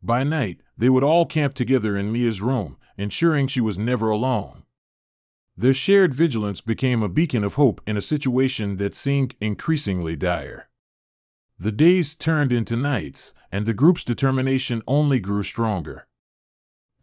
By 0.00 0.22
night, 0.22 0.60
they 0.76 0.88
would 0.88 1.02
all 1.02 1.26
camp 1.26 1.54
together 1.54 1.96
in 1.96 2.12
Mia's 2.12 2.40
room, 2.40 2.76
ensuring 2.96 3.48
she 3.48 3.60
was 3.60 3.76
never 3.76 4.10
alone. 4.10 4.62
Their 5.56 5.74
shared 5.74 6.14
vigilance 6.14 6.60
became 6.60 7.02
a 7.02 7.08
beacon 7.08 7.42
of 7.42 7.54
hope 7.54 7.80
in 7.86 7.96
a 7.96 8.02
situation 8.02 8.76
that 8.76 8.94
seemed 8.94 9.34
increasingly 9.40 10.16
dire. 10.16 10.68
The 11.58 11.72
days 11.72 12.14
turned 12.14 12.52
into 12.52 12.76
nights, 12.76 13.34
and 13.50 13.64
the 13.64 13.74
group's 13.74 14.04
determination 14.04 14.82
only 14.86 15.20
grew 15.20 15.42
stronger. 15.42 16.06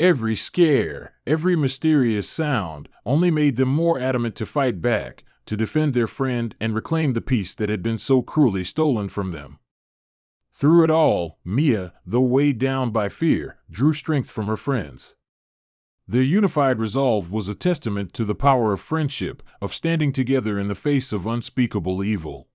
Every 0.02 0.36
scare, 0.36 1.14
every 1.28 1.56
mysterious 1.56 2.28
sound 2.28 2.90
only 3.06 3.30
made 3.30 3.56
them 3.56 3.70
more 3.70 4.00
adamant 4.00 4.36
to 4.38 4.48
fight 4.48 4.82
back, 4.82 5.24
to 5.46 5.56
defend 5.56 5.94
their 5.94 6.08
friend 6.08 6.56
and 6.60 6.74
reclaim 6.74 7.14
the 7.14 7.22
peace 7.22 7.54
that 7.54 7.70
had 7.70 7.84
been 7.84 8.00
so 8.00 8.24
cruelly 8.24 8.64
stolen 8.64 9.10
from 9.10 9.30
them. 9.30 9.60
Through 10.52 10.86
it 10.86 10.90
all, 10.90 11.38
Mia, 11.46 11.94
though 12.04 12.22
weighed 12.22 12.58
down 12.58 12.90
by 12.90 13.10
fear, 13.10 13.60
drew 13.70 13.94
strength 13.94 14.32
from 14.32 14.48
her 14.48 14.56
friends. 14.56 15.14
Their 16.08 16.24
unified 16.24 16.80
resolve 16.80 17.32
was 17.32 17.48
a 17.48 17.54
testament 17.54 18.12
to 18.14 18.26
the 18.26 18.34
power 18.34 18.74
of 18.74 18.80
friendship, 18.80 19.44
of 19.62 19.72
standing 19.72 20.12
together 20.12 20.58
in 20.58 20.68
the 20.68 20.74
face 20.74 21.14
of 21.14 21.28
unspeakable 21.28 22.04
evil. 22.04 22.50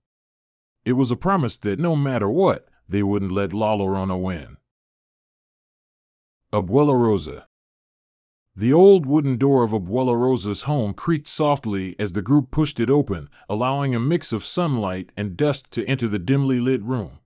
It 0.83 0.97
was 0.97 1.11
a 1.11 1.15
promise 1.15 1.55
that 1.59 1.79
no 1.79 1.95
matter 1.95 2.27
what, 2.29 2.67
they 2.89 3.03
wouldn't 3.03 3.31
let 3.31 3.53
La 3.53 3.73
Llorona 3.73 4.21
win. 4.21 4.57
Abuela 6.53 6.97
Rosa. 6.97 7.45
The 8.55 8.71
old 8.71 9.05
wooden 9.05 9.35
door 9.35 9.65
of 9.65 9.71
Abuela 9.71 10.17
Rosa's 10.17 10.61
home 10.61 10.93
creaked 10.93 11.27
softly 11.27 11.93
as 11.99 12.13
the 12.13 12.21
group 12.21 12.51
pushed 12.51 12.79
it 12.79 12.89
open, 12.89 13.29
allowing 13.49 13.93
a 13.93 13.99
mix 13.99 14.31
of 14.31 14.45
sunlight 14.45 15.11
and 15.17 15.35
dust 15.35 15.69
to 15.73 15.85
enter 15.85 16.07
the 16.07 16.17
dimly 16.17 16.61
lit 16.61 16.81
room. 16.81 17.19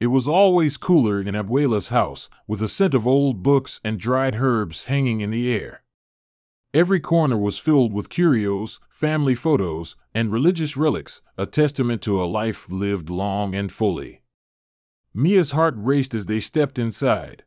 It 0.00 0.06
was 0.06 0.26
always 0.26 0.78
cooler 0.78 1.20
in 1.20 1.34
Abuela's 1.34 1.90
house, 1.90 2.30
with 2.46 2.62
a 2.62 2.68
scent 2.68 2.94
of 2.94 3.06
old 3.06 3.42
books 3.42 3.82
and 3.84 4.00
dried 4.00 4.36
herbs 4.36 4.86
hanging 4.86 5.20
in 5.20 5.30
the 5.30 5.54
air. 5.54 5.82
Every 6.72 7.00
corner 7.00 7.36
was 7.36 7.58
filled 7.58 7.92
with 7.92 8.08
curios, 8.08 8.80
family 8.88 9.34
photos, 9.34 9.94
and 10.14 10.32
religious 10.32 10.74
relics, 10.74 11.20
a 11.36 11.44
testament 11.44 12.00
to 12.02 12.22
a 12.22 12.24
life 12.24 12.66
lived 12.70 13.10
long 13.10 13.54
and 13.54 13.70
fully. 13.70 14.22
Mia's 15.12 15.50
heart 15.50 15.74
raced 15.76 16.14
as 16.14 16.24
they 16.24 16.40
stepped 16.40 16.78
inside. 16.78 17.44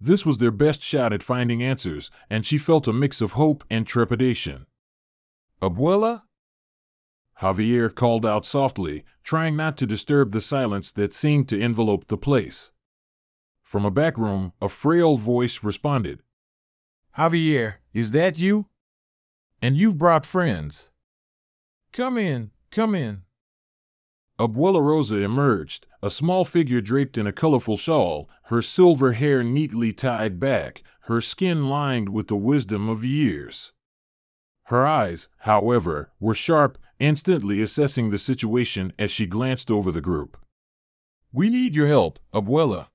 This 0.00 0.24
was 0.24 0.38
their 0.38 0.50
best 0.52 0.82
shot 0.82 1.12
at 1.12 1.22
finding 1.22 1.62
answers, 1.62 2.10
and 2.30 2.46
she 2.46 2.56
felt 2.56 2.86
a 2.86 2.92
mix 2.92 3.20
of 3.20 3.32
hope 3.32 3.64
and 3.68 3.86
trepidation. 3.86 4.66
Abuela? 5.60 6.22
Javier 7.40 7.92
called 7.92 8.24
out 8.24 8.44
softly, 8.44 9.04
trying 9.22 9.56
not 9.56 9.76
to 9.76 9.86
disturb 9.86 10.30
the 10.30 10.40
silence 10.40 10.92
that 10.92 11.14
seemed 11.14 11.48
to 11.48 11.60
envelope 11.60 12.08
the 12.08 12.16
place. 12.16 12.70
From 13.62 13.84
a 13.84 13.90
back 13.90 14.16
room, 14.16 14.52
a 14.62 14.68
frail 14.68 15.16
voice 15.16 15.62
responded 15.62 16.22
Javier, 17.16 17.74
is 17.92 18.12
that 18.12 18.38
you? 18.38 18.66
And 19.60 19.76
you've 19.76 19.98
brought 19.98 20.24
friends. 20.24 20.90
Come 21.92 22.16
in, 22.16 22.52
come 22.70 22.94
in. 22.94 23.22
Abuela 24.38 24.80
Rosa 24.80 25.16
emerged, 25.16 25.86
a 26.00 26.10
small 26.10 26.44
figure 26.44 26.80
draped 26.80 27.18
in 27.18 27.26
a 27.26 27.32
colorful 27.32 27.76
shawl, 27.76 28.30
her 28.44 28.62
silver 28.62 29.12
hair 29.12 29.42
neatly 29.42 29.92
tied 29.92 30.38
back, 30.38 30.82
her 31.02 31.20
skin 31.20 31.68
lined 31.68 32.08
with 32.10 32.28
the 32.28 32.36
wisdom 32.36 32.88
of 32.88 33.04
years. 33.04 33.72
Her 34.64 34.86
eyes, 34.86 35.28
however, 35.38 36.12
were 36.20 36.34
sharp, 36.34 36.78
instantly 37.00 37.60
assessing 37.60 38.10
the 38.10 38.18
situation 38.18 38.92
as 38.96 39.10
she 39.10 39.26
glanced 39.26 39.72
over 39.72 39.90
the 39.90 40.00
group. 40.00 40.36
We 41.32 41.50
need 41.50 41.74
your 41.74 41.88
help, 41.88 42.20
Abuela. 42.32 42.88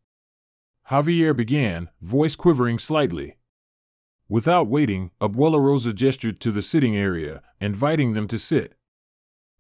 Javier 0.90 1.36
began, 1.36 1.90
voice 2.02 2.38
quivering 2.38 2.80
slightly. 2.80 3.36
Without 4.30 4.68
waiting, 4.68 5.12
Abuela 5.20 5.60
Rosa 5.60 5.92
gestured 5.92 6.40
to 6.40 6.52
the 6.52 6.62
sitting 6.62 6.96
area, 6.96 7.42
inviting 7.60 8.14
them 8.14 8.28
to 8.30 8.40
sit. 8.40 8.76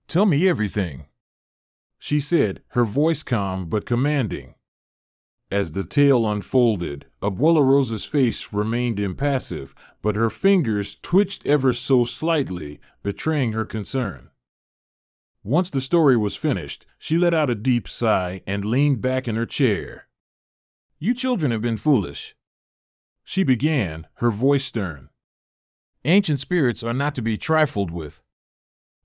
Tell 0.07 0.25
me 0.25 0.47
everything 0.47 1.07
she 2.03 2.19
said, 2.19 2.61
her 2.71 2.83
voice 2.83 3.23
calm 3.23 3.69
but 3.69 3.85
commanding. 3.85 4.55
As 5.49 5.71
the 5.71 5.85
tale 5.85 6.29
unfolded, 6.29 7.05
Abuela 7.21 7.65
Rosa's 7.65 8.03
face 8.03 8.51
remained 8.51 8.99
impassive, 8.99 9.73
but 10.01 10.17
her 10.17 10.29
fingers 10.29 10.97
twitched 11.01 11.47
ever 11.47 11.71
so 11.71 12.03
slightly, 12.03 12.81
betraying 13.03 13.53
her 13.53 13.63
concern. 13.63 14.31
Once 15.45 15.69
the 15.69 15.79
story 15.79 16.17
was 16.17 16.35
finished, 16.35 16.85
she 16.97 17.17
let 17.17 17.33
out 17.33 17.49
a 17.49 17.55
deep 17.55 17.87
sigh 17.87 18.41
and 18.45 18.65
leaned 18.65 19.01
back 19.01 19.25
in 19.25 19.37
her 19.37 19.45
chair. 19.45 20.09
You 20.99 21.13
children 21.15 21.53
have 21.53 21.61
been 21.61 21.77
foolish. 21.77 22.35
She 23.23 23.45
began, 23.45 24.07
her 24.15 24.29
voice 24.29 24.65
stern. 24.65 25.07
Ancient 26.03 26.41
spirits 26.41 26.83
are 26.83 26.93
not 26.93 27.15
to 27.15 27.21
be 27.21 27.37
trifled 27.37 27.91
with. 27.91 28.21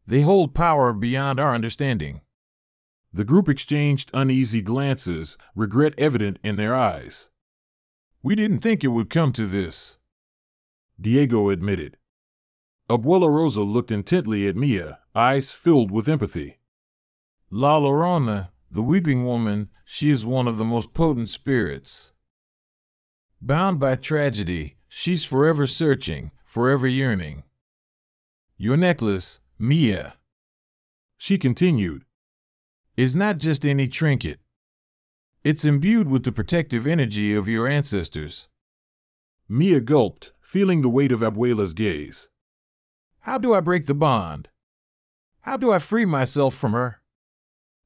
They 0.05 0.23
hold 0.23 0.53
power 0.53 0.93
beyond 0.93 1.39
our 1.39 1.55
understanding. 1.55 2.23
The 3.13 3.25
group 3.25 3.49
exchanged 3.49 4.11
uneasy 4.13 4.63
glances, 4.63 5.39
regret 5.55 5.95
evident 5.99 6.39
in 6.43 6.57
their 6.57 6.75
eyes. 6.75 7.31
We 8.23 8.35
didn't 8.35 8.61
think 8.61 8.85
it 8.85 8.89
would 8.89 9.11
come 9.11 9.33
to 9.33 9.47
this, 9.47 9.97
Diego 11.01 11.49
admitted. 11.49 11.97
Abuela 12.91 13.29
Rosa 13.29 13.63
looked 13.63 13.91
intently 13.91 14.49
at 14.49 14.57
Mia, 14.57 14.99
eyes 15.15 15.53
filled 15.53 15.91
with 15.91 16.09
empathy. 16.09 16.59
La 17.51 17.79
Llorona, 17.79 18.51
the 18.71 18.83
weeping 18.83 19.25
woman, 19.25 19.71
she 19.85 20.11
is 20.11 20.27
one 20.27 20.49
of 20.49 20.59
the 20.59 20.65
most 20.65 20.93
potent 20.95 21.31
spirits. 21.31 22.13
Bound 23.41 23.79
by 23.79 23.95
tragedy, 23.95 24.77
she's 24.89 25.25
forever 25.25 25.67
searching, 25.67 26.33
forever 26.45 26.87
yearning. 26.87 27.45
Your 28.57 28.77
necklace, 28.77 29.39
Mia, 29.59 30.15
she 31.17 31.39
continued, 31.39 32.05
is 32.99 33.15
not 33.15 33.39
just 33.39 33.65
any 33.65 33.87
trinket. 33.87 34.41
It's 35.45 35.65
imbued 35.65 36.09
with 36.09 36.25
the 36.25 36.33
protective 36.33 36.85
energy 36.85 37.33
of 37.33 37.47
your 37.47 37.69
ancestors. 37.69 38.49
Mia 39.49 39.81
gulped, 39.81 40.33
feeling 40.41 40.83
the 40.83 40.89
weight 40.89 41.13
of 41.13 41.21
Abuela's 41.21 41.75
gaze. 41.75 42.29
How 43.21 43.39
do 43.39 43.55
I 43.55 43.61
break 43.61 43.87
the 43.87 43.95
bond? 43.95 44.49
How 45.43 45.57
do 45.57 45.71
I 45.71 45.79
free 45.79 46.07
myself 46.07 46.57
from 46.57 46.73
her? 46.73 47.01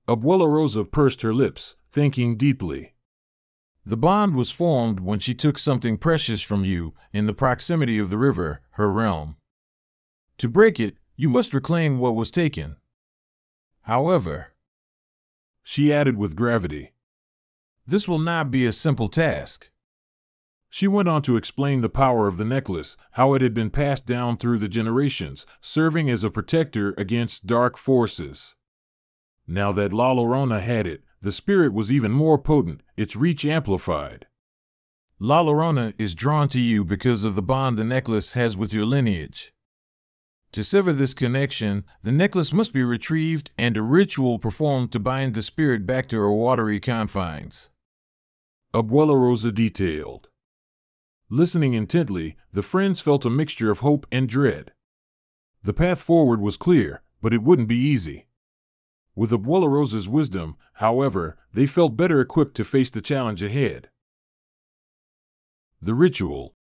Abuela 0.09 0.51
Rosa 0.51 0.83
pursed 0.83 1.21
her 1.21 1.35
lips, 1.35 1.77
thinking 1.91 2.39
deeply. 2.39 2.95
The 3.85 3.99
bond 3.99 4.35
was 4.35 4.51
formed 4.51 5.01
when 5.01 5.19
she 5.19 5.35
took 5.35 5.59
something 5.59 5.99
precious 5.99 6.41
from 6.41 6.65
you 6.65 6.95
in 7.13 7.27
the 7.27 7.35
proximity 7.35 7.99
of 7.99 8.09
the 8.09 8.17
river, 8.17 8.63
her 8.73 8.91
realm. 8.91 9.37
To 10.39 10.49
break 10.49 10.81
it, 10.81 10.97
you 11.17 11.29
must 11.29 11.53
reclaim 11.53 11.99
what 11.99 12.15
was 12.15 12.31
taken. 12.31 12.77
However, 13.83 14.52
she 15.63 15.93
added 15.93 16.17
with 16.17 16.37
gravity. 16.37 16.93
This 17.87 18.07
will 18.07 18.19
not 18.19 18.51
be 18.51 18.67
a 18.67 18.73
simple 18.73 19.09
task. 19.09 19.71
She 20.69 20.89
went 20.89 21.09
on 21.09 21.21
to 21.23 21.37
explain 21.37 21.83
the 21.83 21.89
power 21.91 22.27
of 22.27 22.39
the 22.39 22.45
necklace, 22.45 22.97
how 23.13 23.35
it 23.35 23.43
had 23.43 23.53
been 23.53 23.69
passed 23.71 24.07
down 24.07 24.39
through 24.39 24.59
the 24.59 24.69
generations, 24.69 25.47
serving 25.61 26.09
as 26.09 26.25
a 26.25 26.31
protector 26.31 26.95
against 26.97 27.47
dark 27.47 27.77
forces. 27.77 28.55
Now 29.47 29.71
that 29.73 29.93
La 29.93 30.15
Llorona 30.15 30.63
had 30.63 30.87
it, 30.87 31.03
the 31.21 31.33
spirit 31.33 31.73
was 31.73 31.93
even 31.93 32.11
more 32.11 32.39
potent, 32.39 32.83
its 32.97 33.17
reach 33.17 33.45
amplified. 33.45 34.27
La 35.19 35.43
Llorona 35.43 35.93
is 35.99 36.15
drawn 36.15 36.49
to 36.49 36.59
you 36.59 36.85
because 36.85 37.23
of 37.23 37.35
the 37.35 37.43
bond 37.43 37.77
the 37.77 37.85
necklace 37.85 38.33
has 38.33 38.57
with 38.57 38.73
your 38.73 38.87
lineage. 38.87 39.53
To 40.53 40.63
sever 40.63 40.93
this 40.93 41.15
connection, 41.15 41.85
the 42.03 42.13
necklace 42.13 42.53
must 42.53 42.75
be 42.75 42.83
retrieved 42.83 43.51
and 43.57 43.75
a 43.75 43.83
ritual 43.83 44.39
performed 44.39 44.93
to 44.93 45.01
bind 45.01 45.35
the 45.35 45.43
spirit 45.43 45.87
back 45.87 46.09
to 46.09 46.19
her 46.19 46.31
watery 46.31 46.79
confines. 46.79 47.71
Abuela 48.75 49.19
Rosa 49.19 49.51
detailed. 49.51 50.29
Listening 51.31 51.73
intently, 51.73 52.37
the 52.53 52.61
friends 52.61 53.01
felt 53.01 53.25
a 53.25 53.31
mixture 53.31 53.71
of 53.71 53.81
hope 53.81 54.07
and 54.13 54.29
dread. 54.29 54.73
The 55.63 55.73
path 55.73 56.03
forward 56.03 56.43
was 56.43 56.59
clear, 56.59 57.03
but 57.23 57.33
it 57.33 57.43
wouldn't 57.43 57.69
be 57.69 57.77
easy. 57.77 58.27
With 59.15 59.31
Abuela 59.31 59.71
Rosa's 59.71 60.09
wisdom, 60.09 60.59
however, 60.75 61.39
they 61.55 61.67
felt 61.67 61.97
better 61.97 62.21
equipped 62.21 62.55
to 62.57 62.65
face 62.65 62.91
the 62.91 63.01
challenge 63.01 63.43
ahead. 63.43 63.89
The 65.81 65.95
ritual, 65.95 66.55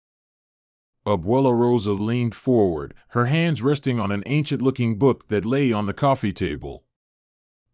Abuela 1.05 1.53
Rosa 1.53 1.93
leaned 1.93 2.35
forward, 2.35 2.95
her 3.09 3.27
hands 3.27 3.63
resting 3.63 3.99
on 3.99 4.13
an 4.13 4.23
ancient 4.27 4.63
looking 4.63 4.99
book 4.99 5.29
that 5.29 5.45
lay 5.45 5.73
on 5.73 5.87
the 5.87 5.95
coffee 5.95 6.33
table. 6.33 6.85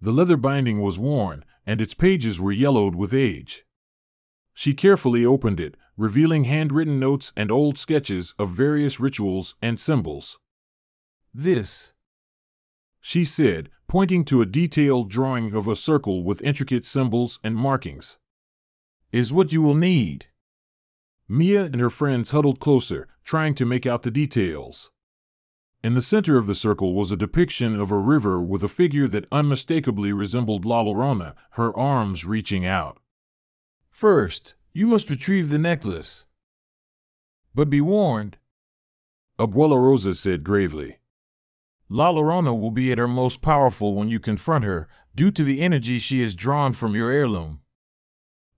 The 0.01 0.13
leather 0.13 0.37
binding 0.37 0.81
was 0.81 0.99
worn, 0.99 1.45
and 1.67 1.81
its 1.81 1.93
pages 1.93 2.41
were 2.41 2.53
yellowed 2.53 2.95
with 2.95 3.13
age. 3.13 3.65
She 4.55 4.73
carefully 4.73 5.25
opened 5.25 5.61
it, 5.61 5.77
revealing 5.97 6.45
handwritten 6.45 6.99
notes 6.99 7.33
and 7.37 7.51
old 7.51 7.77
sketches 7.77 8.35
of 8.39 8.51
various 8.51 8.99
rituals 8.99 9.57
and 9.61 9.79
symbols. 9.79 10.39
This, 11.35 11.93
she 13.01 13.25
said, 13.25 13.69
pointing 13.89 14.25
to 14.25 14.41
a 14.41 14.47
detailed 14.47 15.11
drawing 15.11 15.55
of 15.55 15.69
a 15.69 15.77
circle 15.77 16.25
with 16.25 16.43
intricate 16.43 16.85
symbols 16.85 17.39
and 17.45 17.55
markings, 17.55 18.17
is 19.13 19.33
what 19.33 19.53
you 19.53 19.61
will 19.61 19.75
need. 19.75 20.27
Mia 21.29 21.65
and 21.65 21.81
her 21.81 21.91
friends 21.91 22.31
huddled 22.31 22.59
closer, 22.59 23.07
trying 23.23 23.55
to 23.57 23.67
make 23.67 23.85
out 23.87 24.03
the 24.03 24.11
details. 24.11 24.91
In 25.85 25.95
the 25.95 26.03
center 26.03 26.39
of 26.39 26.47
the 26.47 26.55
circle 26.55 26.95
was 26.95 27.13
a 27.13 27.17
depiction 27.17 27.79
of 27.79 27.93
a 27.93 27.99
river 27.99 28.41
with 28.41 28.63
a 28.63 28.69
figure 28.69 29.07
that 29.09 29.29
unmistakably 29.31 30.13
resembled 30.13 30.65
La 30.65 30.83
Llorona, 30.83 31.35
her 31.53 31.77
arms 31.77 32.25
reaching 32.25 32.65
out. 32.65 32.99
First, 33.91 34.55
you 34.73 34.87
must 34.87 35.11
retrieve 35.11 35.51
the 35.51 35.59
necklace. 35.59 36.25
But 37.55 37.69
be 37.69 37.81
warned, 37.81 38.39
Abuela 39.39 39.81
Rosa 39.81 40.15
said 40.15 40.43
gravely. 40.43 40.99
La 41.89 42.13
Llorona 42.13 42.59
will 42.59 42.71
be 42.71 42.91
at 42.91 42.99
her 42.99 43.07
most 43.07 43.41
powerful 43.41 43.95
when 43.95 44.09
you 44.09 44.19
confront 44.19 44.65
her, 44.65 44.89
due 45.15 45.31
to 45.31 45.45
the 45.45 45.61
energy 45.61 45.99
she 45.99 46.23
has 46.23 46.35
drawn 46.35 46.73
from 46.73 46.95
your 46.95 47.11
heirloom. 47.11 47.61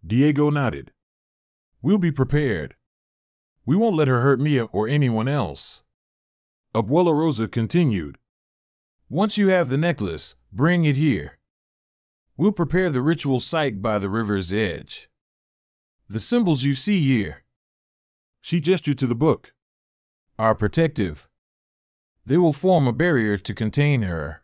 Diego 0.07 0.51
nodded. 0.51 0.93
We'll 1.83 1.99
be 1.99 2.12
prepared. 2.12 2.74
We 3.64 3.76
won't 3.76 3.97
let 3.97 4.09
her 4.09 4.20
hurt 4.20 4.41
Mia 4.41 4.64
or 4.64 4.89
anyone 4.89 5.28
else. 5.28 5.83
Abuela 6.74 7.12
Rosa 7.12 7.49
continued. 7.49 8.18
Once 9.09 9.39
you 9.39 9.49
have 9.49 9.68
the 9.68 9.78
necklace, 9.78 10.35
bring 10.53 10.85
it 10.85 10.97
here. 10.97 11.39
We'll 12.37 12.53
prepare 12.53 12.91
the 12.91 13.03
ritual 13.03 13.41
site 13.41 13.83
by 13.83 13.99
the 13.99 14.09
river's 14.09 14.53
edge. 14.53 15.09
The 16.09 16.20
symbols 16.20 16.62
you 16.64 16.74
see 16.74 17.01
here 17.01 17.45
She 18.41 18.61
gestured 18.61 18.99
to 18.99 19.07
the 19.07 19.14
book. 19.14 19.55
are 20.39 20.55
protective. 20.55 21.28
They 22.24 22.37
will 22.37 22.53
form 22.53 22.87
a 22.87 22.93
barrier 22.93 23.37
to 23.39 23.55
contain 23.55 24.03
her. 24.03 24.43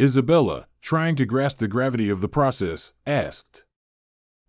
Isabella, 0.00 0.66
trying 0.80 1.16
to 1.16 1.26
grasp 1.26 1.58
the 1.58 1.68
gravity 1.68 2.10
of 2.10 2.20
the 2.20 2.28
process, 2.28 2.92
asked. 3.06 3.64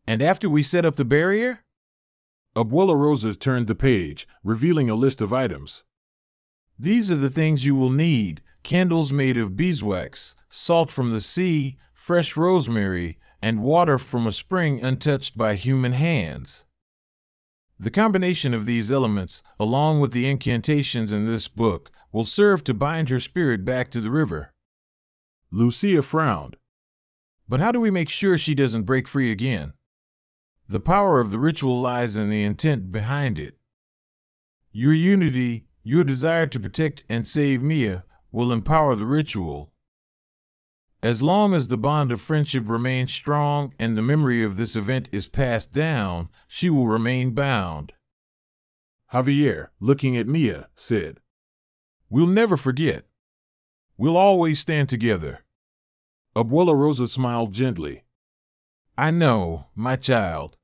And 0.06 0.22
after 0.22 0.50
we 0.50 0.64
set 0.64 0.86
up 0.86 0.96
the 0.96 1.06
barrier, 1.06 1.64
Abuela 2.58 3.00
Rosa 3.00 3.36
turned 3.36 3.68
the 3.68 3.76
page, 3.76 4.28
revealing 4.44 4.90
a 4.90 4.96
list 4.96 5.22
of 5.22 5.32
items. 5.32 5.84
these 6.80 7.12
are 7.12 7.16
the 7.16 7.30
things 7.30 7.64
you 7.64 7.76
will 7.76 7.92
need 7.92 8.42
candles 8.64 9.14
made 9.14 9.38
of 9.38 9.56
beeswax, 9.56 10.36
salt 10.50 10.90
from 10.90 11.12
the 11.12 11.22
sea, 11.22 11.78
fresh 11.94 12.36
rosemary, 12.36 13.20
and 13.44 13.62
water 13.62 14.00
from 14.00 14.26
a 14.26 14.32
spring 14.32 14.84
untouched 14.84 15.38
by 15.38 15.54
human 15.54 15.94
hands. 15.94 16.66
The 17.80 17.92
combination 17.92 18.56
of 18.56 18.66
these 18.66 18.90
elements, 18.90 19.44
along 19.60 20.00
with 20.00 20.12
the 20.12 20.28
incantations 20.28 21.14
in 21.14 21.28
this 21.28 21.48
book, 21.48 21.92
will 22.12 22.26
serve 22.26 22.64
to 22.64 22.74
bind 22.74 23.10
her 23.10 23.20
spirit 23.20 23.64
back 23.64 23.92
to 23.92 24.02
the 24.02 24.10
river. 24.10 24.52
Lucia 25.52 26.02
frowned. 26.02 26.58
But 27.48 27.60
how 27.60 27.72
do 27.72 27.80
we 27.80 27.92
make 27.92 28.10
sure 28.10 28.36
she 28.36 28.56
doesn't 28.56 28.84
break 28.84 29.08
free 29.08 29.32
again? 29.32 29.74
The 30.70 30.80
power 30.82 31.20
of 31.22 31.32
the 31.32 31.40
ritual 31.40 31.80
lies 31.80 32.16
in 32.18 32.30
the 32.30 32.44
intent 32.44 32.92
behind 32.92 33.40
it. 33.40 33.58
Your 34.74 34.94
unity, 34.94 35.66
your 35.82 36.04
desire 36.04 36.46
to 36.48 36.60
protect 36.60 37.06
and 37.08 37.26
save 37.26 37.62
Mia, 37.62 38.04
will 38.32 38.52
empower 38.52 38.96
the 38.96 39.06
ritual. 39.06 39.72
As 41.02 41.22
long 41.22 41.54
as 41.54 41.70
the 41.70 41.78
bond 41.78 42.12
of 42.12 42.20
friendship 42.20 42.68
remains 42.68 43.14
strong 43.14 43.74
and 43.80 43.98
the 43.98 44.02
memory 44.02 44.44
of 44.44 44.58
this 44.58 44.76
event 44.76 45.08
is 45.12 45.28
passed 45.28 45.72
down, 45.72 46.28
she 46.48 46.70
will 46.70 46.88
remain 46.88 47.32
bound. 47.32 47.94
Javier, 49.14 49.68
looking 49.80 50.18
at 50.18 50.28
Mia, 50.28 50.68
said. 50.76 51.22
We'll 52.10 52.28
never 52.28 52.58
forget. 52.58 53.06
We'll 53.96 54.18
always 54.18 54.60
stand 54.60 54.90
together. 54.90 55.46
Abuela 56.36 56.76
Rosa 56.78 57.08
smiled 57.08 57.54
gently. 57.54 58.04
I 58.98 59.12
know, 59.12 59.68
my 59.76 59.96
child. 59.96 60.58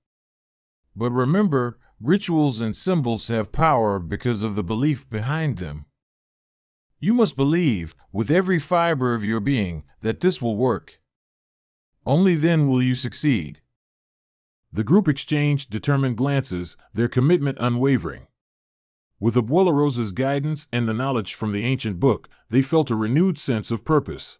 But 0.95 1.11
remember, 1.11 1.77
rituals 2.01 2.59
and 2.59 2.75
symbols 2.75 3.27
have 3.27 3.51
power 3.51 3.99
because 3.99 4.41
of 4.41 4.55
the 4.55 4.63
belief 4.63 5.07
behind 5.09 5.57
them. 5.57 5.85
You 6.99 7.13
must 7.13 7.35
believe, 7.35 7.95
with 8.11 8.31
every 8.31 8.57
fiber 8.57 9.13
of 9.13 9.23
your 9.23 9.39
being, 9.39 9.83
that 10.01 10.21
this 10.21 10.41
will 10.41 10.55
work. 10.55 10.99
Only 12.05 12.35
then 12.35 12.67
will 12.67 12.81
you 12.81 12.95
succeed. 12.95 13.61
The 14.71 14.83
group 14.83 15.07
exchanged 15.07 15.69
determined 15.69 16.17
glances, 16.17 16.75
their 16.93 17.07
commitment 17.07 17.57
unwavering. 17.61 18.27
With 19.19 19.35
Abuela 19.35 19.71
Rosa's 19.71 20.11
guidance 20.11 20.67
and 20.73 20.87
the 20.87 20.93
knowledge 20.93 21.35
from 21.35 21.51
the 21.51 21.63
ancient 21.63 21.99
book, 21.99 22.27
they 22.49 22.63
felt 22.63 22.89
a 22.89 22.95
renewed 22.95 23.37
sense 23.37 23.69
of 23.69 23.85
purpose. 23.85 24.39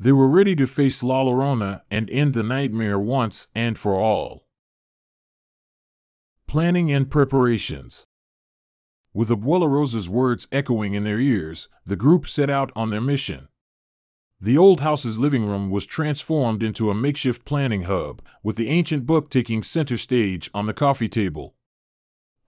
They 0.00 0.12
were 0.12 0.28
ready 0.28 0.56
to 0.56 0.66
face 0.66 1.02
La 1.02 1.22
Llorona 1.22 1.82
and 1.90 2.08
end 2.08 2.32
the 2.32 2.42
nightmare 2.42 2.98
once 2.98 3.48
and 3.54 3.76
for 3.76 3.96
all. 3.96 4.46
Planning 6.46 6.90
and 6.90 7.10
preparations. 7.10 8.06
With 9.12 9.28
Abuela 9.28 9.68
Rosa's 9.68 10.08
words 10.08 10.48
echoing 10.50 10.94
in 10.94 11.04
their 11.04 11.20
ears, 11.20 11.68
the 11.84 11.96
group 11.96 12.26
set 12.26 12.48
out 12.48 12.72
on 12.74 12.88
their 12.88 13.02
mission. 13.02 13.48
The 14.40 14.56
old 14.56 14.80
house's 14.80 15.18
living 15.18 15.44
room 15.44 15.68
was 15.68 15.84
transformed 15.84 16.62
into 16.62 16.88
a 16.88 16.94
makeshift 16.94 17.44
planning 17.44 17.82
hub, 17.82 18.22
with 18.42 18.56
the 18.56 18.70
ancient 18.70 19.04
book 19.04 19.28
taking 19.28 19.62
center 19.62 19.98
stage 19.98 20.50
on 20.54 20.64
the 20.64 20.72
coffee 20.72 21.10
table. 21.10 21.56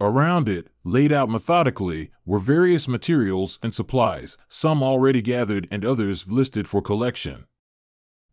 Around 0.02 0.48
it, 0.48 0.66
laid 0.82 1.12
out 1.12 1.30
methodically, 1.30 2.10
were 2.26 2.40
various 2.40 2.88
materials 2.88 3.60
and 3.62 3.72
supplies, 3.72 4.36
some 4.48 4.82
already 4.82 5.22
gathered 5.22 5.68
and 5.70 5.84
others 5.84 6.26
listed 6.26 6.66
for 6.66 6.82
collection. 6.82 7.46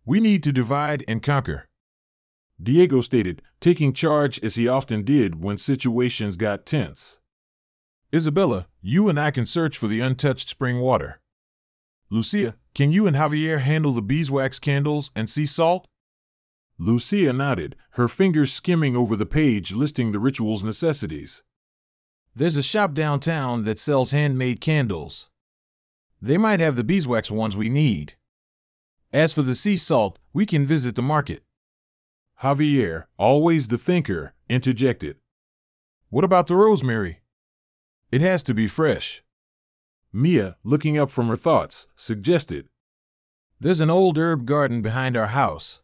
We 0.04 0.20
need 0.20 0.42
to 0.46 0.52
divide 0.52 1.06
and 1.08 1.22
conquer. 1.22 1.68
Diego 2.60 3.02
stated, 3.02 3.44
taking 3.60 3.94
charge 3.94 4.44
as 4.44 4.56
he 4.56 4.68
often 4.68 5.04
did 5.04 5.44
when 5.44 5.60
situations 5.60 6.38
got 6.38 6.66
tense. 6.66 7.20
Isabella, 8.12 8.66
you 8.82 9.08
and 9.08 9.20
I 9.20 9.30
can 9.30 9.46
search 9.46 9.78
for 9.78 9.86
the 9.88 10.00
untouched 10.00 10.50
spring 10.50 10.80
water. 10.80 11.22
Lucia, 12.10 12.56
can 12.74 12.92
you 12.92 13.06
and 13.06 13.16
Javier 13.16 13.60
handle 13.60 13.94
the 13.94 14.02
beeswax 14.02 14.60
candles 14.60 15.12
and 15.16 15.30
sea 15.30 15.46
salt? 15.46 15.86
Lucia 16.80 17.32
nodded, 17.32 17.76
her 17.92 18.08
fingers 18.08 18.52
skimming 18.52 18.96
over 18.96 19.16
the 19.16 19.28
page 19.28 19.72
listing 19.72 20.12
the 20.12 20.20
ritual's 20.20 20.64
necessities. 20.64 21.44
There's 22.40 22.56
a 22.56 22.64
shop 22.64 22.94
downtown 22.94 23.64
that 23.64 23.80
sells 23.80 24.12
handmade 24.12 24.62
candles. 24.62 25.28
They 26.22 26.38
might 26.38 26.62
have 26.62 26.78
the 26.78 26.86
beeswax 26.86 27.30
ones 27.30 27.58
we 27.58 27.68
need. 27.68 28.14
As 29.12 29.34
for 29.34 29.42
the 29.42 29.56
sea 29.56 29.76
salt, 29.76 30.20
we 30.32 30.46
can 30.46 30.66
visit 30.66 30.96
the 30.96 31.02
market. 31.02 31.44
Javier, 32.42 33.08
always 33.18 33.68
the 33.68 33.78
thinker, 33.78 34.36
interjected. 34.48 35.18
What 36.08 36.24
about 36.24 36.48
the 36.48 36.56
rosemary? 36.56 37.20
It 38.10 38.22
has 38.22 38.42
to 38.44 38.54
be 38.54 38.70
fresh. 38.70 39.22
Mia, 40.14 40.56
looking 40.64 40.98
up 40.98 41.12
from 41.12 41.28
her 41.28 41.36
thoughts, 41.36 41.90
suggested. 41.98 42.70
There's 43.60 43.82
an 43.82 43.90
old 43.90 44.18
herb 44.18 44.46
garden 44.46 44.82
behind 44.82 45.18
our 45.18 45.28
house. 45.28 45.82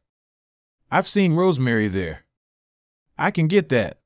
I've 0.89 1.09
seen 1.09 1.33
rosemary 1.33 1.89
there. 1.89 2.23
I 3.17 3.29
can 3.29 3.49
get 3.49 3.67
that. 3.69 3.99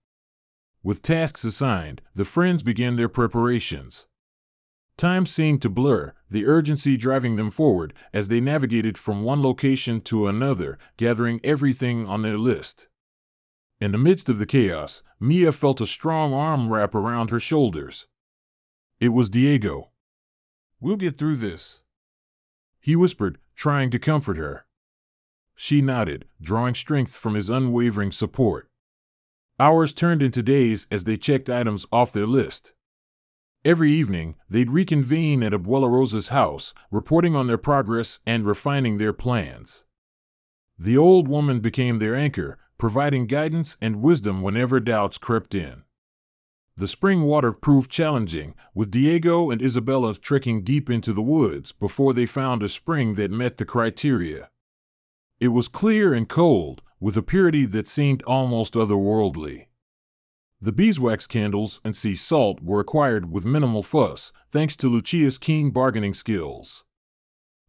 With 0.81 1.01
tasks 1.01 1.43
assigned, 1.43 2.01
the 2.15 2.25
friends 2.25 2.63
began 2.63 2.95
their 2.95 3.09
preparations. 3.09 4.07
Time 4.97 5.25
seemed 5.25 5.61
to 5.61 5.69
blur, 5.69 6.13
the 6.29 6.45
urgency 6.45 6.97
driving 6.97 7.35
them 7.35 7.51
forward 7.51 7.93
as 8.13 8.27
they 8.27 8.41
navigated 8.41 8.97
from 8.97 9.23
one 9.23 9.41
location 9.41 10.01
to 10.01 10.27
another, 10.27 10.77
gathering 10.97 11.39
everything 11.43 12.05
on 12.05 12.21
their 12.21 12.37
list. 12.37 12.87
In 13.81 13.91
the 13.91 13.97
midst 13.97 14.27
of 14.27 14.39
the 14.39 14.45
chaos, 14.45 15.03
Mia 15.19 15.51
felt 15.51 15.79
a 15.79 15.85
strong 15.85 16.33
arm 16.33 16.69
wrap 16.69 16.93
around 16.93 17.29
her 17.29 17.39
shoulders. 17.39 18.07
It 18.99 19.09
was 19.09 19.29
Diego. 19.29 19.91
We'll 20.81 20.97
get 20.97 21.17
through 21.17 21.37
this. 21.37 21.81
He 22.79 22.95
whispered, 22.95 23.37
trying 23.55 23.89
to 23.91 23.99
comfort 23.99 24.37
her. 24.37 24.65
She 25.55 25.81
nodded, 25.81 26.25
drawing 26.41 26.75
strength 26.75 27.15
from 27.15 27.35
his 27.35 27.49
unwavering 27.49 28.11
support. 28.11 28.68
Hours 29.59 29.91
turned 29.91 30.21
into 30.21 30.41
days 30.41 30.87
as 30.89 31.03
they 31.03 31.17
checked 31.17 31.49
items 31.49 31.85
off 31.91 32.13
their 32.13 32.27
list. 32.27 32.73
Every 33.65 33.91
evening, 33.91 34.35
they'd 34.49 34.71
reconvene 34.71 35.43
at 35.43 35.51
Abuela 35.51 35.91
Rosa's 35.91 36.29
house, 36.29 36.73
reporting 36.91 37.35
on 37.35 37.47
their 37.47 37.57
progress 37.57 38.21
and 38.25 38.45
refining 38.45 38.97
their 38.97 39.11
plans. 39.11 39.83
The 40.77 40.97
old 40.97 41.27
woman 41.27 41.59
became 41.59 41.99
their 41.99 42.15
anchor, 42.15 42.57
providing 42.77 43.25
guidance 43.27 43.75
and 43.81 44.01
wisdom 44.01 44.41
whenever 44.41 44.79
doubts 44.79 45.17
crept 45.17 45.53
in. 45.53 45.83
The 46.77 46.87
spring 46.87 47.23
water 47.23 47.51
proved 47.51 47.91
challenging, 47.91 48.55
with 48.73 48.89
Diego 48.89 49.51
and 49.51 49.61
Isabella 49.61 50.15
trekking 50.15 50.63
deep 50.63 50.89
into 50.89 51.11
the 51.11 51.21
woods 51.21 51.73
before 51.73 52.13
they 52.13 52.25
found 52.25 52.63
a 52.63 52.69
spring 52.69 53.15
that 53.15 53.29
met 53.29 53.57
the 53.57 53.65
criteria. 53.65 54.49
It 55.41 55.49
was 55.49 55.67
clear 55.67 56.13
and 56.13 56.29
cold, 56.29 56.81
with 56.99 57.15
a 57.17 57.21
purity 57.21 57.65
that 57.65 57.87
seemed 57.87 58.21
almost 58.23 58.73
otherworldly. 58.73 59.67
The 60.61 60.73
beeswax 60.73 61.25
candles 61.25 61.79
and 61.85 61.95
sea 61.95 62.15
salt 62.15 62.61
were 62.61 62.81
acquired 62.81 63.31
with 63.31 63.45
minimal 63.45 63.81
fuss, 63.81 64.33
thanks 64.51 64.75
to 64.77 64.89
Lucia's 64.89 65.37
keen 65.37 65.69
bargaining 65.69 66.13
skills. 66.13 66.83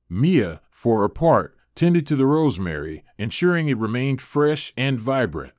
Mia, 0.09 0.61
for 0.71 1.01
her 1.01 1.09
part, 1.09 1.57
tended 1.77 2.05
to 2.09 2.17
the 2.17 2.27
rosemary, 2.27 3.05
ensuring 3.17 3.69
it 3.69 3.79
remained 3.79 4.21
fresh 4.21 4.73
and 4.77 4.99
vibrant. 4.99 5.53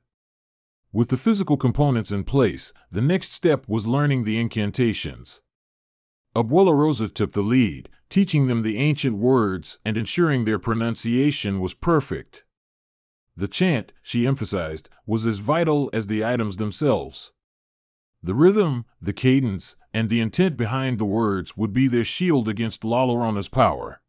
With 0.92 1.08
the 1.08 1.16
physical 1.16 1.56
components 1.56 2.12
in 2.12 2.24
place, 2.24 2.74
the 2.90 3.00
next 3.00 3.32
step 3.32 3.66
was 3.66 3.86
learning 3.86 4.24
the 4.24 4.38
incantations. 4.38 5.40
Abuela 6.36 6.76
Rosa 6.76 7.08
took 7.08 7.32
the 7.32 7.40
lead, 7.40 7.88
teaching 8.10 8.46
them 8.46 8.60
the 8.60 8.76
ancient 8.76 9.16
words 9.16 9.78
and 9.86 9.96
ensuring 9.96 10.44
their 10.44 10.58
pronunciation 10.58 11.60
was 11.60 11.72
perfect. 11.72 12.44
The 13.36 13.48
chant, 13.48 13.92
she 14.02 14.26
emphasized, 14.26 14.90
was 15.06 15.26
as 15.26 15.38
vital 15.38 15.88
as 15.92 16.06
the 16.06 16.24
items 16.24 16.58
themselves. 16.58 17.32
The 18.22 18.34
rhythm, 18.34 18.84
the 19.00 19.12
cadence, 19.12 19.76
and 19.92 20.08
the 20.08 20.20
intent 20.20 20.56
behind 20.56 20.98
the 20.98 21.04
words 21.04 21.56
would 21.56 21.72
be 21.72 21.88
their 21.88 22.04
shield 22.04 22.46
against 22.46 22.84
La 22.84 23.04
power. 23.50 24.00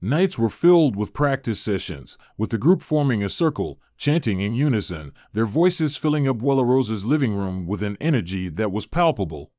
Nights 0.00 0.36
were 0.38 0.48
filled 0.48 0.96
with 0.96 1.14
practice 1.14 1.60
sessions, 1.60 2.18
with 2.36 2.50
the 2.50 2.58
group 2.58 2.82
forming 2.82 3.22
a 3.22 3.28
circle, 3.28 3.80
chanting 3.96 4.40
in 4.40 4.52
unison, 4.52 5.12
their 5.32 5.46
voices 5.46 5.96
filling 5.96 6.24
Abuela 6.24 6.66
Rosa's 6.66 7.04
living 7.04 7.34
room 7.34 7.66
with 7.66 7.82
an 7.82 7.96
energy 8.00 8.48
that 8.48 8.72
was 8.72 8.84
palpable. 8.84 9.52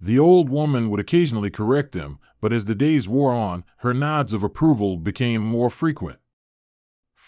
The 0.00 0.18
old 0.18 0.48
woman 0.48 0.90
would 0.90 1.00
occasionally 1.00 1.50
correct 1.50 1.90
them, 1.90 2.20
but 2.40 2.52
as 2.52 2.66
the 2.66 2.76
days 2.76 3.08
wore 3.08 3.32
on, 3.32 3.64
her 3.78 3.92
nods 3.92 4.32
of 4.32 4.44
approval 4.44 4.96
became 4.96 5.42
more 5.42 5.68
frequent. 5.68 6.20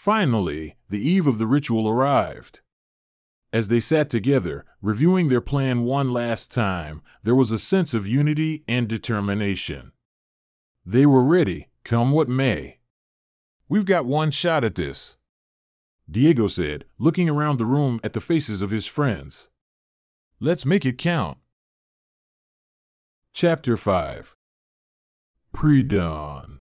Finally, 0.01 0.75
the 0.89 0.97
eve 0.97 1.27
of 1.27 1.37
the 1.37 1.45
ritual 1.45 1.87
arrived. 1.87 2.61
As 3.53 3.67
they 3.67 3.79
sat 3.79 4.09
together, 4.09 4.65
reviewing 4.81 5.29
their 5.29 5.39
plan 5.41 5.83
one 5.83 6.09
last 6.09 6.51
time, 6.51 7.03
there 7.21 7.35
was 7.35 7.51
a 7.51 7.59
sense 7.59 7.93
of 7.93 8.07
unity 8.07 8.63
and 8.67 8.87
determination. 8.87 9.91
They 10.83 11.05
were 11.05 11.23
ready, 11.23 11.69
come 11.83 12.13
what 12.13 12.27
may. 12.27 12.79
We've 13.69 13.85
got 13.85 14.07
one 14.07 14.31
shot 14.31 14.63
at 14.63 14.73
this, 14.73 15.17
Diego 16.09 16.47
said, 16.47 16.85
looking 16.97 17.29
around 17.29 17.59
the 17.59 17.65
room 17.65 17.99
at 18.03 18.13
the 18.13 18.19
faces 18.19 18.63
of 18.63 18.71
his 18.71 18.87
friends. 18.87 19.49
Let's 20.39 20.65
make 20.65 20.83
it 20.83 20.97
count. 20.97 21.37
Chapter 23.33 23.77
5 23.77 24.35
Pre 25.53 25.83
dawn. 25.83 26.60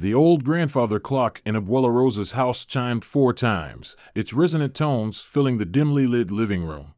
The 0.00 0.14
old 0.14 0.44
grandfather 0.44 1.00
clock 1.00 1.42
in 1.44 1.56
Abuela 1.56 1.92
Rosa's 1.92 2.30
house 2.30 2.64
chimed 2.64 3.04
four 3.04 3.32
times, 3.32 3.96
its 4.14 4.32
resonant 4.32 4.72
tones 4.72 5.20
filling 5.20 5.58
the 5.58 5.64
dimly 5.64 6.06
lit 6.06 6.30
living 6.30 6.62
room. 6.62 6.94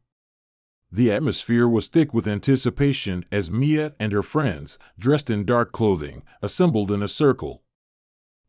The 0.91 1.11
atmosphere 1.11 1.67
was 1.67 1.87
thick 1.87 2.13
with 2.13 2.27
anticipation 2.27 3.25
as 3.31 3.49
Mia 3.49 3.95
and 3.99 4.13
her 4.13 4.21
friends, 4.21 4.77
dressed 4.99 5.31
in 5.31 5.45
dark 5.45 5.71
clothing, 5.71 6.21
assembled 6.43 6.91
in 6.91 7.01
a 7.01 7.07
circle. 7.07 7.63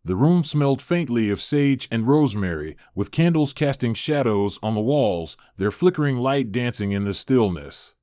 The 0.05 0.17
room 0.17 0.45
smelled 0.45 0.83
faintly 0.83 1.31
of 1.31 1.41
sage 1.41 1.89
and 1.91 2.07
rosemary, 2.07 2.77
with 2.95 3.11
candles 3.11 3.55
casting 3.55 3.95
shadows 3.95 4.59
on 4.63 4.75
the 4.75 4.83
walls, 4.83 5.39
their 5.57 5.71
flickering 5.71 6.19
light 6.19 6.53
dancing 6.53 6.93
in 6.93 7.05
the 7.05 7.15
stillness. 7.15 7.95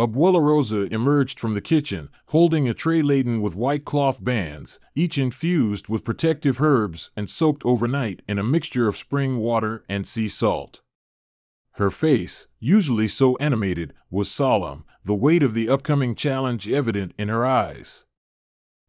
Abuela 0.00 0.40
Rosa 0.40 0.92
emerged 0.92 1.38
from 1.38 1.52
the 1.52 1.60
kitchen, 1.60 2.08
holding 2.28 2.66
a 2.66 2.72
tray 2.72 3.02
laden 3.02 3.42
with 3.42 3.54
white 3.54 3.84
cloth 3.84 4.24
bands, 4.24 4.80
each 4.94 5.18
infused 5.18 5.90
with 5.90 6.04
protective 6.04 6.58
herbs 6.62 7.10
and 7.14 7.28
soaked 7.28 7.62
overnight 7.66 8.22
in 8.26 8.38
a 8.38 8.42
mixture 8.42 8.88
of 8.88 8.96
spring 8.96 9.36
water 9.36 9.84
and 9.90 10.06
sea 10.06 10.30
salt. 10.30 10.80
Her 11.72 11.90
face, 11.90 12.48
usually 12.58 13.08
so 13.08 13.36
animated, 13.36 13.92
was 14.10 14.30
solemn, 14.30 14.86
the 15.04 15.14
weight 15.14 15.42
of 15.42 15.52
the 15.52 15.68
upcoming 15.68 16.14
challenge 16.14 16.66
evident 16.66 17.12
in 17.18 17.28
her 17.28 17.44
eyes. 17.44 18.06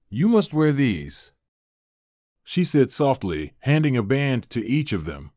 You 0.10 0.30
must 0.30 0.54
wear 0.54 0.72
these, 0.72 1.34
she 2.42 2.64
said 2.64 2.90
softly, 2.90 3.54
handing 3.60 3.98
a 3.98 4.04
band 4.04 4.50
to 4.52 4.66
each 4.66 4.94
of 4.94 5.04
them. 5.04 5.32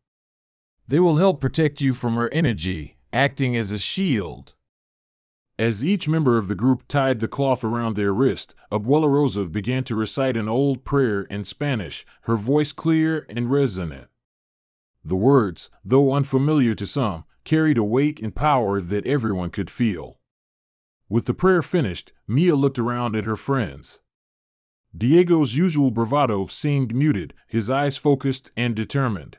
They 0.87 1.01
will 1.01 1.17
help 1.17 1.41
protect 1.41 1.81
you 1.81 1.95
from 1.95 2.15
her 2.15 2.33
energy, 2.33 2.97
acting 3.13 3.57
as 3.57 3.73
a 3.73 3.79
shield. 3.79 4.55
As 5.59 5.85
each 5.85 6.09
member 6.09 6.37
of 6.37 6.49
the 6.49 6.57
group 6.57 6.89
tied 6.89 7.21
the 7.21 7.29
cloth 7.29 7.63
around 7.63 7.95
their 7.95 8.13
wrist, 8.13 8.57
Abuela 8.73 9.09
Rosa 9.09 9.45
began 9.45 9.85
to 9.85 9.95
recite 9.95 10.37
an 10.37 10.49
old 10.49 10.85
prayer 10.85 11.23
in 11.23 11.45
Spanish, 11.45 12.05
her 12.23 12.37
voice 12.37 12.73
clear 12.73 13.25
and 13.29 13.49
resonant. 13.51 14.09
The 15.05 15.15
words, 15.15 15.71
though 15.85 16.13
unfamiliar 16.13 16.75
to 16.75 16.87
some, 16.87 17.25
carried 17.45 17.79
a 17.79 17.85
weight 17.85 18.21
and 18.21 18.35
power 18.35 18.81
that 18.81 19.07
everyone 19.07 19.51
could 19.51 19.71
feel. 19.71 20.19
With 21.09 21.27
the 21.27 21.35
prayer 21.35 21.63
finished, 21.63 22.13
Mia 22.27 22.57
looked 22.57 22.79
around 22.79 23.15
at 23.15 23.27
her 23.27 23.37
friends. 23.37 24.01
Diego's 24.97 25.55
usual 25.55 25.93
bravado 25.93 26.47
seemed 26.47 26.95
muted, 26.95 27.33
his 27.47 27.71
eyes 27.71 27.97
focused 27.97 28.51
and 28.57 28.75
determined. 28.75 29.39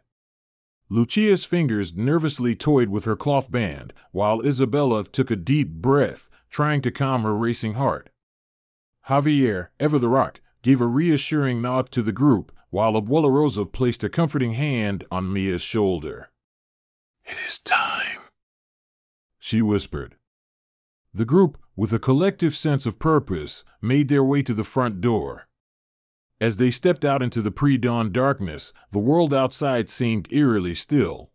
Lucia's 0.89 1.45
fingers 1.45 1.95
nervously 1.95 2.55
toyed 2.55 2.89
with 2.89 3.05
her 3.05 3.15
cloth 3.15 3.49
band, 3.49 3.91
while 4.11 4.45
Isabella 4.45 5.03
took 5.03 5.31
a 5.31 5.36
deep 5.36 5.69
breath, 5.69 6.29
trying 6.49 6.81
to 6.83 6.91
calm 6.91 7.23
her 7.23 7.36
racing 7.36 7.73
heart. 7.73 8.09
Javier, 9.07 9.69
ever 9.79 9.97
the 9.97 10.09
rock, 10.09 10.41
gave 10.61 10.81
a 10.81 10.88
reassuring 10.88 11.61
nod 11.61 11.91
to 11.91 12.03
the 12.03 12.11
group, 12.11 12.51
while 12.69 12.93
Abuela 12.93 13.31
Rosa 13.31 13.65
placed 13.65 14.03
a 14.03 14.09
comforting 14.09 14.53
hand 14.53 15.05
on 15.09 15.31
Mia's 15.31 15.61
shoulder. 15.61 16.29
It 17.23 17.38
is 17.47 17.59
time, 17.59 18.21
she 19.39 19.61
whispered. 19.61 20.15
The 21.13 21.25
group, 21.25 21.57
with 21.75 21.93
a 21.93 21.99
collective 21.99 22.55
sense 22.55 22.86
of 22.86 22.99
purpose, 22.99 23.63
made 23.81 24.09
their 24.09 24.23
way 24.23 24.43
to 24.43 24.53
the 24.53 24.63
front 24.63 25.01
door. 25.01 25.47
As 26.41 26.57
they 26.57 26.69
stepped 26.71 27.05
out 27.05 27.21
into 27.21 27.41
the 27.41 27.51
pre 27.51 27.77
dawn 27.77 28.11
darkness, 28.11 28.73
the 28.91 28.99
world 28.99 29.33
outside 29.33 29.89
seemed 29.89 30.31
eerily 30.31 30.75
still. 30.75 31.31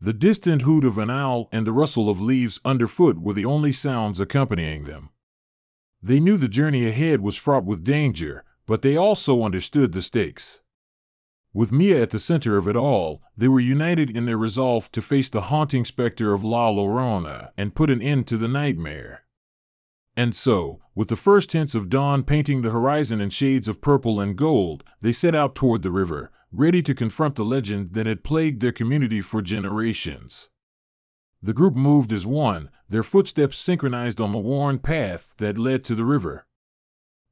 The 0.00 0.12
distant 0.12 0.62
hoot 0.62 0.84
of 0.84 0.98
an 0.98 1.10
owl 1.10 1.48
and 1.52 1.66
the 1.66 1.72
rustle 1.72 2.10
of 2.10 2.20
leaves 2.20 2.60
underfoot 2.64 3.20
were 3.20 3.32
the 3.32 3.44
only 3.44 3.72
sounds 3.72 4.20
accompanying 4.20 4.84
them. 4.84 5.10
They 6.02 6.18
knew 6.18 6.36
the 6.36 6.48
journey 6.48 6.86
ahead 6.88 7.20
was 7.20 7.36
fraught 7.36 7.64
with 7.64 7.84
danger, 7.84 8.44
but 8.66 8.82
they 8.82 8.96
also 8.96 9.44
understood 9.44 9.92
the 9.92 10.02
stakes. 10.02 10.60
With 11.54 11.70
Mia 11.70 12.02
at 12.02 12.10
the 12.10 12.18
center 12.18 12.56
of 12.56 12.66
it 12.66 12.76
all, 12.76 13.22
they 13.36 13.46
were 13.46 13.60
united 13.60 14.14
in 14.16 14.26
their 14.26 14.38
resolve 14.38 14.90
to 14.92 15.00
face 15.00 15.28
the 15.28 15.42
haunting 15.42 15.84
specter 15.84 16.32
of 16.32 16.42
La 16.42 16.70
Llorona 16.70 17.52
and 17.56 17.74
put 17.74 17.90
an 17.90 18.02
end 18.02 18.26
to 18.26 18.36
the 18.36 18.48
nightmare. 18.48 19.21
And 20.16 20.36
so, 20.36 20.80
with 20.94 21.08
the 21.08 21.16
first 21.16 21.52
hints 21.52 21.74
of 21.74 21.88
dawn 21.88 22.22
painting 22.22 22.62
the 22.62 22.70
horizon 22.70 23.20
in 23.20 23.30
shades 23.30 23.66
of 23.66 23.80
purple 23.80 24.20
and 24.20 24.36
gold, 24.36 24.84
they 25.00 25.12
set 25.12 25.34
out 25.34 25.54
toward 25.54 25.82
the 25.82 25.90
river, 25.90 26.30
ready 26.52 26.82
to 26.82 26.94
confront 26.94 27.36
the 27.36 27.44
legend 27.44 27.94
that 27.94 28.06
had 28.06 28.24
plagued 28.24 28.60
their 28.60 28.72
community 28.72 29.22
for 29.22 29.40
generations. 29.40 30.50
The 31.40 31.54
group 31.54 31.74
moved 31.74 32.12
as 32.12 32.26
one, 32.26 32.70
their 32.88 33.02
footsteps 33.02 33.58
synchronized 33.58 34.20
on 34.20 34.32
the 34.32 34.38
worn 34.38 34.78
path 34.78 35.34
that 35.38 35.58
led 35.58 35.82
to 35.84 35.94
the 35.94 36.04
river. 36.04 36.46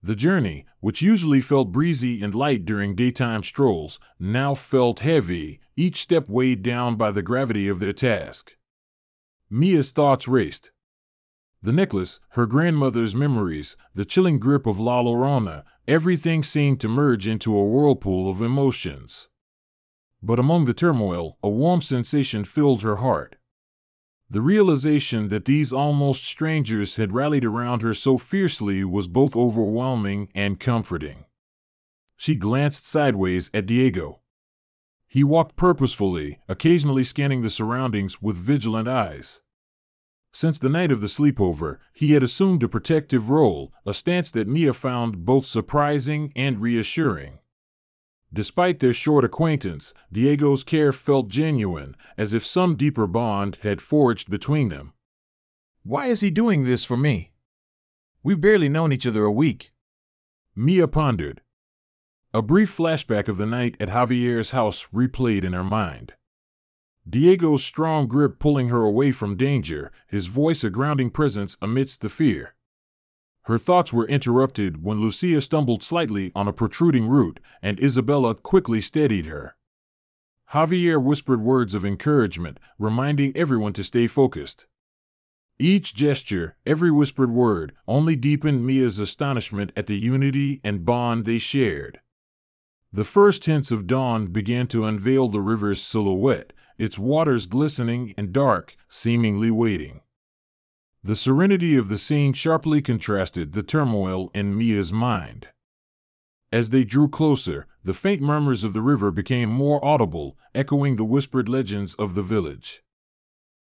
The 0.03 0.17
journey, 0.17 0.65
which 0.81 1.03
usually 1.03 1.43
felt 1.43 1.73
breezy 1.73 2.23
and 2.23 2.35
light 2.35 2.65
during 2.65 2.95
daytime 2.95 3.43
strolls, 3.43 4.01
now 4.19 4.55
felt 4.55 5.01
heavy, 5.01 5.61
each 5.77 6.01
step 6.01 6.29
weighed 6.29 6.63
down 6.63 6.97
by 6.97 7.11
the 7.11 7.23
gravity 7.23 7.69
of 7.69 7.79
their 7.79 7.93
task. 7.93 8.57
Mia's 9.51 9.91
thoughts 9.91 10.27
raced. 10.27 10.71
The 11.63 11.73
necklace, 11.73 12.21
her 12.31 12.47
grandmother's 12.47 13.15
memories, 13.15 13.77
the 13.95 14.07
chilling 14.07 14.39
grip 14.39 14.67
of 14.67 14.81
La 14.81 15.03
Llorona, 15.03 15.65
everything 15.87 16.43
seemed 16.43 16.81
to 16.81 16.89
merge 16.89 17.29
into 17.29 17.55
a 17.55 17.65
whirlpool 17.65 18.31
of 18.31 18.41
emotions. 18.41 19.29
But 20.23 20.39
among 20.39 20.65
the 20.65 20.73
turmoil, 20.73 21.37
a 21.43 21.51
warm 21.51 21.83
sensation 21.83 22.45
filled 22.45 22.83
her 22.83 22.97
heart. 22.97 23.37
The 24.31 24.41
realization 24.41 25.29
that 25.29 25.45
these 25.45 25.73
almost 25.73 26.25
strangers 26.25 26.97
had 26.97 27.13
rallied 27.13 27.45
around 27.45 27.83
her 27.83 27.93
so 27.93 28.17
fiercely 28.17 28.83
was 28.85 29.09
both 29.09 29.37
overwhelming 29.37 30.31
and 30.35 30.59
comforting. 30.59 31.25
She 32.17 32.37
glanced 32.37 32.87
sideways 32.87 33.51
at 33.53 33.67
Diego. 33.67 34.21
He 35.09 35.25
walked 35.25 35.57
purposefully, 35.57 36.39
occasionally 36.49 37.05
scanning 37.05 37.43
the 37.43 37.51
surroundings 37.51 38.23
with 38.23 38.37
vigilant 38.37 38.89
eyes. 38.89 39.43
Since 40.33 40.59
the 40.59 40.69
night 40.69 40.93
of 40.93 41.01
the 41.01 41.09
sleepover, 41.09 41.79
he 41.93 42.13
had 42.13 42.23
assumed 42.23 42.63
a 42.63 42.69
protective 42.69 43.31
role, 43.31 43.73
a 43.85 43.93
stance 43.93 44.31
that 44.31 44.47
Mia 44.47 44.73
found 44.73 45.25
both 45.25 45.45
surprising 45.45 46.33
and 46.37 46.61
reassuring. 46.61 47.41
Despite 48.33 48.79
their 48.79 48.93
short 48.93 49.25
acquaintance, 49.25 49.93
Diego's 50.13 50.63
care 50.63 50.93
felt 50.93 51.29
genuine, 51.29 51.97
as 52.17 52.33
if 52.33 52.45
some 52.45 52.77
deeper 52.77 53.09
bond 53.09 53.59
had 53.63 53.83
forged 53.83 54.31
between 54.31 54.69
them. 54.69 54.93
Why 55.83 56.07
is 56.07 56.21
he 56.21 56.31
doing 56.31 56.63
this 56.63 56.85
for 56.85 56.97
me? 56.97 57.33
We've 58.23 58.41
barely 58.41 58.69
known 58.69 58.93
each 58.93 59.07
other 59.07 59.25
a 59.25 59.33
week. 59.33 59.73
Mia 60.55 60.87
pondered. 60.87 61.41
A 62.33 62.43
brief 62.43 62.71
flashback 62.71 63.27
of 63.27 63.37
the 63.37 63.47
night 63.47 63.77
at 63.81 63.89
Javier's 63.89 64.51
house 64.51 64.87
replayed 64.95 65.43
in 65.43 65.53
her 65.53 65.65
mind. 65.65 66.15
Diego's 67.09 67.65
strong 67.65 68.07
grip 68.07 68.39
pulling 68.39 68.69
her 68.69 68.83
away 68.83 69.13
from 69.13 69.37
danger, 69.37 69.91
his 70.07 70.27
voice 70.27 70.63
a 70.63 70.71
grounding 70.71 71.11
presence 71.11 71.57
amidst 71.63 72.03
the 72.03 72.09
fear. 72.09 72.55
Her 73.45 73.59
thoughts 73.59 73.93
were 73.93 74.07
interrupted 74.07 74.83
when 74.85 75.01
Lucia 75.01 75.41
stumbled 75.41 75.83
slightly 75.83 76.31
on 76.35 76.47
a 76.47 76.53
protruding 76.53 77.09
root, 77.09 77.41
and 77.63 77.83
Isabella 77.83 78.35
quickly 78.35 78.81
steadied 78.81 79.27
her. 79.27 79.57
Javier 80.53 81.03
whispered 81.03 81.41
words 81.41 81.75
of 81.75 81.85
encouragement, 81.85 82.59
reminding 82.79 83.37
everyone 83.37 83.73
to 83.73 83.85
stay 83.85 84.07
focused. 84.07 84.67
Each 85.59 85.95
gesture, 85.95 86.57
every 86.67 86.91
whispered 86.91 87.31
word, 87.31 87.73
only 87.87 88.17
deepened 88.17 88.67
Mia's 88.67 88.99
astonishment 88.99 89.73
at 89.77 89.87
the 89.87 89.97
unity 89.99 90.61
and 90.65 90.85
bond 90.85 91.25
they 91.25 91.39
shared. 91.39 92.01
The 92.93 93.05
first 93.05 93.45
hints 93.45 93.71
of 93.71 93.87
dawn 93.87 94.27
began 94.27 94.67
to 94.69 94.85
unveil 94.85 95.29
the 95.29 95.41
river's 95.41 95.81
silhouette, 95.81 96.53
its 96.81 96.99
waters 96.99 97.45
glistening 97.45 98.15
and 98.17 98.33
dark, 98.33 98.75
seemingly 98.89 99.51
waiting. 99.51 100.01
The 101.03 101.15
serenity 101.15 101.77
of 101.77 101.89
the 101.89 101.99
scene 101.99 102.33
sharply 102.33 102.81
contrasted 102.81 103.53
the 103.53 103.63
turmoil 103.63 104.31
in 104.35 104.57
Mia's 104.57 104.91
mind. 104.91 105.49
As 106.51 106.71
they 106.71 106.85
drew 106.85 107.07
closer, 107.07 107.67
the 107.85 107.93
faint 107.93 108.23
murmurs 108.23 108.65
of 108.65 108.73
the 108.73 108.81
river 108.81 109.11
became 109.11 109.51
more 109.51 109.85
audible, 109.85 110.39
echoing 110.55 110.97
the 110.97 111.05
whispered 111.05 111.51
legends 111.51 111.95
of 111.95 112.15
the 112.15 112.23
village. 112.23 112.83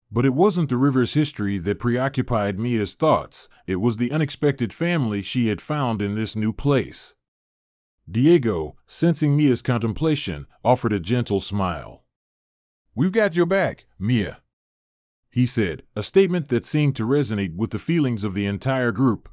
But 0.10 0.26
it 0.26 0.34
wasn't 0.34 0.70
the 0.70 0.78
river's 0.78 1.14
history 1.14 1.58
that 1.58 1.78
preoccupied 1.78 2.58
Mia's 2.58 2.94
thoughts, 2.94 3.50
it 3.68 3.76
was 3.76 3.98
the 3.98 4.12
unexpected 4.12 4.72
family 4.72 5.22
she 5.22 5.50
had 5.50 5.62
found 5.62 6.02
in 6.02 6.16
this 6.16 6.38
new 6.38 6.54
place. 6.54 7.16
Diego, 8.10 8.78
sensing 8.88 9.36
Mia's 9.36 9.62
contemplation, 9.62 10.48
offered 10.64 10.94
a 10.94 11.02
gentle 11.02 11.42
smile. 11.42 12.06
We've 13.00 13.14
got 13.14 13.34
your 13.34 13.46
back, 13.46 13.86
Mia, 13.98 14.42
he 15.30 15.46
said, 15.46 15.84
a 15.96 16.04
statement 16.04 16.50
that 16.50 16.66
seemed 16.66 16.98
to 16.98 17.06
resonate 17.06 17.56
with 17.56 17.72
the 17.72 17.80
feelings 17.80 18.26
of 18.26 18.34
the 18.34 18.46
entire 18.46 18.92
group. 18.92 19.30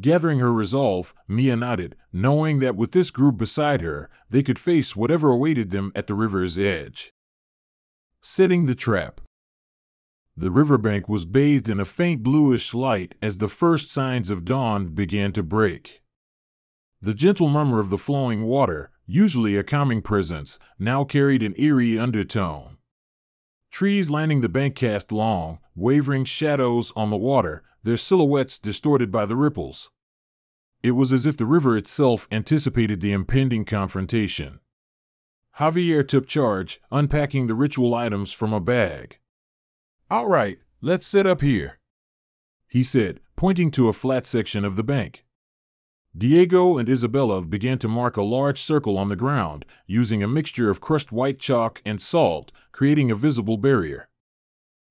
Gathering 0.00 0.40
her 0.40 0.52
resolve, 0.52 1.14
Mia 1.28 1.54
nodded, 1.54 1.94
knowing 2.12 2.58
that 2.58 2.74
with 2.74 2.90
this 2.90 3.12
group 3.12 3.36
beside 3.36 3.80
her, 3.82 4.10
they 4.28 4.42
could 4.42 4.58
face 4.58 4.96
whatever 4.96 5.30
awaited 5.30 5.70
them 5.70 5.92
at 5.94 6.08
the 6.08 6.14
river's 6.14 6.58
edge. 6.58 7.12
Setting 8.20 8.66
the 8.66 8.74
trap. 8.74 9.20
The 10.36 10.50
riverbank 10.50 11.08
was 11.08 11.26
bathed 11.26 11.68
in 11.68 11.78
a 11.78 11.84
faint 11.84 12.24
bluish 12.24 12.74
light 12.74 13.14
as 13.22 13.38
the 13.38 13.46
first 13.46 13.88
signs 13.88 14.30
of 14.30 14.44
dawn 14.44 14.88
began 14.88 15.30
to 15.34 15.44
break. 15.44 16.02
The 17.00 17.14
gentle 17.14 17.48
murmur 17.48 17.78
of 17.78 17.90
the 17.90 17.98
flowing 17.98 18.42
water, 18.46 18.90
usually 19.06 19.56
a 19.56 19.62
calming 19.62 20.02
presence, 20.02 20.58
now 20.78 21.04
carried 21.04 21.42
an 21.42 21.54
eerie 21.56 21.98
undertone. 21.98 22.76
Trees 23.70 24.10
lining 24.10 24.40
the 24.40 24.48
bank 24.48 24.74
cast 24.76 25.10
long, 25.12 25.58
wavering 25.74 26.24
shadows 26.24 26.92
on 26.94 27.10
the 27.10 27.16
water, 27.16 27.62
their 27.82 27.96
silhouettes 27.96 28.58
distorted 28.58 29.10
by 29.10 29.26
the 29.26 29.36
ripples. 29.36 29.90
It 30.82 30.92
was 30.92 31.12
as 31.12 31.26
if 31.26 31.36
the 31.36 31.46
river 31.46 31.76
itself 31.76 32.28
anticipated 32.30 33.00
the 33.00 33.12
impending 33.12 33.64
confrontation. 33.64 34.60
Javier 35.58 36.06
took 36.06 36.26
charge, 36.26 36.80
unpacking 36.90 37.46
the 37.46 37.54
ritual 37.54 37.94
items 37.94 38.32
from 38.32 38.52
a 38.52 38.60
bag. 38.60 39.18
All 40.10 40.28
right, 40.28 40.58
let's 40.80 41.06
sit 41.06 41.26
up 41.26 41.40
here, 41.40 41.78
he 42.68 42.82
said, 42.82 43.20
pointing 43.36 43.70
to 43.70 43.88
a 43.88 43.92
flat 43.92 44.26
section 44.26 44.64
of 44.64 44.76
the 44.76 44.82
bank. 44.82 45.23
Diego 46.16 46.78
and 46.78 46.88
Isabella 46.88 47.42
began 47.42 47.76
to 47.78 47.88
mark 47.88 48.16
a 48.16 48.22
large 48.22 48.60
circle 48.60 48.96
on 48.96 49.08
the 49.08 49.16
ground, 49.16 49.64
using 49.84 50.22
a 50.22 50.28
mixture 50.28 50.70
of 50.70 50.80
crushed 50.80 51.10
white 51.10 51.40
chalk 51.40 51.82
and 51.84 52.00
salt, 52.00 52.52
creating 52.70 53.10
a 53.10 53.16
visible 53.16 53.56
barrier. 53.56 54.08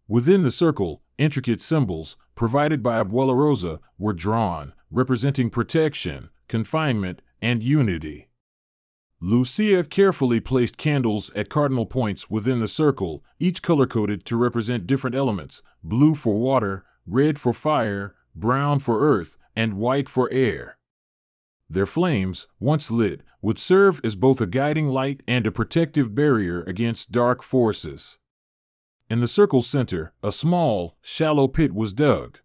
Within 0.06 0.44
the 0.44 0.52
circle, 0.52 1.02
intricate 1.18 1.62
symbols, 1.62 2.18
provided 2.36 2.84
by 2.84 3.02
Abuela 3.02 3.38
Rosa, 3.38 3.80
were 3.98 4.12
drawn, 4.12 4.74
representing 4.92 5.50
protection, 5.50 6.30
confinement, 6.50 7.22
and 7.42 7.64
unity. 7.64 8.28
Lucia 9.22 9.86
carefully 9.86 10.42
placed 10.42 10.76
candles 10.76 11.32
at 11.38 11.48
cardinal 11.48 11.86
points 11.86 12.30
within 12.30 12.60
the 12.60 12.68
circle, 12.68 13.24
each 13.40 13.62
color 13.62 13.88
coded 13.88 14.26
to 14.26 14.36
represent 14.36 14.86
different 14.86 15.16
elements 15.16 15.64
blue 15.82 16.16
for 16.16 16.38
water, 16.38 16.84
red 17.08 17.40
for 17.40 17.54
fire, 17.54 18.14
brown 18.36 18.80
for 18.80 19.08
earth, 19.10 19.38
and 19.56 19.76
white 19.76 20.10
for 20.10 20.30
air. 20.30 20.78
Their 21.74 21.88
flames, 21.88 22.48
once 22.60 22.92
lit, 22.92 23.22
would 23.42 23.58
serve 23.58 24.00
as 24.04 24.16
both 24.16 24.40
a 24.40 24.46
guiding 24.46 24.90
light 24.90 25.24
and 25.28 25.48
a 25.48 25.52
protective 25.52 26.14
barrier 26.14 26.62
against 26.62 27.12
dark 27.12 27.42
forces. 27.42 28.20
In 29.10 29.22
the 29.22 29.28
circle's 29.28 29.66
center, 29.66 30.14
a 30.22 30.32
small, 30.32 30.98
shallow 31.02 31.48
pit 31.48 31.74
was 31.74 31.92
dug. 31.92 32.38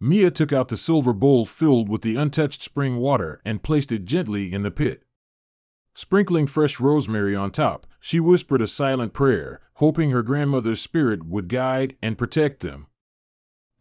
Mia 0.00 0.32
took 0.32 0.52
out 0.52 0.70
the 0.70 0.76
silver 0.76 1.12
bowl 1.12 1.46
filled 1.46 1.88
with 1.88 2.02
the 2.02 2.16
untouched 2.16 2.62
spring 2.62 2.96
water 2.96 3.40
and 3.44 3.62
placed 3.62 3.92
it 3.92 4.04
gently 4.04 4.52
in 4.52 4.64
the 4.64 4.72
pit. 4.72 5.04
Sprinkling 5.94 6.48
fresh 6.48 6.80
rosemary 6.80 7.36
on 7.36 7.52
top, 7.52 7.86
she 8.00 8.18
whispered 8.18 8.60
a 8.60 8.66
silent 8.66 9.12
prayer, 9.12 9.60
hoping 9.74 10.10
her 10.10 10.24
grandmother's 10.24 10.80
spirit 10.80 11.24
would 11.24 11.46
guide 11.46 11.96
and 12.02 12.18
protect 12.18 12.58
them. 12.58 12.88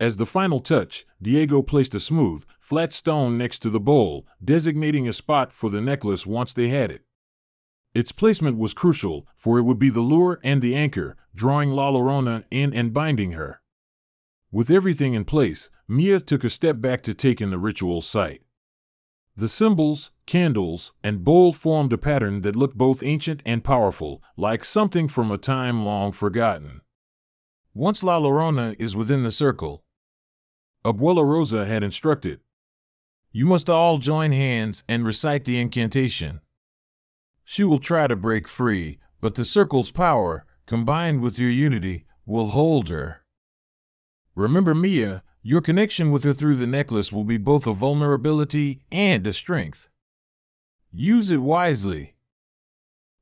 As 0.02 0.18
the 0.18 0.26
final 0.26 0.60
touch, 0.60 1.06
Diego 1.22 1.62
placed 1.62 1.94
a 1.94 2.00
smooth, 2.00 2.44
flat 2.60 2.92
stone 2.92 3.38
next 3.38 3.60
to 3.60 3.70
the 3.70 3.80
bowl, 3.80 4.26
designating 4.44 5.08
a 5.08 5.14
spot 5.14 5.52
for 5.52 5.70
the 5.70 5.80
necklace 5.80 6.26
once 6.26 6.54
they 6.54 6.70
had 6.70 6.90
it. 6.90 7.04
Its 7.94 8.12
placement 8.12 8.58
was 8.58 8.74
crucial, 8.74 9.28
for 9.36 9.60
it 9.60 9.62
would 9.62 9.78
be 9.78 9.92
the 9.92 10.02
lure 10.02 10.40
and 10.44 10.60
the 10.60 10.74
anchor, 10.74 11.18
drawing 11.36 11.70
La 11.70 11.92
Llorona 11.92 12.46
in 12.50 12.74
and 12.74 12.96
binding 12.96 13.34
her. 13.34 13.62
With 14.52 14.72
everything 14.72 15.14
in 15.14 15.24
place, 15.24 15.70
Mia 15.88 16.20
took 16.20 16.44
a 16.44 16.50
step 16.50 16.82
back 16.82 17.04
to 17.04 17.14
take 17.14 17.40
in 17.40 17.52
the 17.52 17.60
ritual 17.60 18.02
site. 18.02 18.42
The 19.36 19.48
symbols, 19.48 20.10
candles, 20.26 20.94
and 21.04 21.24
bowl 21.24 21.54
formed 21.54 21.94
a 21.94 22.00
pattern 22.00 22.42
that 22.42 22.56
looked 22.56 22.76
both 22.76 23.04
ancient 23.04 23.44
and 23.46 23.64
powerful, 23.64 24.24
like 24.36 24.66
something 24.66 25.08
from 25.08 25.30
a 25.30 25.38
time 25.38 25.86
long 25.86 26.12
forgotten. 26.12 26.82
Once 27.76 28.02
La 28.02 28.20
Llorona 28.20 28.76
is 28.80 28.96
within 28.96 29.22
the 29.22 29.32
circle, 29.32 29.84
Abuela 30.84 31.24
Rosa 31.24 31.66
had 31.66 31.84
instructed. 31.84 32.40
You 33.32 33.46
must 33.46 33.70
all 33.70 34.00
join 34.00 34.32
hands 34.32 34.84
and 34.88 35.06
recite 35.06 35.46
the 35.46 35.60
incantation. 35.60 36.42
She 37.44 37.64
will 37.64 37.80
try 37.80 38.08
to 38.08 38.16
break 38.16 38.48
free, 38.48 39.00
but 39.20 39.36
the 39.36 39.46
circle's 39.46 39.92
power, 39.92 40.46
combined 40.66 41.22
with 41.22 41.38
your 41.38 41.50
unity, 41.50 42.06
will 42.26 42.50
hold 42.50 42.90
her. 42.90 43.22
Remember, 44.36 44.74
Mia, 44.74 45.24
your 45.44 45.62
connection 45.62 46.12
with 46.12 46.24
her 46.24 46.34
through 46.34 46.56
the 46.56 46.68
necklace 46.68 47.12
will 47.12 47.24
be 47.24 47.38
both 47.38 47.68
a 47.68 47.74
vulnerability 47.74 48.82
and 48.92 49.26
a 49.28 49.34
strength. 49.34 49.88
Use 50.92 51.32
it 51.32 51.42
wisely. 51.42 52.16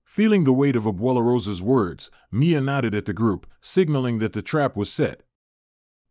Feeling 0.03 0.43
the 0.43 0.53
weight 0.53 0.76
of 0.76 0.84
Abuela 0.84 1.22
Rosa's 1.22 1.62
words, 1.62 2.10
Mia 2.32 2.62
nodded 2.62 2.95
at 2.95 3.05
the 3.05 3.14
group, 3.14 3.45
signaling 3.62 4.20
that 4.20 4.34
the 4.34 4.41
trap 4.41 4.76
was 4.76 4.91
set. 4.91 5.24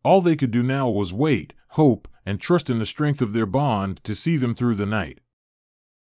All 0.05 0.21
they 0.21 0.37
could 0.37 0.51
do 0.51 0.63
now 0.63 0.89
was 0.89 1.13
wait, 1.13 1.55
hope, 1.71 2.09
and 2.25 2.41
trust 2.41 2.71
in 2.71 2.79
the 2.79 2.87
strength 2.87 3.21
of 3.21 3.33
their 3.33 3.47
bond 3.47 4.03
to 4.05 4.15
see 4.15 4.37
them 4.37 4.55
through 4.55 4.77
the 4.77 4.87
night. 4.87 5.21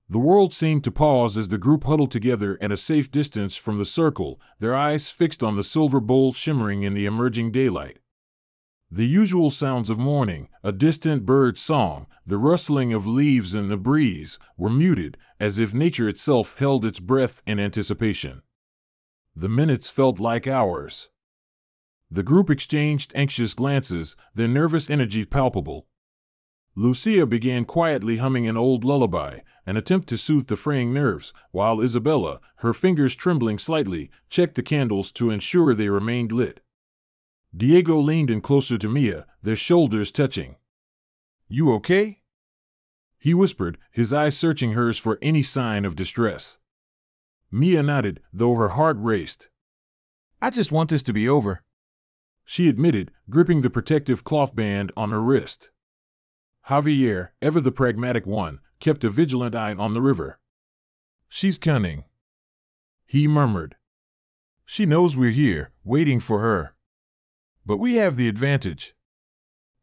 The 0.07 0.19
world 0.19 0.53
seemed 0.53 0.83
to 0.83 0.91
pause 0.91 1.35
as 1.35 1.47
the 1.47 1.57
group 1.57 1.85
huddled 1.85 2.11
together 2.11 2.59
at 2.61 2.71
a 2.71 2.77
safe 2.77 3.09
distance 3.09 3.55
from 3.55 3.79
the 3.79 3.85
circle, 3.85 4.39
their 4.59 4.75
eyes 4.75 5.09
fixed 5.09 5.41
on 5.41 5.55
the 5.55 5.63
silver 5.63 5.99
bowl 5.99 6.31
shimmering 6.31 6.83
in 6.83 6.93
the 6.93 7.07
emerging 7.07 7.51
daylight. 7.51 7.97
The 8.91 9.07
usual 9.07 9.49
sounds 9.49 9.89
of 9.89 9.97
morning, 9.97 10.47
a 10.63 10.71
distant 10.71 11.25
bird's 11.25 11.59
song, 11.59 12.05
the 12.23 12.37
rustling 12.37 12.93
of 12.93 13.07
leaves 13.07 13.55
in 13.55 13.67
the 13.67 13.77
breeze, 13.77 14.37
were 14.57 14.69
muted, 14.69 15.17
as 15.39 15.57
if 15.57 15.73
nature 15.73 16.07
itself 16.07 16.59
held 16.59 16.85
its 16.85 16.99
breath 16.99 17.41
in 17.47 17.59
anticipation. 17.59 18.43
The 19.35 19.49
minutes 19.49 19.89
felt 19.89 20.19
like 20.19 20.47
hours. 20.47 21.09
The 22.11 22.23
group 22.23 22.49
exchanged 22.49 23.11
anxious 23.15 23.53
glances, 23.53 24.15
their 24.33 24.47
nervous 24.47 24.89
energy 24.89 25.25
palpable. 25.25 25.87
Lucia 26.75 27.25
began 27.25 27.65
quietly 27.65 28.17
humming 28.17 28.47
an 28.47 28.57
old 28.57 28.83
lullaby, 28.83 29.39
an 29.65 29.77
attempt 29.77 30.07
to 30.09 30.17
soothe 30.17 30.47
the 30.47 30.55
fraying 30.55 30.93
nerves, 30.93 31.33
while 31.51 31.81
Isabella, 31.81 32.39
her 32.57 32.73
fingers 32.73 33.15
trembling 33.15 33.57
slightly, 33.57 34.11
checked 34.29 34.55
the 34.55 34.61
candles 34.61 35.11
to 35.13 35.31
ensure 35.31 35.73
they 35.73 35.89
remained 35.89 36.31
lit. 36.31 36.59
Diego 37.55 37.97
leaned 37.97 38.29
in 38.29 38.41
closer 38.41 38.77
to 38.77 38.89
Mia, 38.89 39.25
their 39.41 39.55
shoulders 39.55 40.11
touching. 40.11 40.57
You 41.47 41.73
okay? 41.75 42.21
He 43.17 43.33
whispered, 43.33 43.77
his 43.91 44.11
eyes 44.11 44.37
searching 44.37 44.73
hers 44.73 44.97
for 44.97 45.17
any 45.21 45.41
sign 45.41 45.85
of 45.85 45.95
distress. 45.95 46.57
Mia 47.49 47.81
nodded, 47.81 48.21
though 48.33 48.55
her 48.55 48.69
heart 48.69 48.97
raced. 48.99 49.47
I 50.41 50.49
just 50.49 50.71
want 50.71 50.89
this 50.89 51.03
to 51.03 51.13
be 51.13 51.27
over 51.27 51.63
she 52.45 52.69
admitted, 52.69 53.11
gripping 53.29 53.61
the 53.61 53.69
protective 53.69 54.23
cloth 54.23 54.55
band 54.55 54.91
on 54.95 55.09
her 55.09 55.21
wrist. 55.21 55.71
Javier, 56.69 57.29
ever 57.41 57.59
the 57.59 57.71
pragmatic 57.71 58.25
one, 58.25 58.59
kept 58.79 59.03
a 59.03 59.09
vigilant 59.09 59.55
eye 59.55 59.73
on 59.73 59.93
the 59.93 60.01
river. 60.01 60.39
She's 61.27 61.57
cunning, 61.57 62.05
he 63.07 63.27
murmured. 63.27 63.75
She 64.65 64.85
knows 64.85 65.15
we're 65.15 65.29
here, 65.29 65.71
waiting 65.83 66.19
for 66.19 66.39
her. 66.39 66.75
But 67.65 67.77
we 67.77 67.95
have 67.95 68.15
the 68.15 68.27
advantage. 68.27 68.95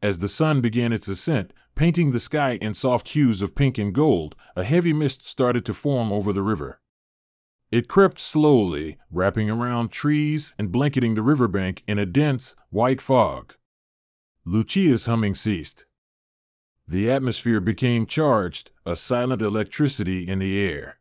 As 0.02 0.18
the 0.18 0.28
sun 0.28 0.60
began 0.60 0.92
its 0.92 1.06
ascent, 1.06 1.52
painting 1.76 2.10
the 2.10 2.20
sky 2.20 2.58
in 2.60 2.74
soft 2.74 3.10
hues 3.10 3.40
of 3.40 3.54
pink 3.54 3.78
and 3.78 3.94
gold, 3.94 4.34
a 4.56 4.64
heavy 4.64 4.92
mist 4.92 5.26
started 5.26 5.64
to 5.66 5.72
form 5.72 6.12
over 6.12 6.32
the 6.32 6.42
river. 6.42 6.80
It 7.72 7.88
crept 7.88 8.20
slowly, 8.20 8.98
wrapping 9.10 9.48
around 9.48 9.90
trees 9.90 10.52
and 10.58 10.70
blanketing 10.70 11.14
the 11.14 11.22
riverbank 11.22 11.82
in 11.86 11.98
a 11.98 12.04
dense, 12.04 12.54
white 12.68 13.00
fog. 13.00 13.54
Lucia's 14.44 15.06
humming 15.06 15.34
ceased. 15.34 15.86
The 16.86 17.10
atmosphere 17.10 17.60
became 17.60 18.04
charged, 18.04 18.72
a 18.84 18.94
silent 18.94 19.40
electricity 19.40 20.28
in 20.28 20.38
the 20.38 20.60
air. 20.60 20.98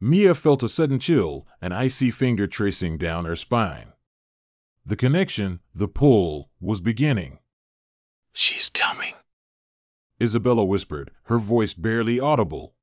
Mia 0.00 0.34
felt 0.34 0.62
a 0.62 0.68
sudden 0.68 1.00
chill, 1.00 1.44
an 1.60 1.72
icy 1.72 2.12
finger 2.12 2.46
tracing 2.46 2.96
down 2.96 3.24
her 3.24 3.34
spine. 3.34 3.94
The 4.86 4.96
connection, 4.96 5.58
the 5.74 5.88
pull, 5.88 6.50
was 6.60 6.80
beginning. 6.80 7.40
She's 8.32 8.70
coming. 8.70 9.14
Isabella 10.22 10.64
whispered, 10.64 11.10
her 11.24 11.38
voice 11.38 11.74
barely 11.74 12.20
audible. 12.20 12.76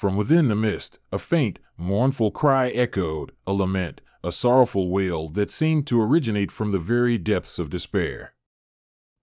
From 0.00 0.16
within 0.16 0.48
the 0.48 0.56
mist, 0.56 0.98
a 1.12 1.18
faint, 1.18 1.58
mournful 1.76 2.30
cry 2.30 2.70
echoed, 2.70 3.32
a 3.46 3.52
lament, 3.52 4.00
a 4.24 4.32
sorrowful 4.32 4.88
wail 4.88 5.28
that 5.28 5.50
seemed 5.50 5.86
to 5.88 6.00
originate 6.00 6.50
from 6.50 6.72
the 6.72 6.78
very 6.78 7.18
depths 7.18 7.58
of 7.58 7.68
despair. 7.68 8.32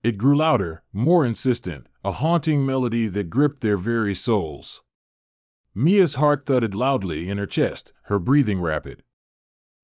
It 0.03 0.19
grew 0.19 0.38
louder, 0.38 0.84
more 0.93 1.25
insistent, 1.25 1.88
a 2.03 2.11
haunting 2.11 2.63
melody 2.63 3.07
that 3.07 3.32
gripped 3.32 3.61
their 3.61 3.75
very 3.75 4.13
souls. 4.13 4.84
Mia's 5.73 6.13
heart 6.13 6.45
thudded 6.45 6.75
loudly 6.75 7.28
in 7.28 7.39
her 7.39 7.47
chest, 7.47 7.91
her 8.03 8.19
breathing 8.19 8.61
rapid. 8.61 9.01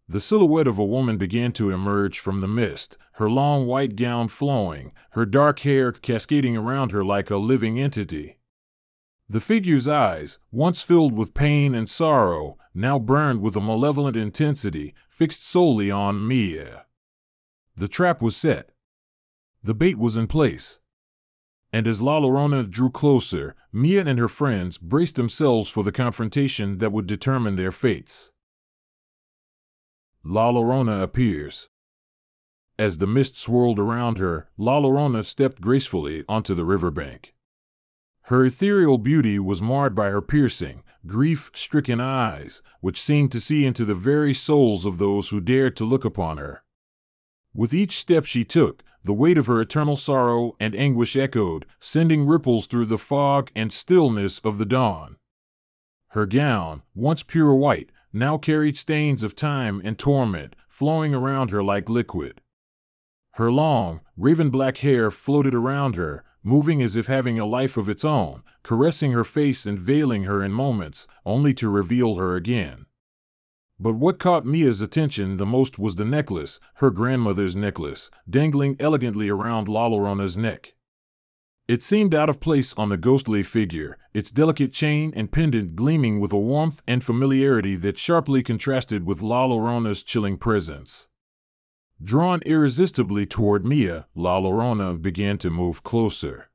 The 0.08 0.20
silhouette 0.20 0.68
of 0.68 0.78
a 0.78 0.86
woman 0.86 1.18
began 1.18 1.54
to 1.54 1.72
emerge 1.72 2.20
from 2.20 2.40
the 2.40 2.48
mist, 2.48 3.00
her 3.14 3.32
long 3.32 3.66
white 3.66 3.96
gown 3.96 4.28
flowing, 4.28 4.94
her 5.14 5.26
dark 5.26 5.62
hair 5.62 5.92
cascading 5.92 6.56
around 6.56 6.92
her 6.92 7.04
like 7.04 7.32
a 7.32 7.38
living 7.38 7.80
entity. 7.80 8.38
The 9.30 9.40
figure's 9.40 9.88
eyes, 9.88 10.40
once 10.52 10.82
filled 10.82 11.14
with 11.14 11.34
pain 11.34 11.74
and 11.74 11.90
sorrow, 11.90 12.58
now 12.74 13.00
burned 13.00 13.42
with 13.42 13.56
a 13.56 13.62
malevolent 13.62 14.18
intensity, 14.18 14.94
fixed 15.10 15.48
solely 15.48 15.90
on 15.90 16.28
Mia. 16.28 16.86
The 17.76 17.88
trap 17.88 18.22
was 18.22 18.36
set. 18.36 18.72
The 19.64 19.74
bait 19.74 19.98
was 19.98 20.18
in 20.18 20.28
place. 20.28 20.80
And 21.72 21.88
as 21.88 22.02
La 22.02 22.20
Llorona 22.20 22.70
drew 22.70 22.92
closer, 22.92 23.56
Mia 23.72 24.06
and 24.06 24.20
her 24.20 24.28
friends 24.28 24.78
braced 24.78 25.16
themselves 25.16 25.70
for 25.70 25.84
the 25.84 25.92
confrontation 25.92 26.78
that 26.78 26.92
would 26.92 27.08
determine 27.08 27.56
their 27.56 27.72
fates. 27.72 28.32
La 30.24 30.52
Llorona 30.52 31.02
appears. 31.02 31.70
As 32.78 32.98
the 32.98 33.08
mist 33.08 33.38
swirled 33.38 33.80
around 33.80 34.18
her, 34.20 34.50
La 34.58 34.80
Llorona 34.80 35.24
stepped 35.24 35.62
gracefully 35.62 36.24
onto 36.28 36.54
the 36.54 36.66
riverbank. 36.66 37.34
Her 38.28 38.46
ethereal 38.46 38.98
beauty 38.98 39.38
was 39.38 39.62
marred 39.62 39.94
by 39.94 40.10
her 40.10 40.22
piercing, 40.22 40.84
grief 41.06 41.52
stricken 41.54 42.00
eyes, 42.00 42.64
which 42.80 43.02
seemed 43.02 43.32
to 43.34 43.42
see 43.42 43.66
into 43.66 43.84
the 43.84 43.94
very 43.94 44.34
souls 44.34 44.86
of 44.86 44.98
those 44.98 45.30
who 45.30 45.42
dared 45.42 45.76
to 45.78 45.86
look 45.86 46.06
upon 46.06 46.38
her. 46.38 46.64
With 47.54 47.74
each 47.74 47.98
step 47.98 48.24
she 48.26 48.46
took, 48.46 48.84
the 49.04 49.14
weight 49.14 49.38
of 49.38 49.48
her 49.48 49.60
eternal 49.60 49.98
sorrow 49.98 50.56
and 50.58 50.74
anguish 50.74 51.18
echoed, 51.18 51.66
sending 51.82 52.26
ripples 52.26 52.68
through 52.68 52.86
the 52.86 52.98
fog 52.98 53.52
and 53.56 53.74
stillness 53.74 54.40
of 54.40 54.58
the 54.58 54.66
dawn. 54.66 55.18
Her 56.10 56.26
gown, 56.26 56.84
once 56.96 57.24
pure 57.24 57.54
white, 57.54 57.90
now 58.14 58.38
carried 58.38 58.78
stains 58.78 59.24
of 59.24 59.36
time 59.36 59.82
and 59.84 60.00
torment, 60.00 60.56
flowing 60.70 61.14
around 61.14 61.52
her 61.52 61.62
like 61.62 61.90
liquid. 61.90 62.40
Her 63.32 63.52
long, 63.52 64.02
raven 64.16 64.50
black 64.50 64.78
hair 64.78 65.12
floated 65.12 65.54
around 65.54 65.96
her, 65.98 66.24
moving 66.44 66.82
as 66.82 66.96
if 66.96 67.08
having 67.08 67.40
a 67.40 67.46
life 67.46 67.78
of 67.78 67.90
its 67.90 68.04
own, 68.04 68.44
caressing 68.62 69.12
her 69.14 69.24
face 69.24 69.66
and 69.66 69.80
veiling 69.80 70.24
her 70.24 70.44
in 70.44 70.52
moments, 70.52 71.08
only 71.26 71.54
to 71.54 71.70
reveal 71.70 72.16
her 72.16 72.36
again. 72.36 72.86
But 73.80 73.96
what 73.96 74.20
caught 74.20 74.46
Mia's 74.46 74.82
attention 74.82 75.38
the 75.38 75.46
most 75.46 75.80
was 75.80 75.96
the 75.96 76.06
necklace, 76.06 76.60
her 76.76 76.90
grandmother's 76.90 77.56
necklace, 77.56 78.12
dangling 78.30 78.76
elegantly 78.80 79.30
around 79.30 79.68
La 79.68 79.88
Llorona's 79.88 80.38
neck. 80.38 80.74
It 81.68 81.82
seemed 81.82 82.14
out 82.14 82.30
of 82.30 82.42
place 82.42 82.74
on 82.76 82.90
the 82.90 82.98
ghostly 82.98 83.42
figure, 83.42 83.98
its 84.14 84.32
delicate 84.32 84.74
chain 84.74 85.14
and 85.16 85.32
pendant 85.32 85.76
gleaming 85.76 86.20
with 86.20 86.34
a 86.34 86.38
warmth 86.38 86.84
and 86.88 87.04
familiarity 87.04 87.76
that 87.78 87.98
sharply 87.98 88.44
contrasted 88.44 89.06
with 89.06 89.22
La 89.22 89.46
Llorona's 89.46 90.04
chilling 90.04 90.38
presence. 90.38 91.08
Drawn 92.04 92.42
irresistibly 92.46 93.26
toward 93.26 93.66
Mia, 93.66 94.08
La 94.14 94.38
Llorona 94.38 95.02
began 95.02 95.38
to 95.38 95.50
move 95.50 95.84
closer. 95.84 96.50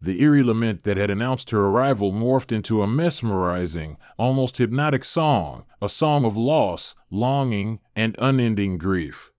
The 0.00 0.22
eerie 0.22 0.44
lament 0.44 0.84
that 0.84 0.96
had 0.96 1.10
announced 1.10 1.50
her 1.50 1.66
arrival 1.66 2.12
morphed 2.12 2.52
into 2.52 2.80
a 2.80 2.86
mesmerizing, 2.86 3.96
almost 4.16 4.58
hypnotic 4.58 5.04
song, 5.04 5.64
a 5.80 5.88
song 5.88 6.24
of 6.24 6.36
loss, 6.36 6.94
longing, 7.10 7.80
and 7.96 8.14
unending 8.20 8.78
grief. 8.78 9.32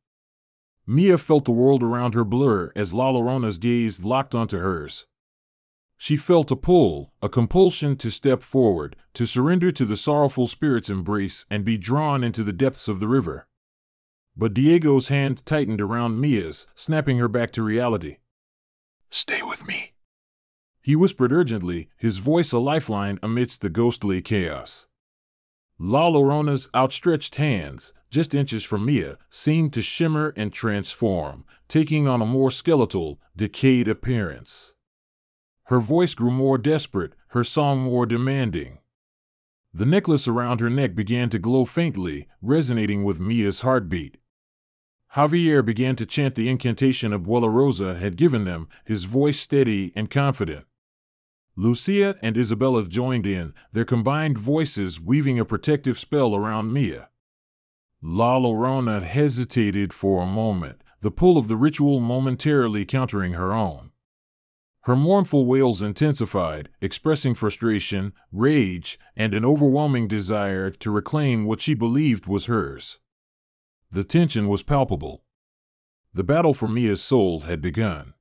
Mia 0.86 1.18
felt 1.18 1.46
the 1.46 1.52
world 1.54 1.84
around 1.84 2.16
her 2.16 2.26
blur 2.26 2.74
as 2.76 2.94
La 2.94 3.10
Llorona's 3.10 3.60
gaze 3.60 4.04
locked 4.04 4.36
onto 4.36 4.58
hers. 4.58 5.06
She 5.96 6.18
felt 6.18 6.52
a 6.52 6.58
pull, 6.58 7.14
a 7.22 7.30
compulsion 7.30 7.96
to 7.98 8.12
step 8.12 8.44
forward, 8.44 8.98
to 9.14 9.26
surrender 9.26 9.72
to 9.72 9.86
the 9.86 9.96
sorrowful 9.96 10.48
spirit's 10.48 10.90
embrace 10.90 11.46
and 11.50 11.64
be 11.64 11.78
drawn 11.78 12.26
into 12.26 12.44
the 12.44 12.52
depths 12.52 12.90
of 12.90 13.00
the 13.00 13.08
river. 13.08 13.48
But 14.36 14.54
Diego's 14.54 15.10
hand 15.10 15.46
tightened 15.46 15.80
around 15.80 16.20
Mia's, 16.20 16.68
snapping 16.76 17.20
her 17.20 17.28
back 17.28 17.52
to 17.52 17.64
reality. 17.64 18.18
Stay 19.10 19.42
with 19.44 19.68
me. 19.68 19.94
He 20.82 20.96
whispered 20.96 21.32
urgently, 21.32 21.90
his 21.98 22.18
voice 22.18 22.52
a 22.52 22.60
lifeline 22.60 23.20
amidst 23.22 23.62
the 23.62 23.70
ghostly 23.70 24.22
chaos. 24.22 24.88
La 25.80 26.08
Llorona's 26.08 26.68
outstretched 26.76 27.36
hands, 27.36 27.94
just 28.10 28.34
inches 28.34 28.64
from 28.64 28.86
Mia, 28.86 29.18
seemed 29.30 29.74
to 29.74 29.82
shimmer 29.82 30.34
and 30.36 30.52
transform, 30.52 31.46
taking 31.68 32.08
on 32.08 32.22
a 32.22 32.26
more 32.26 32.52
skeletal, 32.52 33.20
decayed 33.36 33.88
appearance. 33.88 34.74
Her 35.66 35.80
voice 35.80 36.14
grew 36.16 36.32
more 36.32 36.58
desperate, 36.58 37.14
her 37.30 37.44
song 37.44 37.80
more 37.80 38.06
demanding. 38.06 38.80
The 39.74 39.86
necklace 39.86 40.28
around 40.28 40.60
her 40.60 40.70
neck 40.70 40.96
began 40.96 41.30
to 41.30 41.40
glow 41.40 41.66
faintly, 41.66 42.28
resonating 42.42 43.04
with 43.04 43.20
Mia's 43.20 43.62
heartbeat. 43.62 44.18
Javier 45.16 45.64
began 45.64 45.95
to 45.95 46.07
chant 46.07 46.34
the 46.34 46.49
incantation 46.49 47.11
Abuela 47.11 47.53
Rosa 47.53 47.95
had 47.95 48.18
given 48.18 48.45
them, 48.45 48.68
his 48.84 49.03
voice 49.03 49.39
steady 49.39 49.93
and 49.95 50.09
confident. 50.09 50.66
Lucia 51.55 52.16
and 52.24 52.36
Isabella 52.36 52.84
joined 52.88 53.28
in, 53.28 53.53
their 53.74 53.86
combined 53.86 54.39
voices 54.39 54.99
weaving 54.99 55.38
a 55.38 55.45
protective 55.45 55.99
spell 55.99 56.36
around 56.36 56.74
Mia. 56.74 57.09
La 58.01 58.39
Llorona 58.39 59.03
hesitated 59.03 59.93
for 59.93 60.24
a 60.24 60.26
moment, 60.26 60.82
the 61.01 61.11
pull 61.11 61.38
of 61.38 61.47
the 61.47 61.57
ritual 61.57 61.99
momentarily 61.99 62.84
countering 62.84 63.34
her 63.34 63.53
own. 63.53 63.91
Her 64.82 64.95
mournful 64.95 65.45
wails 65.45 65.82
intensified, 65.82 66.70
expressing 66.82 67.36
frustration, 67.36 68.14
rage, 68.32 68.97
and 69.16 69.36
an 69.36 69.45
overwhelming 69.45 70.07
desire 70.07 70.72
to 70.72 70.91
reclaim 70.91 71.45
what 71.45 71.61
she 71.61 71.76
believed 71.76 72.26
was 72.26 72.47
hers. 72.47 72.97
The 73.94 74.04
tension 74.04 74.48
was 74.48 74.64
palpable. 74.64 75.22
The 76.16 76.24
battle 76.24 76.56
for 76.56 76.68
Mia's 76.68 77.03
soul 77.03 77.41
had 77.41 77.61
begun. 77.61 78.15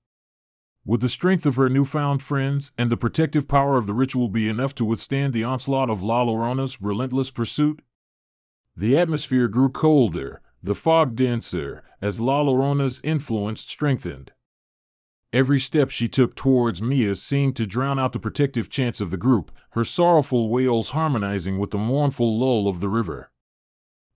Would 0.85 1.01
the 1.01 1.09
strength 1.09 1.47
of 1.47 1.57
her 1.57 1.71
newfound 1.71 2.23
friends 2.23 2.73
and 2.77 2.91
the 2.91 2.97
protective 2.99 3.49
power 3.49 3.79
of 3.79 3.87
the 3.87 3.95
ritual 3.95 4.29
be 4.29 4.51
enough 4.51 4.75
to 4.75 4.85
withstand 4.85 5.33
the 5.33 5.45
onslaught 5.45 5.89
of 5.89 6.03
La 6.03 6.25
Llorona's 6.25 6.83
relentless 6.83 7.31
pursuit? 7.31 7.81
The 8.77 8.99
atmosphere 8.99 9.49
grew 9.49 9.71
colder, 9.71 10.43
the 10.63 10.75
fog 10.75 11.17
denser, 11.17 11.83
as 12.03 12.21
La 12.21 12.43
Llorona's 12.43 13.01
influence 13.03 13.63
strengthened. 13.63 14.33
Every 15.33 15.59
step 15.59 15.89
she 15.89 16.07
took 16.07 16.35
towards 16.35 16.83
Mia 16.83 17.15
seemed 17.15 17.57
to 17.57 17.67
drown 17.67 17.99
out 17.99 18.13
the 18.13 18.21
protective 18.21 18.69
chants 18.69 19.01
of 19.01 19.11
the 19.11 19.17
group, 19.17 19.51
her 19.71 19.85
sorrowful 19.85 20.51
wails 20.51 20.91
harmonizing 20.91 21.59
with 21.59 21.71
the 21.71 21.79
mournful 21.79 22.39
lull 22.39 22.69
of 22.69 22.81
the 22.81 22.91
river. 22.91 23.32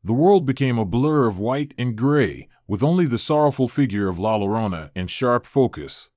The 0.07 0.13
world 0.13 0.47
became 0.47 0.79
a 0.79 0.85
blur 0.85 1.27
of 1.27 1.41
white 1.41 1.75
and 1.77 1.97
gray, 1.97 2.47
with 2.69 2.81
only 2.81 3.07
the 3.07 3.19
sorrowful 3.19 3.67
figure 3.67 4.07
of 4.07 4.21
La 4.21 4.39
Llorona 4.39 4.93
in 4.95 5.09
sharp 5.09 5.45
focus. 5.45 6.11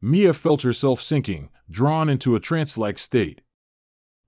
Mia 0.00 0.32
felt 0.32 0.62
herself 0.62 1.02
sinking, 1.02 1.50
drawn 1.68 2.08
into 2.08 2.34
a 2.34 2.40
trance 2.40 2.78
like 2.78 2.98
state. 2.98 3.42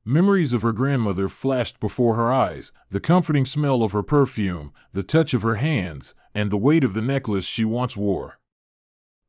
Memories 0.05 0.53
of 0.53 0.61
her 0.61 0.75
grandmother 0.75 1.27
flashed 1.27 1.81
before 1.81 2.17
her 2.17 2.31
eyes 2.31 2.71
the 2.91 3.01
comforting 3.01 3.47
smell 3.47 3.83
of 3.83 3.93
her 3.93 4.03
perfume, 4.03 4.75
the 4.93 5.03
touch 5.03 5.33
of 5.33 5.41
her 5.41 5.55
hands, 5.55 6.15
and 6.35 6.51
the 6.51 6.59
weight 6.59 6.85
of 6.85 6.93
the 6.93 7.01
necklace 7.01 7.47
she 7.47 7.65
once 7.65 7.97
wore. 7.97 8.39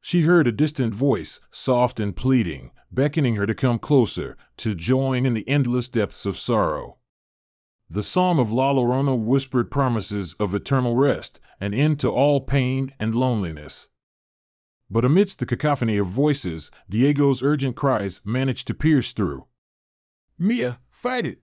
She 0.01 0.23
heard 0.23 0.47
a 0.47 0.51
distant 0.51 0.93
voice, 0.93 1.39
soft 1.51 2.01
and 2.01 2.13
pleading, 2.13 2.71
beckoning 2.91 3.35
her 3.35 3.45
to 3.45 3.55
come 3.55 3.79
closer, 3.79 4.35
to 4.57 4.75
join 4.75 5.25
in 5.25 5.35
the 5.35 5.47
endless 5.47 5.87
depths 5.87 6.25
of 6.25 6.37
sorrow. 6.37 6.97
The 7.89 8.03
psalm 8.03 8.37
of 8.37 8.51
La 8.51 8.73
Llorona 8.73 9.15
whispered 9.17 9.71
promises 9.71 10.33
of 10.39 10.53
eternal 10.53 10.95
rest, 10.95 11.39
an 11.61 11.73
end 11.73 11.99
to 12.01 12.09
all 12.09 12.41
pain 12.41 12.93
and 12.99 13.15
loneliness. 13.15 13.87
But 14.89 15.05
amidst 15.05 15.39
the 15.39 15.45
cacophony 15.45 15.97
of 15.97 16.07
voices, 16.07 16.69
Diego's 16.89 17.41
urgent 17.41 17.75
cries 17.75 18.21
managed 18.25 18.67
to 18.67 18.73
pierce 18.73 19.13
through. 19.13 19.47
Mia, 20.37 20.79
fight 20.89 21.25
it! 21.25 21.41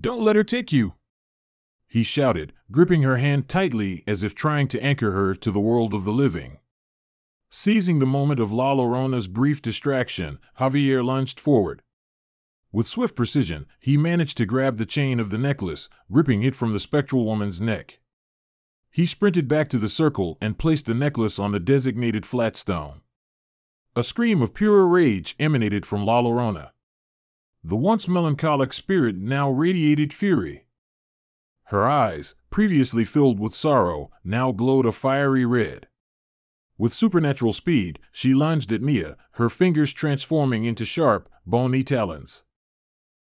Don't 0.00 0.22
let 0.22 0.36
her 0.36 0.44
take 0.44 0.72
you! 0.72 0.94
He 1.86 2.02
shouted, 2.02 2.54
gripping 2.70 3.02
her 3.02 3.18
hand 3.18 3.48
tightly 3.48 4.02
as 4.06 4.22
if 4.22 4.34
trying 4.34 4.68
to 4.68 4.82
anchor 4.82 5.12
her 5.12 5.34
to 5.34 5.50
the 5.50 5.60
world 5.60 5.92
of 5.92 6.04
the 6.04 6.12
living. 6.12 6.58
Seizing 7.50 7.98
the 7.98 8.06
moment 8.06 8.40
of 8.40 8.50
La 8.50 8.74
Llorona's 8.74 9.28
brief 9.28 9.60
distraction, 9.60 10.38
Javier 10.58 11.04
lunged 11.04 11.38
forward. 11.38 11.82
With 12.72 12.86
swift 12.86 13.14
precision, 13.14 13.66
he 13.78 13.98
managed 13.98 14.38
to 14.38 14.46
grab 14.46 14.78
the 14.78 14.86
chain 14.86 15.20
of 15.20 15.28
the 15.28 15.36
necklace, 15.36 15.90
ripping 16.08 16.42
it 16.42 16.56
from 16.56 16.72
the 16.72 16.80
spectral 16.80 17.26
woman's 17.26 17.60
neck. 17.60 17.98
He 18.90 19.04
sprinted 19.04 19.46
back 19.46 19.68
to 19.70 19.78
the 19.78 19.90
circle 19.90 20.38
and 20.40 20.58
placed 20.58 20.86
the 20.86 20.94
necklace 20.94 21.38
on 21.38 21.52
the 21.52 21.60
designated 21.60 22.24
flat 22.24 22.56
stone. 22.56 23.02
A 23.94 24.02
scream 24.02 24.40
of 24.40 24.54
pure 24.54 24.86
rage 24.86 25.36
emanated 25.38 25.84
from 25.84 26.06
La 26.06 26.22
Llorona. 26.22 26.70
The 27.62 27.76
once 27.76 28.08
melancholic 28.08 28.72
spirit 28.72 29.16
now 29.16 29.50
radiated 29.50 30.14
fury. 30.14 30.64
Her 31.64 31.86
eyes, 31.86 32.34
previously 32.48 33.04
filled 33.04 33.38
with 33.38 33.54
sorrow, 33.54 34.10
now 34.24 34.50
glowed 34.50 34.86
a 34.86 34.92
fiery 34.92 35.44
red. 35.44 35.88
With 36.78 36.94
supernatural 36.94 37.52
speed, 37.52 37.98
she 38.10 38.32
lunged 38.32 38.72
at 38.72 38.80
Mia, 38.80 39.16
her 39.32 39.50
fingers 39.50 39.92
transforming 39.92 40.64
into 40.64 40.86
sharp, 40.86 41.28
bony 41.46 41.84
talons. 41.84 42.44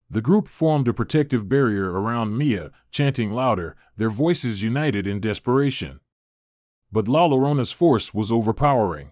The 0.09 0.21
group 0.21 0.47
formed 0.47 0.88
a 0.88 0.93
protective 0.93 1.49
barrier 1.49 1.91
around 1.91 2.38
Mia, 2.38 2.71
chanting 2.91 3.31
louder, 3.31 3.75
their 3.97 4.09
voices 4.09 4.61
united 4.61 5.05
in 5.05 5.19
desperation. 5.19 5.99
But 6.91 7.09
La 7.09 7.25
Llorona's 7.27 7.73
force 7.73 8.13
was 8.13 8.31
overpowering. 8.31 9.11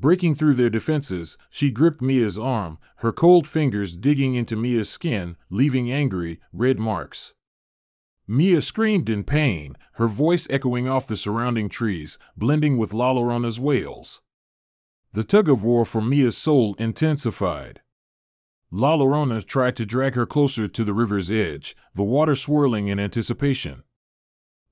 Breaking 0.00 0.34
through 0.34 0.54
their 0.54 0.70
defenses, 0.70 1.38
she 1.48 1.70
gripped 1.70 2.02
Mia's 2.02 2.36
arm, 2.36 2.78
her 2.96 3.12
cold 3.12 3.46
fingers 3.46 3.96
digging 3.96 4.34
into 4.34 4.56
Mia's 4.56 4.90
skin, 4.90 5.36
leaving 5.48 5.92
angry, 5.92 6.40
red 6.52 6.80
marks. 6.80 7.34
Mia 8.26 8.60
screamed 8.62 9.08
in 9.08 9.22
pain, 9.22 9.76
her 9.94 10.08
voice 10.08 10.48
echoing 10.50 10.88
off 10.88 11.06
the 11.06 11.16
surrounding 11.16 11.68
trees, 11.68 12.18
blending 12.36 12.76
with 12.78 12.92
La 12.92 13.12
Llorona's 13.12 13.60
wails. 13.60 14.20
The 15.12 15.22
tug 15.22 15.48
of 15.48 15.62
war 15.62 15.84
for 15.84 16.02
Mia's 16.02 16.36
soul 16.36 16.74
intensified. 16.80 17.80
La 18.74 18.96
Llorona 18.96 19.44
tried 19.44 19.76
to 19.76 19.84
drag 19.84 20.14
her 20.14 20.24
closer 20.24 20.66
to 20.66 20.82
the 20.82 20.94
river's 20.94 21.30
edge, 21.30 21.76
the 21.94 22.02
water 22.02 22.34
swirling 22.34 22.88
in 22.88 22.98
anticipation. 22.98 23.82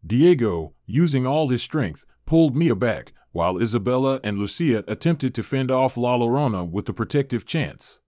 Diego, 0.05 0.72
using 0.86 1.27
all 1.27 1.48
his 1.48 1.62
strength, 1.62 2.06
pulled 2.24 2.56
Mia 2.56 2.74
back, 2.74 3.12
while 3.32 3.59
Isabella 3.59 4.18
and 4.24 4.39
Lucia 4.39 4.82
attempted 4.89 5.35
to 5.35 5.43
fend 5.43 5.70
off 5.70 5.98
La 5.98 6.16
Llorona 6.16 6.66
with 6.66 6.86
the 6.86 6.94
protective 6.94 7.44
chants. 7.44 8.01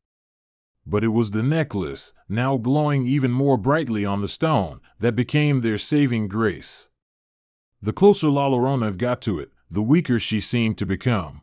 But 0.86 1.04
it 1.04 1.08
was 1.08 1.32
the 1.32 1.42
necklace, 1.42 2.14
now 2.26 2.56
glowing 2.56 3.04
even 3.06 3.30
more 3.30 3.58
brightly 3.58 4.06
on 4.06 4.22
the 4.22 4.28
stone, 4.28 4.80
that 5.00 5.14
became 5.14 5.60
their 5.60 5.76
saving 5.76 6.26
grace. 6.26 6.88
The 7.82 7.92
closer 7.92 8.30
La 8.30 8.48
Llorona 8.48 8.96
got 8.96 9.20
to 9.22 9.38
it, 9.38 9.52
the 9.68 9.82
weaker 9.82 10.18
she 10.18 10.40
seemed 10.40 10.78
to 10.78 10.86
become. 10.86 11.42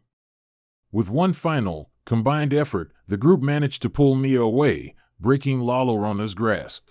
With 0.92 1.12
one 1.12 1.34
final, 1.34 1.89
combined 2.10 2.56
effort, 2.56 2.92
the 3.06 3.18
group 3.18 3.40
managed 3.40 3.84
to 3.84 3.90
pull 3.90 4.16
Mia 4.16 4.42
away, 4.42 4.96
breaking 5.20 5.60
La 5.60 5.84
Llorona's 5.84 6.34
grasp. 6.34 6.90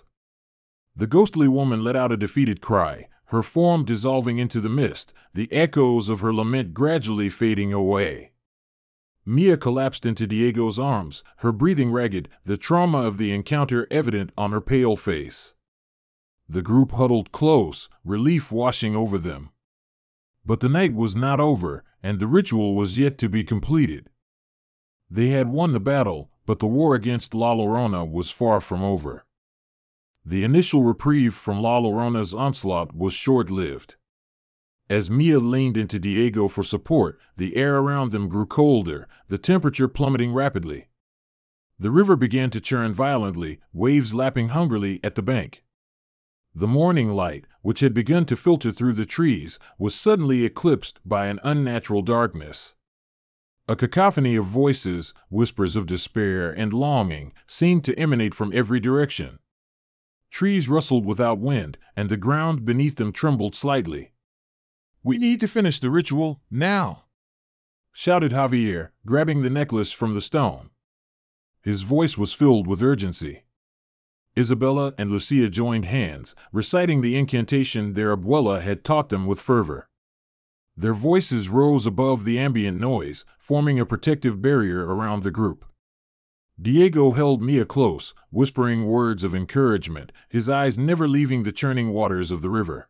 The 0.95 1.07
ghostly 1.07 1.49
woman 1.49 1.83
let 1.83 1.97
out 1.97 2.13
a 2.13 2.15
defeated 2.15 2.61
cry, 2.61 3.09
her 3.25 3.41
form 3.41 3.83
dissolving 3.83 4.37
into 4.37 4.61
the 4.61 4.69
mist, 4.69 5.13
the 5.33 5.51
echoes 5.51 6.07
of 6.07 6.21
her 6.21 6.33
lament 6.33 6.73
gradually 6.73 7.27
fading 7.27 7.73
away. 7.73 8.31
Mia 9.25 9.57
collapsed 9.57 10.05
into 10.05 10.25
Diego's 10.25 10.79
arms, 10.79 11.21
her 11.39 11.51
breathing 11.51 11.91
ragged, 11.91 12.29
the 12.45 12.55
trauma 12.55 12.99
of 12.99 13.17
the 13.17 13.33
encounter 13.33 13.87
evident 13.91 14.31
on 14.37 14.53
her 14.53 14.61
pale 14.61 14.95
face. 14.95 15.53
The 16.47 16.61
group 16.61 16.93
huddled 16.93 17.33
close, 17.33 17.89
relief 18.05 18.53
washing 18.53 18.95
over 18.95 19.17
them. 19.17 19.49
But 20.45 20.61
the 20.61 20.69
night 20.69 20.93
was 20.93 21.13
not 21.13 21.41
over, 21.41 21.83
and 22.01 22.19
the 22.19 22.27
ritual 22.27 22.73
was 22.73 22.97
yet 22.97 23.17
to 23.17 23.27
be 23.27 23.43
completed. 23.43 24.09
They 25.09 25.29
had 25.29 25.49
won 25.49 25.73
the 25.73 25.79
battle, 25.79 26.29
but 26.45 26.59
the 26.59 26.67
war 26.67 26.95
against 26.95 27.33
La 27.33 27.53
Llorona 27.53 28.09
was 28.09 28.31
far 28.31 28.59
from 28.59 28.83
over. 28.83 29.25
The 30.23 30.43
initial 30.43 30.83
reprieve 30.83 31.33
from 31.33 31.61
La 31.61 31.79
Llorona's 31.79 32.33
onslaught 32.33 32.95
was 32.95 33.13
short 33.13 33.49
lived. 33.49 33.95
As 34.89 35.09
Mia 35.09 35.39
leaned 35.39 35.77
into 35.77 35.99
Diego 35.99 36.47
for 36.47 36.63
support, 36.63 37.19
the 37.37 37.55
air 37.55 37.77
around 37.77 38.11
them 38.11 38.27
grew 38.27 38.45
colder, 38.45 39.07
the 39.27 39.37
temperature 39.37 39.87
plummeting 39.87 40.33
rapidly. 40.33 40.89
The 41.77 41.91
river 41.91 42.15
began 42.15 42.49
to 42.49 42.59
churn 42.59 42.93
violently, 42.93 43.59
waves 43.71 44.13
lapping 44.13 44.49
hungrily 44.49 44.99
at 45.03 45.15
the 45.15 45.21
bank. 45.21 45.63
The 46.53 46.67
morning 46.67 47.11
light, 47.11 47.45
which 47.61 47.79
had 47.79 47.93
begun 47.93 48.25
to 48.25 48.35
filter 48.35 48.71
through 48.71 48.93
the 48.93 49.05
trees, 49.05 49.59
was 49.77 49.95
suddenly 49.95 50.43
eclipsed 50.43 50.99
by 51.05 51.27
an 51.27 51.39
unnatural 51.43 52.01
darkness. 52.01 52.73
A 53.69 53.75
cacophony 53.75 54.35
of 54.35 54.45
voices, 54.45 55.13
whispers 55.29 55.75
of 55.75 55.85
despair 55.85 56.49
and 56.49 56.73
longing, 56.73 57.33
seemed 57.45 57.85
to 57.85 57.97
emanate 57.99 58.33
from 58.33 58.51
every 58.51 58.79
direction. 58.79 59.37
Trees 60.31 60.67
rustled 60.67 61.05
without 61.05 61.37
wind, 61.37 61.77
and 61.95 62.09
the 62.09 62.17
ground 62.17 62.65
beneath 62.65 62.95
them 62.95 63.11
trembled 63.11 63.53
slightly. 63.53 64.13
We 65.03 65.19
need 65.19 65.39
to 65.41 65.47
finish 65.47 65.79
the 65.79 65.91
ritual 65.91 66.41
now, 66.49 67.03
shouted 67.91 68.31
Javier, 68.31 68.89
grabbing 69.05 69.43
the 69.43 69.51
necklace 69.51 69.91
from 69.91 70.15
the 70.15 70.21
stone. 70.21 70.71
His 71.61 71.83
voice 71.83 72.17
was 72.17 72.33
filled 72.33 72.65
with 72.65 72.81
urgency. 72.81 73.43
Isabella 74.35 74.95
and 74.97 75.11
Lucia 75.11 75.47
joined 75.47 75.85
hands, 75.85 76.35
reciting 76.51 77.01
the 77.01 77.15
incantation 77.15 77.93
their 77.93 78.17
abuela 78.17 78.63
had 78.63 78.83
taught 78.83 79.09
them 79.09 79.27
with 79.27 79.39
fervor. 79.39 79.88
Their 80.79 80.93
voices 80.93 81.49
rose 81.49 81.85
above 81.85 82.23
the 82.23 82.39
ambient 82.39 82.79
noise, 82.79 83.25
forming 83.37 83.81
a 83.81 83.85
protective 83.85 84.41
barrier 84.41 84.85
around 84.85 85.23
the 85.23 85.29
group. 85.29 85.65
Diego 86.57 87.11
held 87.11 87.41
Mia 87.41 87.65
close, 87.65 88.13
whispering 88.29 88.85
words 88.85 89.25
of 89.25 89.35
encouragement, 89.35 90.13
his 90.29 90.47
eyes 90.47 90.77
never 90.77 91.05
leaving 91.05 91.43
the 91.43 91.51
churning 91.51 91.89
waters 91.89 92.31
of 92.31 92.41
the 92.41 92.49
river. 92.49 92.87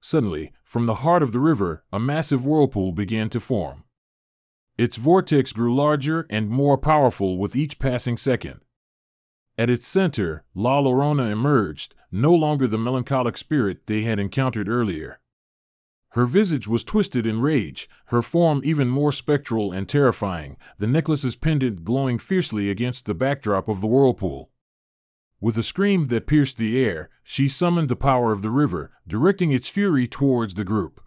Suddenly, 0.00 0.52
from 0.64 0.86
the 0.86 1.02
heart 1.04 1.22
of 1.22 1.32
the 1.32 1.40
river, 1.40 1.84
a 1.92 2.00
massive 2.00 2.46
whirlpool 2.46 2.90
began 2.92 3.28
to 3.30 3.38
form. 3.38 3.84
Its 4.78 4.96
vortex 4.96 5.52
grew 5.52 5.74
larger 5.74 6.26
and 6.30 6.48
more 6.48 6.78
powerful 6.78 7.36
with 7.36 7.54
each 7.54 7.78
passing 7.78 8.16
second. 8.16 8.60
At 9.58 9.68
its 9.68 9.86
center, 9.86 10.44
La 10.54 10.80
Llorona 10.80 11.30
emerged, 11.30 11.94
no 12.10 12.32
longer 12.32 12.66
the 12.66 12.78
melancholic 12.78 13.36
spirit 13.36 13.88
they 13.88 14.04
had 14.04 14.18
encountered 14.18 14.70
earlier. 14.70 15.20
Her 16.14 16.26
visage 16.26 16.68
was 16.68 16.84
twisted 16.84 17.26
in 17.26 17.40
rage, 17.40 17.88
her 18.06 18.22
form 18.22 18.60
even 18.62 18.88
more 18.88 19.10
spectral 19.10 19.72
and 19.72 19.88
terrifying, 19.88 20.56
the 20.78 20.86
necklace's 20.86 21.34
pendant 21.34 21.82
glowing 21.82 22.20
fiercely 22.20 22.70
against 22.70 23.06
the 23.06 23.14
backdrop 23.14 23.68
of 23.68 23.80
the 23.80 23.88
whirlpool. 23.88 24.52
With 25.40 25.58
a 25.58 25.64
scream 25.64 26.06
that 26.06 26.28
pierced 26.28 26.56
the 26.56 26.80
air, 26.80 27.10
she 27.24 27.48
summoned 27.48 27.88
the 27.88 27.96
power 27.96 28.30
of 28.30 28.42
the 28.42 28.50
river, 28.50 28.92
directing 29.08 29.50
its 29.50 29.68
fury 29.68 30.06
towards 30.06 30.54
the 30.54 30.62
group. 30.62 31.00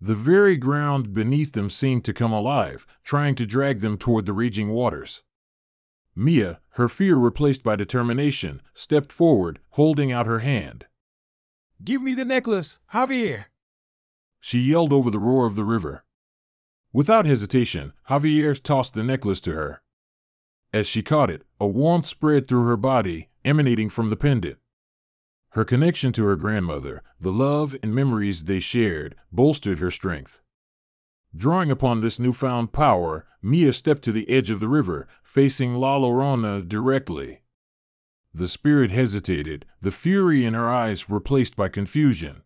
The 0.00 0.16
very 0.16 0.56
ground 0.56 1.14
beneath 1.14 1.52
them 1.52 1.70
seemed 1.70 2.04
to 2.06 2.12
come 2.12 2.32
alive, 2.32 2.88
trying 3.04 3.36
to 3.36 3.46
drag 3.46 3.78
them 3.78 3.96
toward 3.96 4.26
the 4.26 4.32
raging 4.32 4.70
waters. 4.70 5.22
Mia, 6.16 6.60
her 6.70 6.88
fear 6.88 7.14
replaced 7.14 7.62
by 7.62 7.76
determination, 7.76 8.62
stepped 8.74 9.12
forward, 9.12 9.60
holding 9.70 10.10
out 10.10 10.26
her 10.26 10.40
hand. 10.40 10.86
Give 11.84 12.02
me 12.02 12.14
the 12.14 12.24
necklace, 12.24 12.80
Javier! 12.92 13.44
She 14.40 14.58
yelled 14.58 14.92
over 14.92 15.10
the 15.10 15.18
roar 15.18 15.46
of 15.46 15.56
the 15.56 15.64
river. 15.64 16.04
Without 16.92 17.26
hesitation, 17.26 17.92
Javier 18.08 18.60
tossed 18.60 18.94
the 18.94 19.04
necklace 19.04 19.40
to 19.42 19.52
her. 19.52 19.82
As 20.72 20.86
she 20.86 21.02
caught 21.02 21.30
it, 21.30 21.42
a 21.60 21.66
warmth 21.66 22.06
spread 22.06 22.46
through 22.46 22.66
her 22.66 22.76
body, 22.76 23.28
emanating 23.44 23.88
from 23.88 24.10
the 24.10 24.16
pendant. 24.16 24.58
Her 25.50 25.64
connection 25.64 26.12
to 26.12 26.24
her 26.24 26.36
grandmother, 26.36 27.02
the 27.18 27.32
love 27.32 27.74
and 27.82 27.94
memories 27.94 28.44
they 28.44 28.60
shared, 28.60 29.16
bolstered 29.32 29.78
her 29.78 29.90
strength. 29.90 30.40
Drawing 31.34 31.70
upon 31.70 32.00
this 32.00 32.18
newfound 32.18 32.72
power, 32.72 33.26
Mia 33.42 33.72
stepped 33.72 34.02
to 34.02 34.12
the 34.12 34.28
edge 34.28 34.50
of 34.50 34.60
the 34.60 34.68
river, 34.68 35.06
facing 35.22 35.74
La 35.74 35.98
Llorona 35.98 36.66
directly. 36.66 37.42
The 38.34 38.48
spirit 38.48 38.90
hesitated, 38.90 39.64
the 39.80 39.90
fury 39.90 40.44
in 40.44 40.54
her 40.54 40.68
eyes 40.68 41.08
replaced 41.08 41.56
by 41.56 41.68
confusion. 41.68 42.42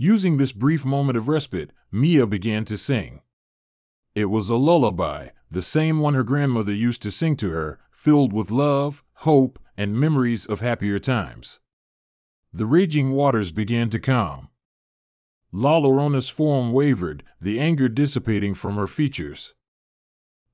Using 0.00 0.36
this 0.36 0.52
brief 0.52 0.84
moment 0.84 1.16
of 1.16 1.26
respite, 1.26 1.72
Mia 1.90 2.24
began 2.24 2.64
to 2.66 2.78
sing. 2.78 3.20
It 4.14 4.26
was 4.26 4.48
a 4.48 4.54
lullaby, 4.54 5.30
the 5.50 5.60
same 5.60 5.98
one 5.98 6.14
her 6.14 6.22
grandmother 6.22 6.72
used 6.72 7.02
to 7.02 7.10
sing 7.10 7.34
to 7.38 7.50
her, 7.50 7.80
filled 7.90 8.32
with 8.32 8.52
love, 8.52 9.02
hope, 9.26 9.58
and 9.76 9.98
memories 9.98 10.46
of 10.46 10.60
happier 10.60 11.00
times. 11.00 11.58
The 12.52 12.64
raging 12.64 13.10
waters 13.10 13.50
began 13.50 13.90
to 13.90 13.98
calm. 13.98 14.50
La 15.50 15.78
Llorona's 15.78 16.28
form 16.28 16.72
wavered, 16.72 17.24
the 17.40 17.58
anger 17.58 17.88
dissipating 17.88 18.54
from 18.54 18.76
her 18.76 18.86
features. 18.86 19.56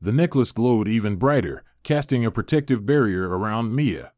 The 0.01 0.13
necklace 0.13 0.53
glowed 0.53 0.89
even 0.89 1.17
brighter, 1.17 1.65
casting 1.83 2.25
a 2.25 2.31
protective 2.31 2.87
barrier 2.87 3.29
around 3.29 3.75
Mia. 3.75 4.15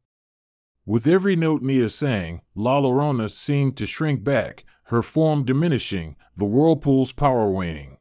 With 0.89 1.09
every 1.09 1.35
note 1.35 1.63
Mia 1.63 1.89
sang, 1.89 2.43
La 2.55 2.81
Llorona 2.81 3.29
seemed 3.29 3.77
to 3.77 3.87
shrink 3.87 4.23
back, 4.23 4.65
her 4.85 5.03
form 5.03 5.45
diminishing, 5.45 6.15
the 6.37 6.45
whirlpool's 6.45 7.11
power 7.11 7.51
waning. 7.51 7.97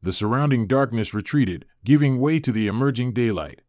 The 0.00 0.12
surrounding 0.12 0.68
darkness 0.68 1.12
retreated, 1.12 1.66
giving 1.84 2.20
way 2.20 2.38
to 2.38 2.52
the 2.52 2.68
emerging 2.68 3.14
daylight. 3.14 3.62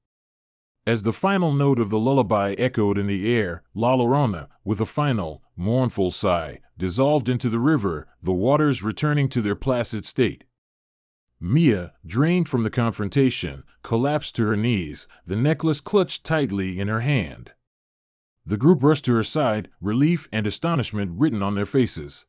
As 0.85 1.02
the 1.02 1.11
final 1.11 1.52
note 1.52 1.80
of 1.80 1.89
the 1.89 1.98
lullaby 1.98 2.53
echoed 2.60 2.99
in 2.99 3.07
the 3.07 3.35
air, 3.35 3.64
La 3.73 3.95
Llorona, 3.95 4.49
with 4.64 4.80
a 4.80 4.85
final, 4.85 5.41
mournful 5.56 6.11
sigh, 6.11 6.60
dissolved 6.77 7.27
into 7.27 7.49
the 7.49 7.60
river, 7.60 8.07
the 8.22 8.34
waters 8.34 8.84
returning 8.84 9.30
to 9.30 9.41
their 9.41 9.56
placid 9.56 10.06
state. 10.06 10.43
Mia, 11.39 11.93
drained 12.06 12.48
from 12.48 12.61
the 12.61 12.69
confrontation, 12.69 13.64
collapsed 13.81 14.35
to 14.35 14.45
her 14.45 14.56
knees, 14.56 15.07
the 15.26 15.35
necklace 15.35 15.81
clutched 15.81 16.23
tightly 16.23 16.80
in 16.80 16.88
her 16.88 16.99
hand. 16.99 17.53
The 18.45 18.57
group 18.57 18.84
rushed 18.84 19.05
to 19.05 19.13
her 19.13 19.23
side, 19.23 19.69
relief 19.80 20.27
and 20.31 20.47
astonishment 20.47 21.11
written 21.15 21.43
on 21.43 21.55
their 21.55 21.65
faces. 21.65 22.26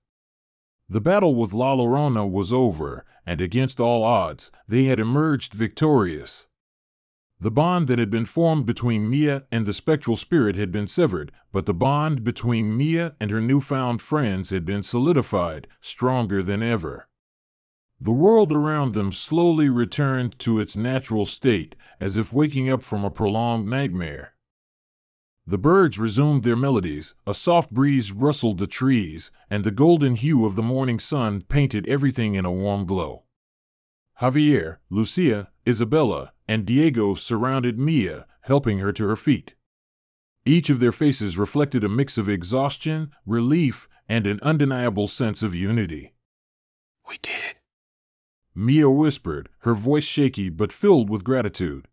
The 0.88 1.00
battle 1.00 1.34
with 1.34 1.54
La 1.54 1.74
Llorona 1.74 2.30
was 2.30 2.52
over, 2.52 3.04
and 3.24 3.40
against 3.40 3.80
all 3.80 4.02
odds, 4.02 4.52
they 4.68 4.84
had 4.84 5.00
emerged 5.00 5.54
victorious. 5.54 6.46
The 7.40 7.50
bond 7.50 7.88
that 7.88 7.98
had 7.98 8.10
been 8.10 8.24
formed 8.24 8.66
between 8.66 9.10
Mia 9.10 9.44
and 9.50 9.66
the 9.66 9.72
spectral 9.72 10.16
spirit 10.16 10.54
had 10.54 10.70
been 10.70 10.86
severed, 10.86 11.32
but 11.50 11.66
the 11.66 11.74
bond 11.74 12.22
between 12.22 12.76
Mia 12.76 13.16
and 13.18 13.30
her 13.30 13.40
newfound 13.40 14.00
friends 14.00 14.50
had 14.50 14.64
been 14.64 14.82
solidified, 14.82 15.66
stronger 15.80 16.42
than 16.42 16.62
ever. 16.62 17.08
The 18.00 18.12
world 18.12 18.52
around 18.52 18.94
them 18.94 19.12
slowly 19.12 19.68
returned 19.68 20.38
to 20.40 20.60
its 20.60 20.76
natural 20.76 21.24
state, 21.24 21.74
as 22.00 22.16
if 22.16 22.32
waking 22.32 22.68
up 22.68 22.82
from 22.82 23.04
a 23.04 23.10
prolonged 23.10 23.66
nightmare. 23.66 24.31
The 25.44 25.58
birds 25.58 25.98
resumed 25.98 26.44
their 26.44 26.56
melodies, 26.56 27.14
a 27.26 27.34
soft 27.34 27.72
breeze 27.72 28.12
rustled 28.12 28.58
the 28.58 28.68
trees, 28.68 29.32
and 29.50 29.64
the 29.64 29.72
golden 29.72 30.14
hue 30.14 30.46
of 30.46 30.54
the 30.54 30.62
morning 30.62 31.00
sun 31.00 31.42
painted 31.42 31.88
everything 31.88 32.34
in 32.34 32.44
a 32.44 32.52
warm 32.52 32.86
glow. 32.86 33.24
Javier, 34.20 34.76
Lucia, 34.88 35.50
Isabella, 35.66 36.32
and 36.46 36.64
Diego 36.64 37.14
surrounded 37.14 37.76
Mia, 37.78 38.26
helping 38.42 38.78
her 38.78 38.92
to 38.92 39.08
her 39.08 39.16
feet. 39.16 39.54
Each 40.44 40.70
of 40.70 40.78
their 40.78 40.92
faces 40.92 41.38
reflected 41.38 41.82
a 41.82 41.88
mix 41.88 42.18
of 42.18 42.28
exhaustion, 42.28 43.10
relief, 43.26 43.88
and 44.08 44.26
an 44.26 44.38
undeniable 44.42 45.08
sense 45.08 45.42
of 45.42 45.54
unity. 45.54 46.14
We 47.08 47.18
did 47.20 47.42
it. 47.50 47.56
Mia 48.54 48.90
whispered, 48.90 49.48
her 49.60 49.74
voice 49.74 50.04
shaky 50.04 50.50
but 50.50 50.72
filled 50.72 51.10
with 51.10 51.24
gratitude. 51.24 51.88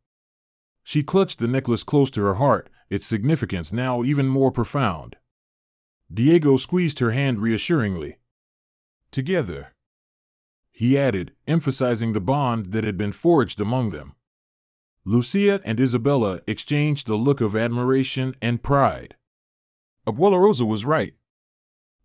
She 0.84 1.04
clutched 1.04 1.40
the 1.40 1.48
necklace 1.48 1.84
close 1.84 2.12
to 2.12 2.22
her 2.22 2.36
heart, 2.36 2.70
its 2.90 3.06
significance 3.06 3.72
now 3.72 4.04
even 4.04 4.28
more 4.28 4.52
profound. 4.52 5.16
Diego 6.12 6.58
squeezed 6.58 7.00
her 7.00 7.12
hand 7.12 7.40
reassuringly. 7.40 8.18
Together, 9.12 9.74
he 10.72 10.98
added, 10.98 11.34
emphasizing 11.48 12.14
the 12.14 12.22
bond 12.22 12.68
that 12.68 12.84
had 12.84 12.98
been 12.98 13.12
forged 13.12 13.60
among 13.60 13.90
them. 13.90 14.16
Lucia 15.06 15.60
and 15.66 15.80
Isabella 15.80 16.40
exchanged 16.48 17.10
a 17.10 17.16
look 17.16 17.42
of 17.42 17.56
admiration 17.56 18.36
and 18.42 18.64
pride. 18.64 19.16
Abuela 20.08 20.40
Rosa 20.40 20.66
was 20.66 20.86
right. 20.86 21.14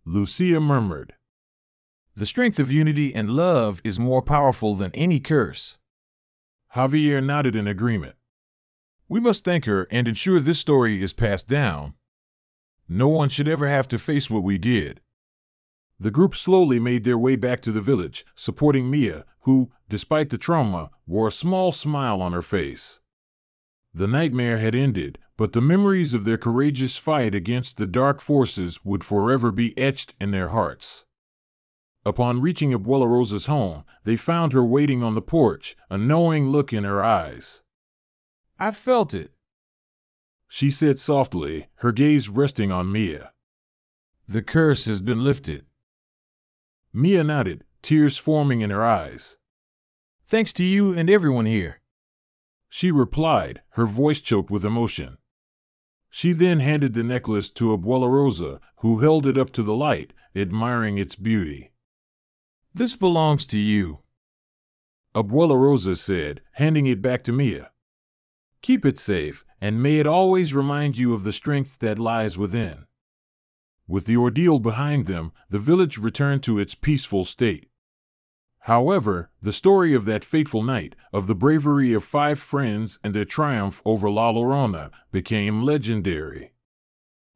Lucia 0.05 0.59
murmured. 0.59 1.13
The 2.15 2.25
strength 2.25 2.59
of 2.59 2.71
unity 2.71 3.13
and 3.13 3.29
love 3.29 3.81
is 3.83 3.99
more 3.99 4.21
powerful 4.21 4.75
than 4.75 4.91
any 4.93 5.19
curse. 5.19 5.77
Javier 6.75 7.23
nodded 7.23 7.55
in 7.55 7.67
agreement. 7.67 8.15
We 9.07 9.19
must 9.19 9.43
thank 9.43 9.65
her 9.65 9.87
and 9.91 10.07
ensure 10.07 10.39
this 10.39 10.59
story 10.59 11.01
is 11.01 11.13
passed 11.13 11.47
down. 11.47 11.93
No 12.89 13.07
one 13.07 13.29
should 13.29 13.47
ever 13.47 13.67
have 13.67 13.87
to 13.89 13.99
face 13.99 14.29
what 14.29 14.43
we 14.43 14.57
did. 14.57 15.01
The 15.99 16.11
group 16.11 16.35
slowly 16.35 16.79
made 16.79 17.03
their 17.03 17.17
way 17.17 17.35
back 17.35 17.61
to 17.61 17.71
the 17.71 17.81
village, 17.81 18.25
supporting 18.35 18.89
Mia, 18.89 19.25
who, 19.41 19.71
despite 19.87 20.29
the 20.29 20.37
trauma, 20.37 20.89
wore 21.07 21.27
a 21.27 21.31
small 21.31 21.71
smile 21.71 22.21
on 22.21 22.33
her 22.33 22.41
face. 22.41 22.99
The 23.93 24.07
nightmare 24.07 24.57
had 24.57 24.75
ended, 24.75 25.19
but 25.37 25.53
the 25.53 25.61
memories 25.61 26.13
of 26.13 26.25
their 26.25 26.37
courageous 26.37 26.97
fight 26.97 27.33
against 27.33 27.77
the 27.77 27.85
dark 27.85 28.19
forces 28.19 28.83
would 28.83 29.03
forever 29.03 29.51
be 29.51 29.77
etched 29.77 30.15
in 30.19 30.31
their 30.31 30.49
hearts. 30.49 31.05
Upon 32.05 32.41
reaching 32.41 32.71
Abuela 32.71 33.07
Rosa's 33.07 33.45
home, 33.45 33.83
they 34.03 34.15
found 34.15 34.53
her 34.53 34.63
waiting 34.63 35.01
on 35.01 35.15
the 35.15 35.21
porch, 35.21 35.75
a 35.89 35.97
knowing 35.97 36.49
look 36.49 36.73
in 36.73 36.83
her 36.83 37.03
eyes. 37.03 37.61
I 38.57 38.71
felt 38.71 39.13
it, 39.13 39.35
she 40.47 40.71
said 40.71 40.99
softly, 40.99 41.67
her 41.79 41.91
gaze 41.91 42.29
resting 42.29 42.71
on 42.71 42.91
Mia. 42.91 43.33
The 44.27 44.41
curse 44.41 44.85
has 44.85 45.01
been 45.01 45.23
lifted. 45.23 45.65
Mia 46.93 47.23
nodded, 47.23 47.65
tears 47.81 48.17
forming 48.17 48.61
in 48.61 48.69
her 48.69 48.85
eyes. 48.85 49.37
Thanks 50.25 50.53
to 50.53 50.63
you 50.63 50.93
and 50.97 51.09
everyone 51.09 51.45
here. 51.45 51.81
She 52.69 52.91
replied, 52.91 53.61
her 53.71 53.85
voice 53.85 54.21
choked 54.21 54.49
with 54.49 54.65
emotion. 54.65 55.17
She 56.09 56.31
then 56.31 56.61
handed 56.61 56.93
the 56.93 57.03
necklace 57.03 57.49
to 57.51 57.77
Abuela 57.77 58.09
Rosa, 58.09 58.59
who 58.77 58.99
held 58.99 59.25
it 59.25 59.37
up 59.37 59.49
to 59.51 59.63
the 59.63 59.75
light, 59.75 60.13
admiring 60.35 60.97
its 60.97 61.15
beauty. 61.15 61.71
This 62.73 62.95
belongs 62.95 63.45
to 63.47 63.57
you. 63.57 63.99
Abuela 65.13 65.59
Rosa 65.59 65.95
said, 65.95 66.41
handing 66.53 66.85
it 66.85 67.01
back 67.01 67.23
to 67.23 67.31
Mia. 67.31 67.71
Keep 68.65 68.83
it 68.83 68.97
safe, 68.97 69.45
and 69.61 69.83
may 69.83 69.99
it 69.99 70.07
always 70.07 70.55
remind 70.55 70.97
you 70.97 71.13
of 71.13 71.23
the 71.23 71.31
strength 71.31 71.77
that 71.81 71.99
lies 71.99 72.35
within. 72.35 72.87
With 73.87 74.07
the 74.07 74.17
ordeal 74.17 74.57
behind 74.57 75.05
them, 75.05 75.33
the 75.51 75.59
village 75.59 75.99
returned 75.99 76.41
to 76.41 76.57
its 76.57 76.73
peaceful 76.73 77.25
state. 77.25 77.69
However, 78.61 79.29
the 79.39 79.53
story 79.53 79.93
of 79.93 80.05
that 80.05 80.25
fateful 80.25 80.63
night, 80.63 80.95
of 81.13 81.27
the 81.27 81.35
bravery 81.35 81.93
of 81.93 82.03
five 82.03 82.39
friends 82.39 82.99
and 83.03 83.13
their 83.13 83.23
triumph 83.23 83.83
over 83.85 84.09
La 84.09 84.31
Llorona, 84.31 84.89
became 85.11 85.61
legendary. 85.61 86.51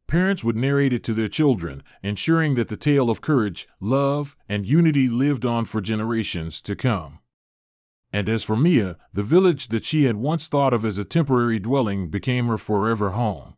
Parents 0.08 0.44
would 0.44 0.56
narrate 0.56 0.94
it 0.94 1.04
to 1.04 1.14
their 1.14 1.30
children, 1.30 1.84
ensuring 2.02 2.56
that 2.56 2.70
the 2.70 2.76
tale 2.76 3.12
of 3.12 3.22
courage, 3.22 3.68
love, 3.80 4.36
and 4.50 4.66
unity 4.66 5.08
lived 5.08 5.46
on 5.46 5.66
for 5.66 5.80
generations 5.80 6.60
to 6.64 6.76
come. 6.76 7.19
And 8.12 8.28
as 8.28 8.44
for 8.44 8.56
Mia, 8.56 8.98
the 9.14 9.22
village 9.22 9.68
that 9.68 9.86
she 9.86 10.06
had 10.06 10.16
once 10.16 10.48
thought 10.48 10.74
of 10.74 10.84
as 10.84 10.98
a 10.98 11.06
temporary 11.06 11.60
dwelling 11.60 12.10
became 12.10 12.48
her 12.48 12.58
forever 12.58 13.12
home. 13.12 13.56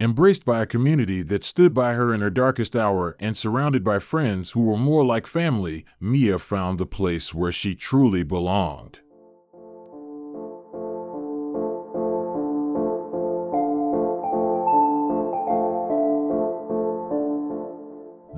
Embraced 0.00 0.46
by 0.46 0.62
a 0.62 0.66
community 0.66 1.22
that 1.22 1.44
stood 1.44 1.74
by 1.74 1.92
her 1.92 2.14
in 2.14 2.22
her 2.22 2.30
darkest 2.30 2.74
hour 2.74 3.16
and 3.20 3.36
surrounded 3.36 3.84
by 3.84 3.98
friends 3.98 4.52
who 4.52 4.62
were 4.62 4.78
more 4.78 5.04
like 5.04 5.26
family, 5.26 5.84
Mia 6.00 6.38
found 6.38 6.78
the 6.78 6.86
place 6.86 7.34
where 7.34 7.52
she 7.52 7.74
truly 7.74 8.22
belonged. 8.22 9.00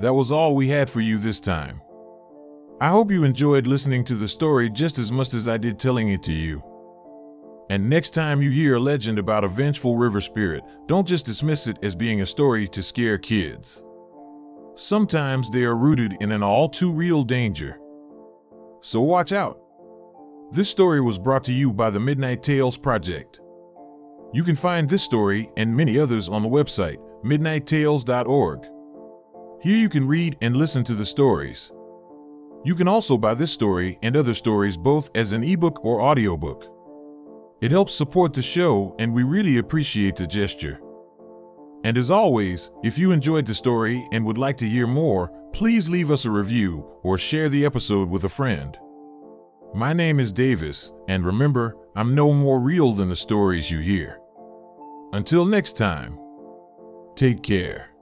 That 0.01 0.15
was 0.15 0.31
all 0.31 0.53
we 0.53 0.67
had 0.67 0.89
for 0.89 0.99
you 0.99 1.17
this 1.17 1.39
time. 1.39 1.81
I 2.83 2.89
hope 2.89 3.11
you 3.11 3.23
enjoyed 3.23 3.65
listening 3.65 4.03
to 4.03 4.13
the 4.13 4.27
story 4.27 4.69
just 4.69 4.99
as 4.99 5.09
much 5.09 5.33
as 5.33 5.47
I 5.47 5.57
did 5.57 5.79
telling 5.79 6.09
it 6.09 6.21
to 6.23 6.33
you. 6.33 6.61
And 7.69 7.89
next 7.89 8.09
time 8.09 8.41
you 8.41 8.51
hear 8.51 8.75
a 8.75 8.79
legend 8.81 9.17
about 9.17 9.45
a 9.45 9.47
vengeful 9.47 9.95
river 9.95 10.19
spirit, 10.19 10.65
don't 10.85 11.07
just 11.07 11.25
dismiss 11.25 11.65
it 11.67 11.77
as 11.81 11.95
being 11.95 12.19
a 12.19 12.25
story 12.25 12.67
to 12.67 12.83
scare 12.83 13.17
kids. 13.17 13.81
Sometimes 14.75 15.49
they 15.49 15.63
are 15.63 15.77
rooted 15.77 16.17
in 16.19 16.33
an 16.33 16.43
all 16.43 16.67
too 16.67 16.91
real 16.91 17.23
danger. 17.23 17.79
So 18.81 18.99
watch 18.99 19.31
out. 19.31 19.61
This 20.51 20.69
story 20.69 20.99
was 20.99 21.17
brought 21.17 21.45
to 21.45 21.53
you 21.53 21.71
by 21.71 21.89
the 21.89 22.01
Midnight 22.01 22.43
Tales 22.43 22.77
Project. 22.77 23.39
You 24.33 24.43
can 24.43 24.57
find 24.57 24.89
this 24.89 25.03
story 25.03 25.49
and 25.55 25.73
many 25.73 25.97
others 25.97 26.27
on 26.27 26.43
the 26.43 26.49
website, 26.49 26.97
midnighttales.org. 27.23 28.65
Here 29.61 29.77
you 29.77 29.87
can 29.87 30.05
read 30.05 30.35
and 30.41 30.57
listen 30.57 30.83
to 30.83 30.95
the 30.95 31.05
stories. 31.05 31.71
You 32.65 32.75
can 32.75 32.87
also 32.87 33.17
buy 33.17 33.33
this 33.33 33.51
story 33.51 33.99
and 34.01 34.15
other 34.15 34.33
stories 34.33 34.77
both 34.77 35.09
as 35.15 35.31
an 35.31 35.43
ebook 35.43 35.83
or 35.83 36.01
audiobook. 36.01 36.69
It 37.61 37.71
helps 37.71 37.93
support 37.93 38.33
the 38.33 38.41
show, 38.41 38.95
and 38.99 39.13
we 39.13 39.23
really 39.23 39.57
appreciate 39.57 40.15
the 40.15 40.27
gesture. 40.27 40.79
And 41.83 41.97
as 41.97 42.09
always, 42.09 42.71
if 42.83 42.97
you 42.97 43.11
enjoyed 43.11 43.45
the 43.45 43.55
story 43.55 44.07
and 44.11 44.25
would 44.25 44.37
like 44.37 44.57
to 44.57 44.67
hear 44.67 44.87
more, 44.87 45.31
please 45.51 45.89
leave 45.89 46.09
us 46.09 46.25
a 46.25 46.31
review 46.31 46.85
or 47.03 47.17
share 47.17 47.49
the 47.49 47.65
episode 47.65 48.09
with 48.09 48.23
a 48.23 48.29
friend. 48.29 48.77
My 49.73 49.91
name 49.91 50.19
is 50.19 50.31
Davis, 50.31 50.91
and 51.07 51.25
remember, 51.25 51.75
I'm 51.95 52.15
no 52.15 52.31
more 52.31 52.59
real 52.59 52.93
than 52.93 53.09
the 53.09 53.15
stories 53.15 53.69
you 53.69 53.79
hear. 53.79 54.19
Until 55.11 55.45
next 55.45 55.77
time, 55.77 56.17
take 57.15 57.43
care. 57.43 57.92